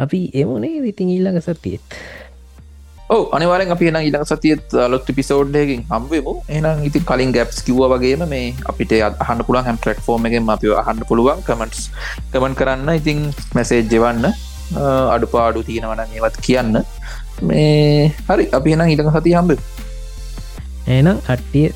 අපි 0.05 0.19
එමනේ 0.41 0.85
ඉතින් 0.93 1.09
ඊල්ලඟ 1.13 1.41
සතියත්. 1.41 1.81
ඕ 3.15 3.23
අනිවාරෙන් 3.37 3.71
අපි 3.75 3.89
එන 3.91 3.97
ඉලක් 4.09 4.25
සතියත් 4.31 4.75
ලොත් 4.93 5.09
පිසෝඩ්ඩයකින් 5.19 5.83
හම්බේමු 5.93 6.33
එනම් 6.57 6.83
ඉතින් 6.89 7.05
කලින් 7.11 7.33
ගැප්ස් 7.37 7.63
කිව්ව 7.67 7.87
වගේම 7.93 8.25
මේ 8.33 8.53
අපිට 8.71 8.93
අහන්න 9.25 9.41
පුළන් 9.49 9.65
හැම් 9.69 9.79
ට්‍රක්ෆෝර්ම 9.81 10.29
එකෙන් 10.29 10.53
අපි 10.57 10.75
අහන්න 10.83 11.01
පුළුවන් 11.09 11.41
කමටස් 11.49 11.89
කමන් 12.33 12.55
කරන්න. 12.61 12.89
ඉතින් 13.01 13.19
මැසේජ් 13.57 13.89
ජෙවන්න 13.93 14.29
අඩු 15.15 15.27
පාඩු 15.35 15.65
තියෙනවන 15.69 16.05
ඒවත් 16.05 16.37
කියන්න. 16.47 16.77
මේ 17.49 18.13
හරි. 18.29 18.45
අපි 18.59 18.77
එනම් 18.77 18.93
ඉටක 18.95 19.13
සති 19.17 19.37
හම්බ 19.39 19.51
එනම් 20.97 21.19
කට්ටිය 21.27 21.69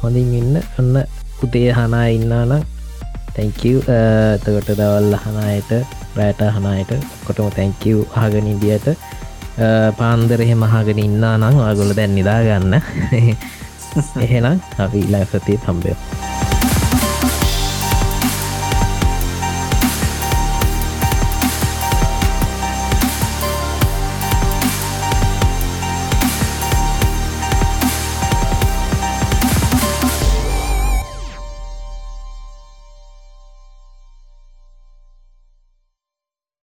හොඳින් 0.00 0.36
ඉන්න. 0.40 0.54
ඔන්න 0.80 1.02
පුතේ 1.40 1.68
හනා 1.76 2.06
ඉන්නානම් 2.16 2.64
තැංකව 3.40 3.88
uh, 3.88 4.36
එතකොට 4.36 4.68
දවල් 4.70 5.14
හනායට 5.16 5.72
රෑට 6.16 6.42
හනායට 6.56 6.92
කොටම 7.24 7.48
තැංකව් 7.56 8.04
ආගනින්දියට 8.14 8.88
uh, 8.88 9.88
පාන්දරහෙ 9.96 10.54
මහගෙන 10.56 11.00
ඉන්නා 11.00 11.34
නං 11.38 11.64
අගොල 11.64 11.96
දැන් 11.96 12.14
නිදාගන්න. 12.14 12.80
එහෙනම් 14.24 14.62
අපි 14.78 15.06
ඉලා 15.08 15.26
සතිය 15.26 15.58
තම්බයෝ 15.58 16.49